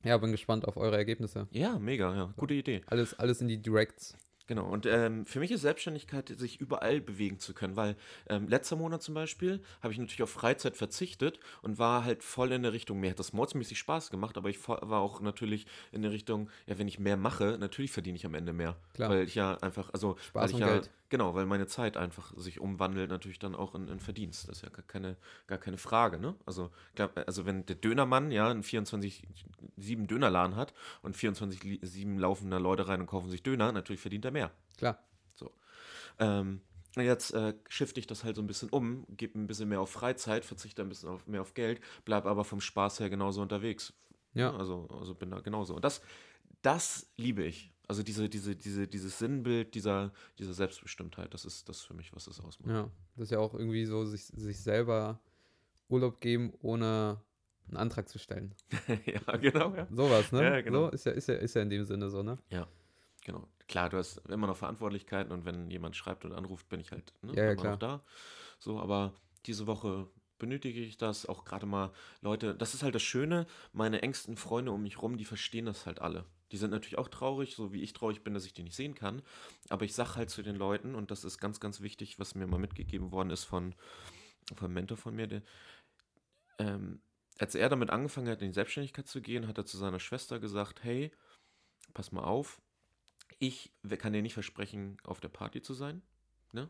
ja, 0.03 0.17
bin 0.17 0.31
gespannt 0.31 0.67
auf 0.67 0.77
eure 0.77 0.97
Ergebnisse. 0.97 1.47
ja, 1.51 1.79
mega, 1.79 2.15
ja. 2.15 2.33
Gute 2.37 2.53
Idee. 2.53 2.81
Alles, 2.87 3.13
alles 3.13 3.41
in 3.41 3.47
die 3.47 3.61
Directs. 3.61 4.15
Genau, 4.47 4.65
und 4.67 4.85
ähm, 4.85 5.25
für 5.25 5.39
mich 5.39 5.49
ist 5.49 5.61
Selbstständigkeit, 5.61 6.29
sich 6.29 6.61
überall 6.61 7.01
bewegen 7.01 7.39
zu 7.39 7.55
können, 7.55 7.75
weil 7.75 7.95
ähm, 8.29 8.47
letzter 8.47 8.75
Monat 8.75 9.01
zum 9.01 9.15
Beispiel 9.15 9.59
habe 9.81 9.91
ich 9.91 9.97
natürlich 9.97 10.21
auf 10.21 10.29
Freizeit 10.29 10.77
verzichtet 10.77 11.39
und 11.63 11.79
war 11.79 12.03
halt 12.03 12.23
voll 12.23 12.51
in 12.51 12.61
der 12.61 12.71
Richtung, 12.71 12.99
mir 12.99 13.09
hat 13.09 13.17
das 13.17 13.33
mordsmäßig 13.33 13.79
Spaß 13.79 14.11
gemacht, 14.11 14.37
aber 14.37 14.49
ich 14.49 14.67
war 14.67 14.99
auch 14.99 15.19
natürlich 15.19 15.65
in 15.91 16.03
der 16.03 16.11
Richtung, 16.11 16.49
ja, 16.67 16.77
wenn 16.77 16.87
ich 16.87 16.99
mehr 16.99 17.17
mache, 17.17 17.57
natürlich 17.59 17.91
verdiene 17.91 18.17
ich 18.17 18.25
am 18.25 18.35
Ende 18.35 18.53
mehr. 18.53 18.75
Klar. 18.93 19.09
Weil 19.09 19.23
ich 19.23 19.33
ja 19.33 19.55
einfach, 19.61 19.89
also, 19.93 20.15
Spaß 20.27 20.33
weil 20.33 20.49
ich 20.49 20.55
und 20.55 20.61
ja, 20.61 20.73
Geld. 20.73 20.91
Genau, 21.09 21.35
weil 21.35 21.45
meine 21.45 21.67
Zeit 21.67 21.97
einfach 21.97 22.33
sich 22.37 22.59
umwandelt, 22.59 23.09
natürlich 23.09 23.39
dann 23.39 23.55
auch 23.55 23.75
in, 23.75 23.87
in 23.87 23.99
Verdienst. 23.99 24.47
Das 24.47 24.57
ist 24.57 24.61
ja 24.63 24.69
gar 24.69 24.83
keine, 24.83 25.17
gar 25.47 25.57
keine 25.57 25.77
Frage, 25.77 26.19
ne? 26.19 26.35
Also, 26.45 26.71
glaub, 26.95 27.17
also 27.27 27.45
wenn 27.45 27.65
der 27.65 27.75
Dönermann 27.75 28.31
ja 28.31 28.49
einen 28.49 28.63
24-7 28.63 30.07
Dönerladen 30.07 30.55
hat 30.55 30.73
und 31.01 31.15
24-7 31.15 32.19
laufen 32.19 32.51
da 32.51 32.57
Leute 32.57 32.87
rein 32.87 33.01
und 33.01 33.07
kaufen 33.07 33.29
sich 33.29 33.43
Döner, 33.43 33.71
natürlich 33.71 34.01
verdient 34.01 34.25
er 34.25 34.31
mehr. 34.31 34.51
Klar. 34.77 34.99
Ähm, 36.19 36.61
und 36.95 37.03
jetzt 37.03 37.33
äh, 37.33 37.53
shifte 37.67 37.99
ich 37.99 38.07
das 38.07 38.23
halt 38.23 38.37
so 38.37 38.41
ein 38.41 38.47
bisschen 38.47 38.69
um, 38.69 39.05
gebe 39.09 39.37
ein 39.37 39.47
bisschen 39.47 39.67
mehr 39.67 39.81
auf 39.81 39.91
Freizeit, 39.91 40.45
verzichte 40.45 40.81
ein 40.81 40.89
bisschen 40.89 41.09
auf, 41.09 41.27
mehr 41.27 41.41
auf 41.41 41.53
Geld, 41.53 41.81
bleibe 42.05 42.29
aber 42.29 42.45
vom 42.45 42.61
Spaß 42.61 43.01
her 43.01 43.09
genauso 43.09 43.41
unterwegs. 43.41 43.93
Ja. 44.33 44.55
Also, 44.55 44.87
also 44.97 45.13
bin 45.13 45.31
da 45.31 45.39
genauso. 45.41 45.75
Und 45.75 45.83
das, 45.83 46.01
das 46.61 47.11
liebe 47.17 47.43
ich. 47.43 47.73
Also 47.87 48.03
diese, 48.03 48.29
diese, 48.29 48.55
diese, 48.55 48.87
dieses 48.87 49.19
Sinnbild 49.19 49.75
dieser, 49.75 50.11
dieser 50.39 50.53
Selbstbestimmtheit, 50.53 51.33
das 51.33 51.45
ist 51.45 51.69
das 51.69 51.81
für 51.81 51.93
mich, 51.93 52.13
was 52.15 52.27
es 52.27 52.39
ausmacht. 52.39 52.69
Ja, 52.69 52.89
das 53.15 53.25
ist 53.25 53.31
ja 53.31 53.39
auch 53.39 53.53
irgendwie 53.53 53.85
so, 53.85 54.05
sich, 54.05 54.25
sich 54.25 54.59
selber 54.59 55.19
Urlaub 55.89 56.19
geben, 56.19 56.53
ohne 56.61 57.21
einen 57.67 57.77
Antrag 57.77 58.09
zu 58.09 58.19
stellen. 58.19 58.53
ja, 59.05 59.37
genau, 59.37 59.75
ja. 59.75 59.87
Sowas, 59.91 60.31
ne? 60.31 60.43
Ja, 60.43 60.61
genau. 60.61 60.87
So 60.87 60.91
ist 60.91 61.05
ja, 61.05 61.11
ist 61.11 61.27
ja, 61.27 61.35
ist 61.35 61.55
ja 61.55 61.61
in 61.61 61.69
dem 61.69 61.85
Sinne 61.85 62.09
so, 62.09 62.23
ne? 62.23 62.37
Genau. 63.23 63.47
Klar, 63.67 63.89
du 63.89 63.97
hast 63.97 64.17
immer 64.29 64.45
noch 64.45 64.57
Verantwortlichkeiten 64.57 65.31
und 65.31 65.45
wenn 65.45 65.71
jemand 65.71 65.95
schreibt 65.95 66.25
und 66.25 66.33
anruft, 66.33 66.69
bin 66.69 66.79
ich 66.79 66.91
halt 66.91 67.13
ne, 67.23 67.33
Ja, 67.33 67.45
ja, 67.45 67.51
immer 67.53 67.71
noch 67.71 67.79
da. 67.79 68.03
So, 68.59 68.79
aber 68.79 69.13
diese 69.47 69.65
Woche 69.65 70.07
benötige 70.37 70.79
ich 70.81 70.97
das 70.97 71.25
auch 71.25 71.45
gerade 71.45 71.65
mal 71.65 71.91
Leute, 72.21 72.55
das 72.55 72.73
ist 72.75 72.83
halt 72.83 72.93
das 72.93 73.01
Schöne, 73.01 73.47
meine 73.73 74.01
engsten 74.03 74.37
Freunde 74.37 74.71
um 74.71 74.83
mich 74.83 75.01
rum, 75.01 75.17
die 75.17 75.25
verstehen 75.25 75.65
das 75.65 75.85
halt 75.85 76.01
alle. 76.01 76.25
Die 76.55 76.59
sind 76.59 76.71
natürlich 76.71 76.97
auch 76.97 77.09
traurig, 77.09 77.53
so 77.53 77.73
wie 77.73 77.81
ich 77.81 77.91
traurig 77.91 78.23
bin, 78.23 78.33
dass 78.33 78.45
ich 78.45 78.53
die 78.53 78.63
nicht 78.63 78.77
sehen 78.77 78.95
kann. 78.95 79.21
Aber 79.67 79.83
ich 79.83 79.93
sag 79.93 80.15
halt 80.15 80.29
zu 80.29 80.41
den 80.41 80.55
Leuten, 80.55 80.95
und 80.95 81.11
das 81.11 81.25
ist 81.25 81.37
ganz, 81.37 81.59
ganz 81.59 81.81
wichtig, 81.81 82.17
was 82.17 82.33
mir 82.33 82.47
mal 82.47 82.61
mitgegeben 82.61 83.11
worden 83.11 83.29
ist 83.29 83.43
von, 83.43 83.75
von 84.55 84.67
einem 84.67 84.75
Mentor 84.75 84.95
von 84.95 85.13
mir, 85.13 85.27
der, 85.27 85.41
ähm, 86.59 87.01
als 87.39 87.55
er 87.55 87.67
damit 87.67 87.89
angefangen 87.89 88.29
hat, 88.29 88.41
in 88.41 88.47
die 88.47 88.53
Selbstständigkeit 88.53 89.05
zu 89.05 89.21
gehen, 89.21 89.49
hat 89.49 89.57
er 89.57 89.65
zu 89.65 89.75
seiner 89.75 89.99
Schwester 89.99 90.39
gesagt, 90.39 90.81
hey, 90.81 91.11
pass 91.93 92.13
mal 92.13 92.23
auf, 92.23 92.61
ich 93.37 93.73
kann 93.97 94.13
dir 94.13 94.21
nicht 94.21 94.33
versprechen, 94.33 94.95
auf 95.03 95.19
der 95.19 95.27
Party 95.27 95.61
zu 95.61 95.73
sein, 95.73 96.03
ne? 96.53 96.69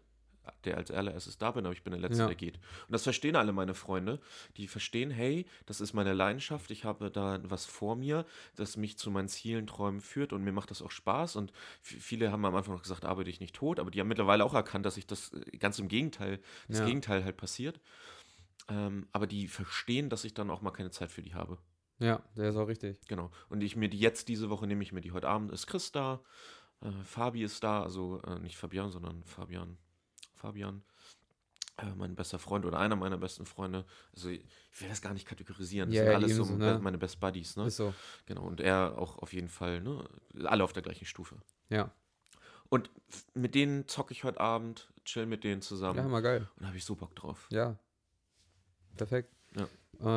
Der 0.63 0.77
als 0.77 0.91
allererstes 0.91 1.37
da 1.37 1.51
bin, 1.51 1.65
aber 1.65 1.73
ich 1.73 1.83
bin 1.83 1.91
der 1.91 1.99
Letzte, 2.01 2.23
Ja. 2.23 2.27
der 2.27 2.35
geht. 2.35 2.55
Und 2.87 2.91
das 2.91 3.03
verstehen 3.03 3.35
alle 3.35 3.51
meine 3.53 3.73
Freunde. 3.73 4.19
Die 4.57 4.67
verstehen, 4.67 5.11
hey, 5.11 5.45
das 5.65 5.81
ist 5.81 5.93
meine 5.93 6.13
Leidenschaft, 6.13 6.71
ich 6.71 6.83
habe 6.85 7.11
da 7.11 7.39
was 7.43 7.65
vor 7.65 7.95
mir, 7.95 8.25
das 8.55 8.77
mich 8.77 8.97
zu 8.97 9.11
meinen 9.11 9.27
Zielen, 9.27 9.67
Träumen 9.67 10.01
führt 10.01 10.33
und 10.33 10.43
mir 10.43 10.51
macht 10.51 10.71
das 10.71 10.81
auch 10.81 10.91
Spaß. 10.91 11.35
Und 11.35 11.51
viele 11.81 12.31
haben 12.31 12.45
am 12.45 12.55
Anfang 12.55 12.73
noch 12.75 12.83
gesagt, 12.83 13.05
arbeite 13.05 13.29
ich 13.29 13.39
nicht 13.39 13.55
tot, 13.55 13.79
aber 13.79 13.91
die 13.91 13.99
haben 13.99 14.07
mittlerweile 14.07 14.43
auch 14.45 14.53
erkannt, 14.53 14.85
dass 14.85 14.97
ich 14.97 15.07
das 15.07 15.33
äh, 15.33 15.57
ganz 15.57 15.79
im 15.79 15.87
Gegenteil, 15.87 16.39
das 16.67 16.79
Ja. 16.79 16.85
Gegenteil 16.85 17.23
halt 17.23 17.37
passiert. 17.37 17.79
Ähm, 18.67 19.07
aber 19.11 19.27
die 19.27 19.47
verstehen, 19.47 20.09
dass 20.09 20.23
ich 20.23 20.33
dann 20.33 20.49
auch 20.49 20.61
mal 20.61 20.71
keine 20.71 20.91
Zeit 20.91 21.11
für 21.11 21.21
die 21.21 21.33
habe. 21.35 21.57
Ja, 21.99 22.21
der 22.35 22.49
ist 22.49 22.55
auch 22.57 22.67
richtig. 22.67 22.99
Genau. 23.07 23.31
Und 23.47 23.61
ich 23.63 23.75
mir 23.75 23.87
die 23.89 23.99
jetzt 23.99 24.27
diese 24.27 24.49
Woche 24.49 24.67
nehme 24.67 24.83
ich 24.83 24.91
mir 24.91 25.01
die 25.01 25.11
heute 25.11 25.29
Abend 25.29 25.51
ist 25.51 25.67
Chris 25.67 25.91
da, 25.91 26.19
äh, 26.81 26.91
Fabi 27.03 27.43
ist 27.43 27.63
da, 27.63 27.83
also 27.83 28.21
äh, 28.23 28.39
nicht 28.39 28.57
Fabian, 28.57 28.91
sondern 28.91 29.23
Fabian. 29.23 29.77
Fabian, 30.45 30.83
äh, 31.77 31.87
mein 31.95 32.15
bester 32.15 32.37
Freund 32.37 32.65
oder 32.65 32.77
einer 32.77 32.95
meiner 32.95 33.17
besten 33.17 33.47
Freunde. 33.47 33.83
Also 34.13 34.29
ich 34.29 34.45
will 34.79 34.87
das 34.89 35.01
gar 35.01 35.13
nicht 35.13 35.27
kategorisieren. 35.27 35.89
Das 35.89 35.97
Ja, 35.97 36.05
sind 36.05 36.13
alles 36.15 36.35
so 36.35 36.45
ne? 36.55 36.79
meine 36.81 36.99
Best 36.99 37.19
Buddies, 37.19 37.55
ne? 37.55 37.65
Ist 37.65 37.77
so. 37.77 37.93
Genau. 38.27 38.43
Und 38.43 38.61
er 38.61 38.97
auch 38.99 39.17
auf 39.17 39.33
jeden 39.33 39.49
Fall, 39.49 39.81
ne? 39.81 40.07
Alle 40.43 40.63
auf 40.63 40.71
der 40.71 40.83
gleichen 40.83 41.05
Stufe. 41.05 41.37
Ja. 41.69 41.91
Und 42.69 42.91
mit 43.33 43.55
denen 43.55 43.87
zocke 43.87 44.11
ich 44.11 44.23
heute 44.23 44.39
Abend, 44.39 44.91
chill 45.03 45.25
mit 45.25 45.43
denen 45.43 45.61
zusammen. 45.63 45.97
Ja, 45.97 46.07
mal 46.07 46.21
geil. 46.21 46.47
und 46.55 46.61
da 46.61 46.67
habe 46.67 46.77
ich 46.77 46.85
so 46.85 46.95
Bock 46.95 47.15
drauf. 47.15 47.47
Ja. 47.49 47.79
Perfekt. 48.97 49.33
Ja. 49.55 49.63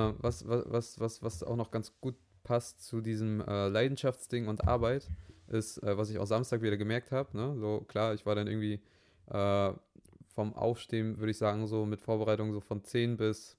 Äh, 0.08 0.14
was, 0.18 0.46
was, 0.46 0.64
was, 0.70 1.00
was, 1.00 1.22
was 1.22 1.42
auch 1.42 1.56
noch 1.56 1.70
ganz 1.70 1.98
gut 2.00 2.16
passt 2.44 2.84
zu 2.84 3.00
diesem 3.00 3.40
äh, 3.40 3.68
Leidenschaftsding 3.68 4.46
und 4.46 4.68
Arbeit, 4.68 5.10
ist, 5.48 5.82
äh, 5.82 5.96
was 5.96 6.10
ich 6.10 6.18
auch 6.18 6.26
Samstag 6.26 6.60
wieder 6.60 6.76
gemerkt 6.76 7.12
habe. 7.12 7.34
Ne? 7.36 7.56
So, 7.58 7.80
klar, 7.88 8.12
ich 8.14 8.26
war 8.26 8.34
dann 8.34 8.46
irgendwie 8.46 8.82
äh, 9.26 9.72
vom 10.38 10.54
Aufstehen, 10.54 11.18
würde 11.18 11.32
ich 11.32 11.36
sagen, 11.36 11.66
so 11.66 11.84
mit 11.84 12.00
Vorbereitung 12.00 12.52
so 12.52 12.60
von 12.60 12.84
10 12.84 13.16
bis 13.16 13.56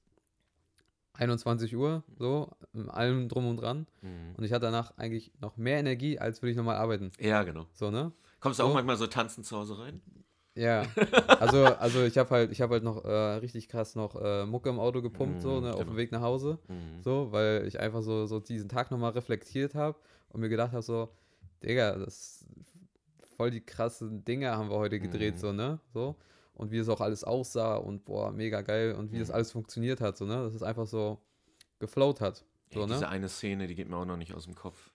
21 1.16 1.76
Uhr, 1.76 2.04
so, 2.18 2.50
allem 2.88 3.28
drum 3.28 3.48
und 3.50 3.58
dran. 3.58 3.86
Mhm. 4.02 4.36
Und 4.38 4.46
ich 4.46 4.54
hatte 4.54 4.68
danach 4.68 4.98
eigentlich 4.98 5.34
noch 5.42 5.58
mehr 5.58 5.78
Energie, 5.80 6.18
als 6.20 6.42
würde 6.42 6.52
ich 6.52 6.56
nochmal 6.58 6.78
arbeiten. 6.78 7.12
Ja, 7.20 7.44
genau. 7.44 7.66
So, 7.74 7.92
ne? 7.92 8.14
Kommst 8.40 8.60
du 8.60 8.64
auch 8.64 8.70
So. 8.70 8.74
manchmal 8.76 8.96
so 8.96 9.08
tanzen 9.08 9.44
zu 9.44 9.58
Hause 9.58 9.78
rein? 9.78 10.02
Ja, 10.56 10.84
also, 11.42 11.66
also 11.66 12.04
ich 12.06 12.18
habe 12.18 12.30
halt, 12.30 12.52
ich 12.52 12.62
habe 12.62 12.76
halt 12.76 12.84
noch 12.86 13.04
äh, 13.04 13.10
richtig 13.10 13.68
krass 13.68 13.96
noch 13.96 14.16
äh, 14.16 14.46
Mucke 14.46 14.70
im 14.70 14.80
Auto 14.80 15.02
gepumpt, 15.02 15.42
so, 15.42 15.60
Mm, 15.60 15.64
ne, 15.64 15.74
auf 15.74 15.80
genau. 15.80 15.90
dem 15.92 15.98
Weg 15.98 16.14
nach 16.14 16.22
Hause. 16.22 16.60
Mhm. 16.70 17.02
So, 17.04 17.34
weil 17.34 17.68
ich 17.68 17.78
einfach 17.82 18.04
so, 18.04 18.26
so 18.26 18.40
diesen 18.40 18.70
Tag 18.70 18.90
nochmal 18.90 19.12
reflektiert 19.12 19.76
habe 19.76 19.98
und 20.30 20.40
mir 20.40 20.48
gedacht 20.48 20.72
habe, 20.72 20.82
so, 20.84 21.10
Digga, 21.62 21.98
das 21.98 22.46
voll 23.36 23.52
die 23.52 23.60
krassen 23.62 24.24
Dinge 24.24 24.52
haben 24.56 24.70
wir 24.70 24.78
heute 24.78 25.02
gedreht, 25.02 25.36
Mhm. 25.36 25.40
so, 25.40 25.52
ne? 25.52 25.80
So. 25.94 26.16
Und 26.60 26.72
wie 26.72 26.78
es 26.78 26.90
auch 26.90 27.00
alles 27.00 27.24
aussah 27.24 27.76
und 27.78 28.04
boah, 28.04 28.32
mega 28.34 28.62
geil 28.62 28.94
und 28.94 29.14
wie 29.14 29.20
das 29.20 29.30
Mhm. 29.30 29.36
alles 29.36 29.52
funktioniert 29.54 30.02
hat, 30.02 30.18
so, 30.18 30.26
ne? 30.26 30.44
Dass 30.44 30.54
es 30.54 30.62
einfach 30.62 30.88
so 30.88 31.18
geflowt 31.80 32.20
hat. 32.20 32.44
So, 32.74 32.82
Ey, 32.82 32.88
ne? 32.88 32.94
diese 32.96 33.08
eine 33.08 33.30
Szene, 33.30 33.66
die 33.68 33.76
geht 33.76 33.88
mir 33.88 33.96
auch 33.96 34.04
noch 34.06 34.18
nicht 34.18 34.34
aus 34.34 34.44
dem 34.44 34.56
Kopf. 34.56 34.92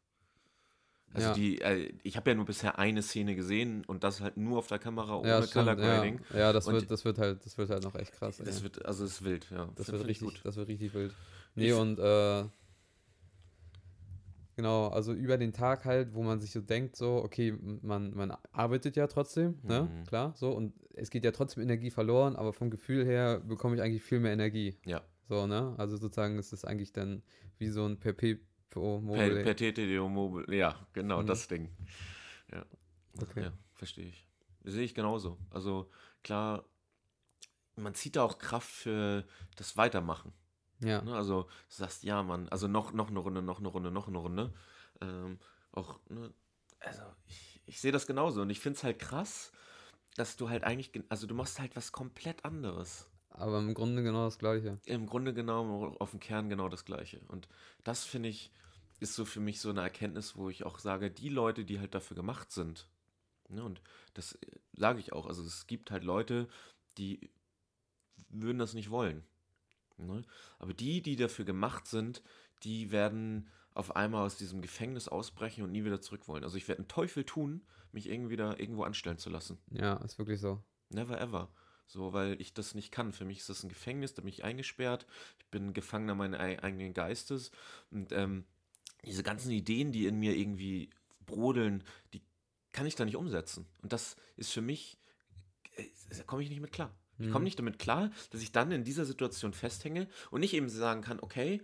Also 1.15 1.29
Ja. 1.29 1.33
die, 1.35 1.61
äh, 1.63 1.93
ich 2.03 2.17
habe 2.17 2.31
ja 2.31 2.35
nur 2.37 2.45
bisher 2.45 2.79
eine 2.79 3.01
Szene 3.01 3.35
gesehen 3.35 3.83
und 3.87 4.05
das 4.05 4.21
halt 4.21 4.37
nur 4.37 4.59
auf 4.59 4.67
der 4.67 4.79
Kamera 4.79 5.17
ohne 5.17 5.29
Ja, 5.29 5.37
Color 5.41 5.47
stimmt, 5.47 5.67
ja. 5.67 5.75
Grading. 6.01 6.21
ja, 6.35 6.53
das 6.53 6.67
Und- 6.67 6.75
wird, 6.75 6.91
das 6.91 7.05
wird 7.07 7.19
halt, 7.19 7.47
das 7.47 7.57
wird 7.57 7.71
halt 7.71 7.83
noch 7.85 7.95
echt 7.95 8.13
krass. 8.13 8.37
Das 8.37 8.59
ey. 8.59 8.63
wird, 8.65 8.85
also 8.85 9.05
es 9.05 9.13
ist 9.13 9.25
wild, 9.25 9.49
ja. 9.51 9.69
Das 9.77 9.87
Find- 9.87 9.99
wird 9.99 10.09
richtig, 10.09 10.43
das 10.43 10.57
wird 10.57 10.69
richtig 10.69 10.93
wild. 10.93 11.15
Nee, 11.55 11.69
Ich- 11.69 11.73
und 11.75 11.99
äh, 11.99 12.45
genau, 14.57 14.89
also 14.89 15.13
über 15.13 15.37
den 15.39 15.53
Tag 15.53 15.85
halt, 15.85 16.15
wo 16.15 16.23
man 16.23 16.41
sich 16.41 16.51
so 16.53 16.61
denkt, 16.61 16.97
so, 16.97 17.17
okay, 17.17 17.53
man, 17.83 18.15
man 18.15 18.37
arbeitet 18.53 18.97
ja 18.97 19.07
trotzdem, 19.07 19.59
ne? 19.63 19.91
Mhm. 19.93 20.05
Klar, 20.07 20.33
so, 20.37 20.51
und 20.53 20.73
es 20.95 21.11
geht 21.11 21.25
ja 21.25 21.31
trotzdem 21.33 21.63
Energie 21.63 21.91
verloren, 21.91 22.37
aber 22.37 22.53
vom 22.53 22.71
Gefühl 22.71 23.05
her 23.05 23.41
bekomme 23.41 23.77
ich 23.77 23.83
eigentlich 23.83 24.03
viel 24.03 24.21
mehr 24.21 24.33
Energie. 24.33 24.79
Ja. 24.85 25.03
So, 25.29 25.47
ne? 25.47 25.75
Also 25.79 25.97
sozusagen 25.97 26.39
ist 26.39 26.53
es 26.53 26.65
eigentlich 26.65 26.93
dann 26.93 27.23
wie 27.59 27.69
so 27.69 27.87
ein 27.87 27.99
Perpetuum 27.99 29.07
Per, 29.07 29.27
mobile. 29.29 29.43
per 29.43 29.57
TTDO 29.57 30.09
Mobile, 30.09 30.55
ja, 30.57 30.75
genau, 30.93 31.23
Mhm. 31.23 31.27
das 31.27 31.49
Ding. 31.49 31.71
Ja, 32.53 32.65
Okay. 33.23 33.43
ja 33.45 33.53
verstehe 33.75 34.07
ich. 34.09 34.27
Sehe 34.65 34.83
ich 34.85 34.95
genauso. 34.95 35.39
Also 35.51 35.91
klar, 36.23 36.65
man 37.77 37.95
zieht 37.95 38.17
da 38.17 38.23
auch 38.23 38.39
Kraft 38.39 38.71
für 38.71 39.25
das 39.57 39.77
Weitermachen. 39.77 40.33
Ja, 40.81 41.03
Ne? 41.03 41.15
Also 41.15 41.43
du 41.45 41.49
sagst, 41.69 42.03
ja, 42.05 42.23
Mann, 42.23 42.49
also 42.49 42.69
noch, 42.69 42.93
noch 42.93 43.09
eine 43.11 43.19
Runde, 43.19 43.43
noch 43.43 43.59
eine 43.59 43.69
Runde, 43.69 43.91
noch 43.91 44.09
eine 44.09 44.19
Runde. 44.19 44.53
Ähm, 45.01 45.39
auch, 45.73 45.99
ne, 46.09 46.33
also 46.81 47.03
ich, 47.27 47.61
ich 47.67 47.81
sehe 47.81 47.93
das 47.93 48.07
genauso 48.07 48.43
und 48.43 48.51
ich 48.51 48.61
finde 48.61 48.77
es 48.77 48.85
halt 48.85 48.99
krass, 48.99 49.53
dass 50.17 50.37
du 50.37 50.49
halt 50.51 50.65
eigentlich, 50.65 50.93
gen- 50.93 51.05
also 51.09 51.27
du 51.27 51.35
machst 51.35 51.61
halt 51.61 51.77
was 51.77 51.93
komplett 51.93 52.45
anderes. 52.45 53.07
aber 53.31 53.59
im 53.59 53.75
Grunde 53.75 54.03
genau 54.03 54.25
das 54.25 54.39
Gleiche. 54.39 54.79
Im 54.87 55.07
Grunde 55.07 55.35
genau 55.35 55.95
auf 55.99 56.11
dem 56.13 56.21
Kern 56.21 56.49
genau 56.49 56.69
das 56.69 56.85
Gleiche. 56.85 57.21
Und 57.29 57.49
das 57.83 58.05
finde 58.05 58.29
ich, 58.29 58.51
ist 59.01 59.15
so 59.15 59.25
für 59.25 59.41
mich 59.41 59.61
so 59.61 59.71
eine 59.71 59.81
Erkenntnis, 59.83 60.37
wo 60.37 60.49
ich 60.51 60.65
auch 60.65 60.79
sage, 60.79 61.11
die 61.11 61.29
Leute, 61.29 61.65
die 61.65 61.81
halt 61.81 61.95
dafür 61.95 62.15
gemacht 62.17 62.53
sind, 62.53 62.87
ne, 63.49 63.65
und 63.65 63.83
das 64.15 64.35
äh, 64.35 64.39
sage 64.75 65.01
ich 65.01 65.13
auch, 65.13 65.27
also 65.27 65.43
es 65.45 65.67
gibt 65.67 65.91
halt 65.91 66.05
Leute, 66.05 66.49
die 66.99 67.31
würden 68.29 68.59
das 68.59 68.75
nicht 68.75 68.91
wollen. 68.91 69.25
Ne? 69.97 70.23
Aber 70.59 70.75
die, 70.75 71.03
die 71.03 71.17
dafür 71.17 71.45
gemacht 71.45 71.87
sind, 71.87 72.23
die 72.63 72.91
werden 72.91 73.49
auf 73.75 73.97
einmal 73.97 74.25
aus 74.25 74.37
diesem 74.37 74.63
Gefängnis 74.63 75.09
ausbrechen 75.09 75.65
und 75.65 75.73
nie 75.73 75.85
wieder 75.85 76.01
zurück 76.01 76.29
wollen. 76.29 76.45
Also 76.45 76.57
ich 76.57 76.69
werde 76.69 76.81
einen 76.81 76.89
Teufel 76.89 77.25
tun, 77.25 77.63
mich 77.93 78.09
irgendwie 78.09 78.37
da 78.37 78.57
irgendwo 78.57 78.85
anstellen 78.85 79.19
zu 79.19 79.31
lassen. 79.31 79.59
Ja, 79.71 79.95
ist 79.97 80.19
wirklich 80.19 80.41
so. 80.41 80.63
Never 80.91 81.21
ever. 81.21 81.49
So, 81.87 82.13
weil 82.13 82.41
ich 82.41 82.55
das 82.55 82.75
nicht 82.75 82.93
kann. 82.93 83.13
Für 83.13 83.25
mich 83.25 83.39
ist 83.39 83.49
das 83.49 83.63
ein 83.63 83.69
Gefängnis, 83.69 84.15
da 84.15 84.23
bin 84.23 84.29
ich 84.29 84.45
eingesperrt. 84.45 85.07
Ich 85.39 85.47
bin 85.47 85.75
Gefangener 85.75 86.15
meines 86.15 86.39
ei- 86.41 86.63
eigenen 86.63 86.95
Geistes. 86.95 87.51
Und 87.91 88.13
ähm, 88.13 88.45
diese 89.05 89.23
ganzen 89.23 89.51
Ideen, 89.51 89.93
die 89.93 90.07
in 90.07 90.19
mir 90.19 90.35
irgendwie 90.37 90.91
brodeln, 91.27 91.85
die 92.13 92.23
kann 92.73 92.87
ich 92.87 92.95
da 92.97 93.05
nicht 93.05 93.17
umsetzen. 93.17 93.67
Und 93.83 93.93
das 93.93 94.17
ist 94.37 94.53
für 94.53 94.63
mich, 94.63 94.99
äh, 95.77 95.85
da 96.17 96.23
komme 96.25 96.43
ich 96.43 96.49
nicht 96.49 96.61
mit 96.61 96.73
klar. 96.73 96.95
Ich 97.19 97.27
komme 97.27 97.39
Mhm. 97.41 97.45
nicht 97.45 97.59
damit 97.59 97.79
klar, 97.79 98.11
dass 98.31 98.41
ich 98.43 98.51
dann 98.53 98.71
in 98.73 98.85
dieser 98.85 99.05
Situation 99.05 99.53
festhänge 99.53 100.09
und 100.31 100.41
nicht 100.41 100.53
eben 100.55 100.69
sagen 100.69 101.01
kann, 101.03 101.21
okay, 101.21 101.63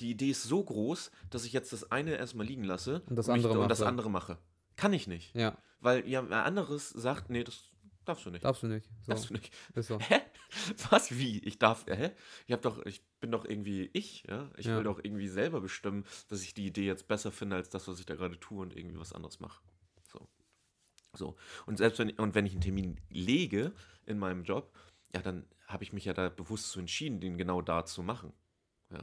die 0.00 0.10
Idee 0.10 0.30
ist 0.30 0.44
so 0.44 0.62
groß, 0.62 1.10
dass 1.30 1.44
ich 1.44 1.52
jetzt 1.52 1.72
das 1.72 1.90
eine 1.90 2.16
erstmal 2.16 2.46
liegen 2.46 2.64
lasse 2.64 3.02
Und 3.08 3.16
das 3.16 3.26
mich- 3.26 3.34
andere 3.36 3.58
und 3.60 3.68
das 3.68 3.80
mache. 3.80 3.88
andere 3.88 4.10
mache. 4.10 4.38
Kann 4.76 4.92
ich 4.92 5.06
nicht. 5.08 5.34
Ja, 5.34 5.56
Weil 5.80 6.08
ja, 6.08 6.28
wer 6.30 6.44
anderes 6.44 6.90
sagt, 6.90 7.30
nee, 7.30 7.42
das 7.42 7.64
darfst 8.04 8.24
du 8.26 8.30
nicht. 8.30 8.44
darfst 8.44 8.62
du 8.62 8.68
nicht. 8.68 8.86
So, 9.02 9.12
Darfst 9.12 9.30
du 9.30 9.34
nicht. 9.34 9.52
so. 9.76 9.98
Hä? 9.98 10.20
Was? 10.90 11.10
Wie? 11.18 11.38
Ich 11.40 11.58
darf. 11.58 11.86
Hä? 11.88 12.10
Ich 12.46 12.52
hab 12.52 12.62
doch, 12.62 12.84
ich 12.86 13.02
bin 13.20 13.32
doch 13.32 13.44
irgendwie 13.44 13.90
ich, 13.92 14.22
ja. 14.28 14.50
Ich 14.56 14.66
Ja. 14.66 14.76
will 14.76 14.84
doch 14.84 15.00
irgendwie 15.02 15.28
selber 15.28 15.60
bestimmen, 15.60 16.04
dass 16.28 16.42
ich 16.42 16.54
die 16.54 16.66
Idee 16.66 16.86
jetzt 16.86 17.08
besser 17.08 17.32
finde 17.32 17.56
als 17.56 17.68
das, 17.70 17.88
was 17.88 17.98
ich 17.98 18.06
da 18.06 18.14
gerade 18.14 18.38
tue 18.38 18.60
und 18.62 18.76
irgendwie 18.76 18.98
was 18.98 19.12
anderes 19.12 19.40
mache. 19.40 19.62
So. 20.12 20.28
So. 21.14 21.36
Und 21.66 21.78
selbst 21.78 21.98
wenn 21.98 22.10
und 22.12 22.34
wenn 22.34 22.46
ich 22.46 22.52
einen 22.52 22.60
Termin 22.60 23.00
lege 23.10 23.72
in 24.06 24.18
meinem 24.18 24.44
Job, 24.44 24.72
ja, 25.14 25.22
dann 25.22 25.44
habe 25.66 25.84
ich 25.84 25.92
mich 25.92 26.04
ja 26.04 26.12
da 26.12 26.28
bewusst 26.28 26.70
zu 26.70 26.80
entschieden, 26.80 27.20
den 27.20 27.38
genau 27.38 27.62
da 27.62 27.84
zu 27.84 28.02
machen. 28.02 28.32
Ja. 28.90 29.00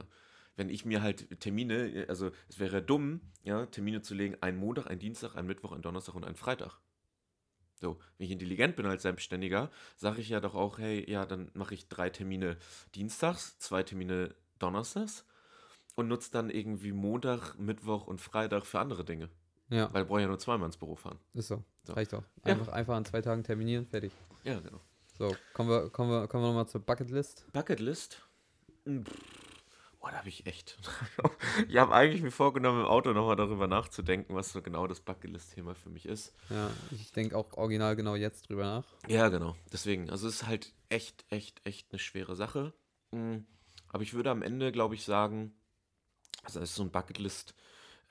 Wenn 0.56 0.68
ich 0.68 0.84
mir 0.84 1.02
halt 1.02 1.40
Termine, 1.40 2.06
also 2.08 2.30
es 2.48 2.58
wäre 2.58 2.82
dumm, 2.82 3.20
ja, 3.42 3.66
Termine 3.66 4.02
zu 4.02 4.14
legen, 4.14 4.36
einen 4.40 4.58
Montag, 4.58 4.86
einen 4.88 5.00
Dienstag, 5.00 5.36
einen 5.36 5.46
Mittwoch, 5.46 5.72
einen 5.72 5.82
Donnerstag 5.82 6.14
und 6.14 6.24
einen 6.24 6.36
Freitag. 6.36 6.78
So, 7.76 7.98
wenn 8.18 8.26
ich 8.26 8.32
intelligent 8.32 8.76
bin 8.76 8.84
als 8.84 9.02
Selbstständiger, 9.02 9.70
sage 9.96 10.20
ich 10.20 10.28
ja 10.28 10.40
doch 10.40 10.54
auch, 10.54 10.78
hey, 10.78 11.10
ja, 11.10 11.24
dann 11.24 11.50
mache 11.54 11.74
ich 11.74 11.88
drei 11.88 12.10
Termine 12.10 12.58
dienstags, 12.94 13.58
zwei 13.58 13.82
Termine 13.82 14.34
donnerstags 14.58 15.24
und 15.96 16.08
nutze 16.08 16.30
dann 16.30 16.50
irgendwie 16.50 16.92
Montag, 16.92 17.54
Mittwoch 17.58 18.06
und 18.06 18.20
Freitag 18.20 18.66
für 18.66 18.80
andere 18.80 19.04
Dinge. 19.04 19.30
Ja, 19.70 19.92
Weil 19.94 20.02
ich 20.02 20.08
brauche 20.08 20.20
ja 20.20 20.26
nur 20.26 20.38
zweimal 20.38 20.66
ins 20.66 20.76
Büro 20.76 20.96
fahren. 20.96 21.18
ist 21.32 21.48
so. 21.48 21.64
So. 21.84 21.94
Reicht 21.94 22.12
doch. 22.12 22.24
Ja. 22.44 22.52
Einfach, 22.52 22.68
einfach 22.68 22.96
an 22.96 23.04
zwei 23.04 23.22
Tagen 23.22 23.44
terminieren, 23.44 23.86
fertig. 23.86 24.12
Ja, 24.44 24.58
genau. 24.60 24.80
So, 25.20 25.36
kommen 25.52 25.68
wir, 25.68 25.90
kommen 25.90 26.10
wir, 26.10 26.28
kommen 26.28 26.44
wir 26.44 26.48
nochmal 26.48 26.66
zur 26.66 26.80
Bucketlist. 26.80 27.44
Bucketlist? 27.52 28.22
Hm. 28.86 29.04
Boah, 30.00 30.12
da 30.12 30.16
habe 30.16 30.30
ich 30.30 30.46
echt. 30.46 30.78
ich 31.68 31.76
habe 31.76 31.92
eigentlich 31.92 32.22
mir 32.22 32.30
vorgenommen, 32.30 32.80
im 32.80 32.86
Auto 32.86 33.12
nochmal 33.12 33.36
darüber 33.36 33.66
nachzudenken, 33.66 34.34
was 34.34 34.50
so 34.50 34.62
genau 34.62 34.86
das 34.86 35.02
Bucketlist-Thema 35.02 35.74
für 35.74 35.90
mich 35.90 36.06
ist. 36.06 36.34
Ja, 36.48 36.70
ich 36.90 37.12
denke 37.12 37.36
auch 37.36 37.52
original 37.52 37.96
genau 37.96 38.14
jetzt 38.14 38.48
drüber 38.48 38.62
nach. 38.62 38.86
Ja, 39.08 39.28
genau. 39.28 39.56
Deswegen, 39.70 40.08
also 40.08 40.26
es 40.26 40.36
ist 40.36 40.46
halt 40.46 40.72
echt, 40.88 41.26
echt, 41.28 41.60
echt 41.66 41.92
eine 41.92 41.98
schwere 41.98 42.34
Sache. 42.34 42.72
Mm, 43.10 43.40
Aber 43.88 44.02
ich 44.02 44.14
würde 44.14 44.30
am 44.30 44.40
Ende, 44.40 44.72
glaube 44.72 44.94
ich, 44.94 45.04
sagen, 45.04 45.52
also 46.44 46.60
es 46.60 46.70
ist 46.70 46.76
so 46.76 46.82
ein 46.82 46.92
Bucketlist, 46.92 47.54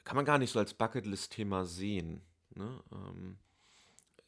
kann 0.03 0.16
man 0.16 0.26
gar 0.26 0.38
nicht 0.38 0.51
so 0.51 0.60
als 0.60 0.76
Bucketlist-Thema 0.76 1.66
sehen. 1.66 2.22
Ne? 2.53 2.84
Ähm, 2.91 3.39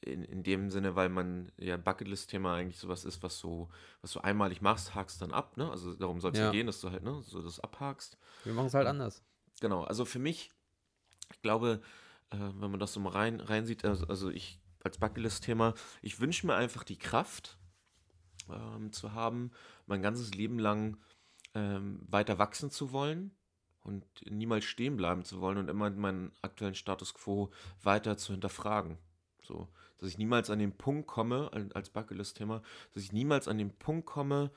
in, 0.01 0.23
in 0.23 0.43
dem 0.43 0.69
Sinne, 0.69 0.95
weil 0.95 1.09
man 1.09 1.51
ja 1.57 1.77
Bucketlist-Thema 1.77 2.55
eigentlich 2.55 2.79
sowas 2.79 3.05
ist, 3.05 3.21
was 3.23 3.37
so, 3.37 3.69
was 4.01 4.11
du 4.13 4.19
einmalig 4.21 4.61
machst, 4.61 4.95
hakst 4.95 5.21
dann 5.21 5.31
ab, 5.31 5.57
ne? 5.57 5.69
Also 5.69 5.93
darum 5.93 6.19
soll 6.19 6.31
es 6.31 6.39
ja. 6.39 6.45
Ja. 6.45 6.51
gehen, 6.51 6.67
dass 6.67 6.81
du 6.81 6.89
halt, 6.91 7.03
ne, 7.03 7.21
so 7.21 7.41
das 7.41 7.59
abhakst. 7.59 8.17
Wir 8.43 8.53
machen 8.53 8.67
es 8.67 8.73
halt 8.73 8.87
anders. 8.87 9.23
Genau, 9.59 9.83
also 9.83 10.05
für 10.05 10.19
mich, 10.19 10.51
ich 11.31 11.41
glaube, 11.41 11.81
äh, 12.31 12.37
wenn 12.37 12.71
man 12.71 12.79
das 12.79 12.93
so 12.93 12.99
mal 12.99 13.11
rein, 13.11 13.39
reinsieht, 13.39 13.85
also, 13.85 14.07
also 14.07 14.29
ich 14.29 14.59
als 14.83 14.97
Bucketlist-Thema, 14.97 15.75
ich 16.01 16.19
wünsche 16.19 16.47
mir 16.47 16.55
einfach 16.55 16.83
die 16.83 16.97
Kraft 16.97 17.59
ähm, 18.49 18.91
zu 18.91 19.13
haben, 19.13 19.51
mein 19.85 20.01
ganzes 20.01 20.33
Leben 20.33 20.57
lang 20.57 20.97
ähm, 21.53 21.99
weiter 22.09 22.39
wachsen 22.39 22.71
zu 22.71 22.91
wollen 22.91 23.35
und 23.83 24.05
niemals 24.29 24.65
stehen 24.65 24.97
bleiben 24.97 25.23
zu 25.23 25.41
wollen 25.41 25.57
und 25.57 25.69
immer 25.69 25.89
meinen 25.91 26.31
aktuellen 26.41 26.75
Status 26.75 27.13
quo 27.13 27.51
weiter 27.83 28.17
zu 28.17 28.31
hinterfragen. 28.31 28.97
So, 29.51 29.67
dass 29.97 30.07
ich 30.07 30.17
niemals 30.17 30.49
an 30.49 30.59
den 30.59 30.71
Punkt 30.71 31.07
komme, 31.07 31.49
al- 31.51 31.71
als 31.73 31.89
Bucketlist-Thema, 31.89 32.61
dass 32.93 33.03
ich 33.03 33.11
niemals 33.11 33.49
an 33.49 33.57
den 33.57 33.71
Punkt 33.71 34.05
komme, 34.05 34.49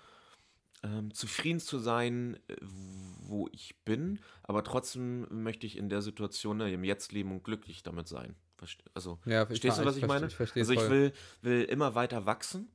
ähm, 0.84 1.12
zufrieden 1.12 1.58
zu 1.58 1.78
sein, 1.78 2.38
äh, 2.46 2.56
wo 2.60 3.48
ich 3.50 3.74
bin, 3.84 4.20
aber 4.44 4.62
trotzdem 4.62 5.26
möchte 5.42 5.66
ich 5.66 5.76
in 5.76 5.88
der 5.88 6.00
Situation 6.02 6.60
äh, 6.60 6.72
im 6.72 6.84
Jetzt 6.84 7.10
leben 7.12 7.32
und 7.32 7.42
glücklich 7.42 7.82
damit 7.82 8.06
sein. 8.06 8.36
Verste 8.56 8.84
also, 8.94 9.18
Ja, 9.24 9.46
Verstehst 9.46 9.78
du, 9.78 9.84
was 9.84 9.96
ich 9.96 10.06
meine? 10.06 10.26
Ich 10.26 10.40
also 10.40 10.72
ich 10.72 10.88
will, 10.88 11.12
will 11.42 11.64
immer 11.64 11.94
weiter 11.96 12.26
wachsen, 12.26 12.68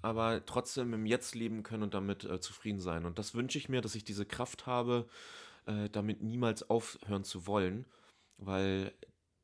aber 0.00 0.46
trotzdem 0.46 0.94
im 0.94 1.04
Jetzt 1.04 1.34
leben 1.34 1.62
können 1.62 1.82
und 1.82 1.92
damit 1.92 2.24
äh, 2.24 2.40
zufrieden 2.40 2.80
sein. 2.80 3.04
Und 3.04 3.18
das 3.18 3.34
wünsche 3.34 3.58
ich 3.58 3.68
mir, 3.68 3.82
dass 3.82 3.94
ich 3.94 4.04
diese 4.04 4.24
Kraft 4.24 4.66
habe, 4.66 5.06
äh, 5.66 5.90
damit 5.90 6.22
niemals 6.22 6.70
aufhören 6.70 7.24
zu 7.24 7.46
wollen, 7.46 7.84
weil 8.38 8.92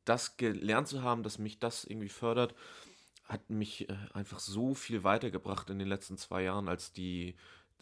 das 0.05 0.37
gelernt 0.37 0.87
zu 0.87 1.03
haben, 1.03 1.23
dass 1.23 1.39
mich 1.39 1.59
das 1.59 1.85
irgendwie 1.85 2.09
fördert, 2.09 2.55
hat 3.25 3.49
mich 3.49 3.89
äh, 3.89 3.97
einfach 4.13 4.39
so 4.39 4.75
viel 4.75 5.03
weitergebracht 5.03 5.69
in 5.69 5.79
den 5.79 5.87
letzten 5.87 6.17
zwei 6.17 6.43
Jahren 6.43 6.69
als 6.69 6.93
die 6.93 7.35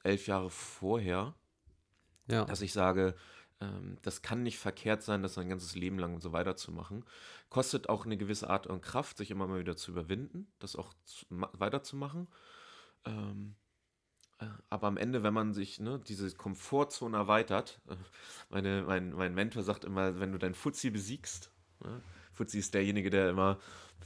elf 0.04 0.28
Jahre 0.28 0.50
vorher, 0.50 1.36
Ja, 2.28 2.46
dass 2.46 2.62
ich 2.62 2.74
sage, 2.74 3.16
ähm, 3.62 3.98
das 4.02 4.22
kann 4.22 4.44
nicht 4.44 4.60
verkehrt 4.60 5.04
sein, 5.04 5.24
das 5.24 5.36
sein 5.36 5.50
ganzes 5.50 5.76
Leben 5.76 6.00
lang 6.00 6.20
so 6.20 6.34
weiterzumachen. 6.34 7.06
Kostet 7.50 7.90
auch 7.90 8.06
eine 8.06 8.18
gewisse 8.18 8.50
Art 8.50 8.68
und 8.68 8.82
Kraft, 8.82 9.18
sich 9.18 9.32
immer 9.32 9.48
mal 9.48 9.60
wieder 9.60 9.76
zu 9.78 9.92
überwinden, 9.92 10.52
das 10.60 10.76
auch 10.76 10.94
zu, 11.06 11.26
ma- 11.30 11.52
weiterzumachen. 11.54 12.28
Ähm, 13.06 13.56
äh, 14.40 14.48
aber 14.70 14.88
am 14.88 14.98
Ende, 14.98 15.24
wenn 15.24 15.36
man 15.36 15.54
sich 15.54 15.82
ne, 15.82 16.02
diese 16.08 16.32
Komfortzone 16.36 17.18
erweitert, 17.18 17.82
äh, 17.90 17.98
meine, 18.50 18.84
mein, 18.84 19.14
mein 19.14 19.36
Mentor 19.36 19.64
sagt 19.64 19.86
immer, 19.86 20.20
wenn 20.20 20.34
du 20.34 20.40
dein 20.40 20.56
Fuzzi 20.56 20.92
besiegst, 20.92 21.53
ne, 21.84 22.02
Fuzzi 22.34 22.60
ist 22.60 22.74
derjenige, 22.74 23.10
der 23.10 23.30
immer 23.30 23.60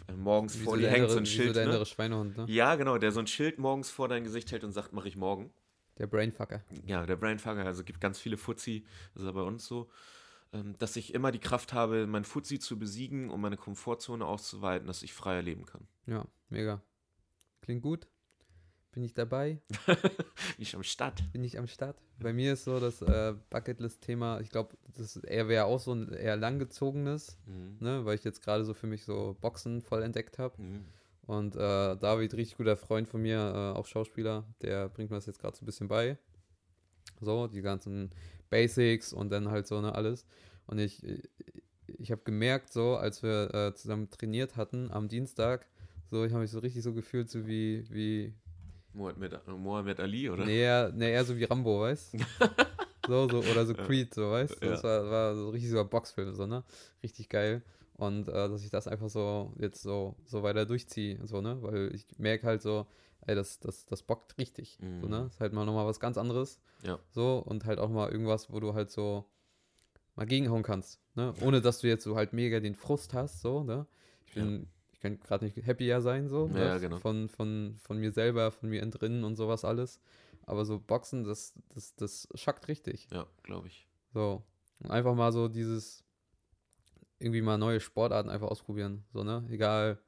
äh, 0.07 0.13
morgens 0.13 0.59
wie 0.59 0.63
vor 0.63 0.73
so 0.75 0.79
dir 0.79 0.89
hängt, 0.89 1.09
so 1.09 1.17
innere, 1.17 1.17
ein 1.19 1.23
wie 1.25 1.29
so 1.29 1.41
Schild. 1.43 1.55
der 1.55 1.65
Ne? 1.65 1.71
innere 1.71 1.85
Schweinehund, 1.85 2.37
ne? 2.37 2.45
Ja, 2.49 2.75
genau, 2.75 2.97
der 2.97 3.11
so 3.11 3.19
ein 3.19 3.27
Schild 3.27 3.57
morgens 3.59 3.89
vor 3.89 4.07
dein 4.07 4.23
Gesicht 4.23 4.51
hält 4.51 4.63
und 4.63 4.71
sagt, 4.71 4.93
mache 4.93 5.07
ich 5.07 5.15
morgen. 5.15 5.51
Der 5.97 6.07
Brainfucker. 6.07 6.61
Ja, 6.85 7.05
der 7.05 7.15
Brainfucker, 7.15 7.65
also 7.65 7.83
gibt 7.83 7.99
ganz 8.01 8.19
viele 8.19 8.37
Fuzzi, 8.37 8.85
das 9.13 9.23
ist 9.23 9.27
ja 9.27 9.31
bei 9.31 9.41
uns 9.41 9.65
so, 9.65 9.89
ähm, 10.53 10.75
dass 10.77 10.95
ich 10.95 11.13
immer 11.13 11.31
die 11.31 11.39
Kraft 11.39 11.73
habe, 11.73 12.05
mein 12.05 12.23
Fuzzi 12.23 12.59
zu 12.59 12.77
besiegen, 12.77 13.29
um 13.31 13.41
meine 13.41 13.57
Komfortzone 13.57 14.23
auszuweiten, 14.25 14.87
dass 14.87 15.01
ich 15.03 15.13
freier 15.13 15.41
leben 15.41 15.65
kann. 15.65 15.87
Ja, 16.05 16.25
mega. 16.49 16.81
Klingt 17.61 17.81
gut. 17.81 18.07
Bin 18.97 19.03
ich 19.03 19.13
dabei? 19.13 19.61
Ich 20.57 20.73
am 20.75 20.81
Start. 20.81 21.21
Bin 21.31 21.43
ich 21.43 21.59
am 21.59 21.67
Start? 21.67 22.01
Bei 22.19 22.33
mir 22.33 22.53
ist 22.53 22.63
so 22.63 22.79
das 22.79 22.99
äh, 23.03 23.35
Bucketlist-Thema, 23.51 24.39
ich 24.39 24.49
glaube, 24.49 24.75
das 24.97 25.17
er 25.17 25.47
wäre 25.47 25.65
auch 25.65 25.79
so 25.79 25.93
ein 25.93 26.11
eher 26.11 26.35
langgezogenes, 26.35 27.37
Mhm. 27.45 27.77
ne, 27.79 28.05
weil 28.05 28.15
ich 28.15 28.23
jetzt 28.23 28.41
gerade 28.43 28.65
so 28.65 28.73
für 28.73 28.87
mich 28.87 29.05
so 29.05 29.37
Boxen 29.39 29.83
voll 29.83 30.01
entdeckt 30.01 30.39
habe. 30.39 30.59
Mhm. 30.59 30.85
Und 31.27 31.55
äh, 31.55 31.59
David, 31.95 32.33
richtig 32.33 32.57
guter 32.57 32.75
Freund 32.75 33.07
von 33.07 33.21
mir, 33.21 33.37
äh, 33.37 33.77
auch 33.77 33.85
Schauspieler, 33.85 34.45
der 34.63 34.89
bringt 34.89 35.11
mir 35.11 35.17
das 35.17 35.27
jetzt 35.27 35.37
gerade 35.39 35.55
so 35.55 35.61
ein 35.61 35.67
bisschen 35.67 35.87
bei. 35.87 36.17
So, 37.21 37.45
die 37.45 37.61
ganzen 37.61 38.09
Basics 38.49 39.13
und 39.13 39.29
dann 39.29 39.51
halt 39.51 39.67
so, 39.67 39.79
ne, 39.79 39.93
alles. 39.93 40.25
Und 40.65 40.79
ich, 40.79 41.05
ich 41.85 42.11
habe 42.11 42.23
gemerkt, 42.23 42.73
so, 42.73 42.95
als 42.95 43.21
wir 43.21 43.53
äh, 43.53 43.75
zusammen 43.75 44.09
trainiert 44.09 44.55
hatten 44.55 44.89
am 44.89 45.07
Dienstag, 45.07 45.67
so, 46.09 46.25
ich 46.25 46.31
habe 46.31 46.41
mich 46.41 46.51
so 46.51 46.57
richtig 46.57 46.81
so 46.81 46.95
gefühlt, 46.95 47.29
so 47.29 47.45
wie, 47.45 47.85
wie, 47.91 48.33
Mohammed, 48.97 49.47
Mohammed 49.47 49.99
Ali, 49.99 50.29
oder? 50.29 50.45
nee, 50.45 50.59
eher, 50.61 50.91
nee, 50.93 51.11
eher 51.11 51.23
so 51.23 51.37
wie 51.37 51.43
Rambo, 51.43 51.81
weißt 51.81 52.15
So, 53.07 53.27
so, 53.29 53.39
oder 53.39 53.65
so 53.65 53.73
Ja. 53.73 53.85
Creed, 53.85 54.13
so, 54.13 54.31
weißt 54.31 54.61
Ja. 54.61 54.69
Das 54.71 54.83
war, 54.83 55.09
war 55.09 55.35
so 55.35 55.49
richtig 55.49 55.69
so 55.71 55.79
ein 55.79 55.87
Boxfilm, 55.87 56.33
so, 56.33 56.45
ne? 56.45 56.63
Richtig 57.01 57.29
geil. 57.29 57.61
Und 57.93 58.27
äh, 58.27 58.31
dass 58.33 58.63
ich 58.63 58.69
das 58.69 58.87
einfach 58.87 59.09
so 59.09 59.53
jetzt 59.59 59.81
so, 59.81 60.15
so 60.25 60.43
weiter 60.43 60.65
durchziehe, 60.65 61.25
so, 61.25 61.39
ne? 61.41 61.61
Weil 61.61 61.95
ich 61.95 62.05
merke 62.17 62.45
halt 62.47 62.61
so, 62.61 62.85
ey, 63.25 63.33
das, 63.35 63.59
das, 63.59 63.85
das 63.85 64.03
bockt 64.03 64.37
richtig. 64.37 64.77
So, 65.01 65.07
ne? 65.07 65.21
Mhm. 65.21 65.27
Ist 65.27 65.39
halt 65.39 65.53
mal 65.53 65.65
nochmal 65.65 65.85
was 65.85 65.99
ganz 66.01 66.17
anderes. 66.17 66.59
Ja. 66.83 66.99
So, 67.11 67.37
und 67.37 67.65
halt 67.65 67.79
auch 67.79 67.89
mal 67.89 68.11
irgendwas, 68.11 68.51
wo 68.51 68.59
du 68.59 68.73
halt 68.73 68.91
so 68.91 69.25
mal 70.15 70.25
gegenhauen 70.25 70.63
kannst, 70.63 70.99
ne? 71.15 71.33
Ohne 71.41 71.61
dass 71.61 71.79
du 71.79 71.87
jetzt 71.87 72.03
so 72.03 72.15
halt 72.17 72.33
mega 72.33 72.59
den 72.59 72.75
Frust 72.75 73.13
hast, 73.13 73.41
so, 73.41 73.63
ne? 73.63 73.85
Ich 74.25 74.35
Ja. 74.35 74.43
bin, 74.43 74.67
kann 75.15 75.19
gerade 75.19 75.45
nicht 75.45 75.67
happier 75.67 76.01
sein, 76.01 76.27
so, 76.27 76.47
ne? 76.47 76.59
Ja, 76.59 76.77
genau. 76.77 76.97
Von, 76.97 77.29
von, 77.29 77.75
von 77.79 77.97
mir 77.97 78.11
selber, 78.11 78.51
von 78.51 78.69
mir 78.69 78.81
innen 78.81 78.91
drinnen 78.91 79.23
und 79.23 79.35
sowas 79.35 79.65
alles. 79.65 79.99
Aber 80.45 80.65
so 80.65 80.79
Boxen, 80.79 81.23
das, 81.23 81.53
das, 81.73 81.95
das 81.95 82.27
schockt 82.35 82.67
richtig. 82.67 83.07
Ja, 83.11 83.25
glaube 83.43 83.67
ich. 83.67 83.87
So. 84.13 84.43
Und 84.79 84.91
einfach 84.91 85.15
mal 85.15 85.31
so 85.31 85.47
dieses, 85.47 86.03
irgendwie 87.19 87.41
mal 87.41 87.57
neue 87.57 87.79
Sportarten 87.79 88.29
einfach 88.29 88.47
ausprobieren. 88.47 89.03
So, 89.11 89.23
ne? 89.23 89.45
Egal, 89.49 89.99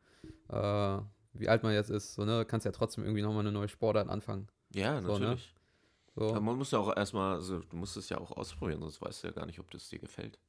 äh, 0.50 1.00
wie 1.34 1.50
alt 1.50 1.64
man 1.64 1.74
jetzt 1.74 1.90
ist, 1.90 2.14
so, 2.14 2.26
ne? 2.26 2.46
Kannst 2.46 2.66
ja 2.66 2.72
trotzdem 2.72 3.04
irgendwie 3.04 3.22
nochmal 3.22 3.42
eine 3.42 3.52
neue 3.52 3.68
Sportart 3.68 4.10
anfangen. 4.10 4.48
Ja, 4.74 5.02
So, 5.02 5.18
ne? 5.18 5.20
natürlich. 5.20 5.54
So. 6.16 6.30
Aber 6.30 6.42
man 6.42 6.58
muss 6.58 6.72
ja 6.72 6.80
auch 6.80 6.96
erstmal, 6.96 7.36
also 7.36 7.60
du 7.60 7.78
musst 7.78 7.96
es 7.98 8.10
ja 8.10 8.18
auch 8.18 8.32
ausprobieren, 8.32 8.82
sonst 8.82 9.02
weißt 9.02 9.24
du 9.24 9.28
ja 9.28 9.34
gar 9.34 9.46
nicht, 9.46 9.60
ob 9.60 9.70
das 9.72 9.88
dir 9.90 10.00
gefällt. 10.00 10.40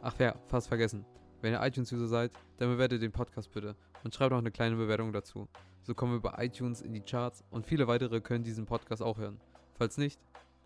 Ach 0.00 0.18
ja, 0.18 0.34
fast 0.48 0.68
vergessen. 0.68 1.06
Wenn 1.44 1.52
ihr 1.52 1.62
iTunes-User 1.62 2.06
seid, 2.06 2.32
dann 2.56 2.70
bewertet 2.70 3.02
den 3.02 3.12
Podcast 3.12 3.52
bitte 3.52 3.76
und 4.02 4.14
schreibt 4.14 4.30
noch 4.30 4.38
eine 4.38 4.50
kleine 4.50 4.76
Bewertung 4.76 5.12
dazu. 5.12 5.46
So 5.82 5.94
kommen 5.94 6.14
wir 6.14 6.30
bei 6.30 6.46
iTunes 6.46 6.80
in 6.80 6.94
die 6.94 7.02
Charts 7.02 7.44
und 7.50 7.66
viele 7.66 7.86
weitere 7.86 8.22
können 8.22 8.44
diesen 8.44 8.64
Podcast 8.64 9.02
auch 9.02 9.18
hören. 9.18 9.38
Falls 9.74 9.98
nicht, 9.98 10.18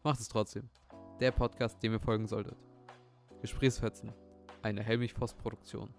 macht 0.04 0.20
es 0.20 0.28
trotzdem. 0.28 0.70
Der 1.18 1.32
Podcast, 1.32 1.82
dem 1.82 1.94
ihr 1.94 1.98
folgen 1.98 2.28
solltet. 2.28 2.56
Gesprächsfetzen. 3.42 4.12
Eine 4.62 4.84
Helmich-Post-Produktion. 4.84 5.92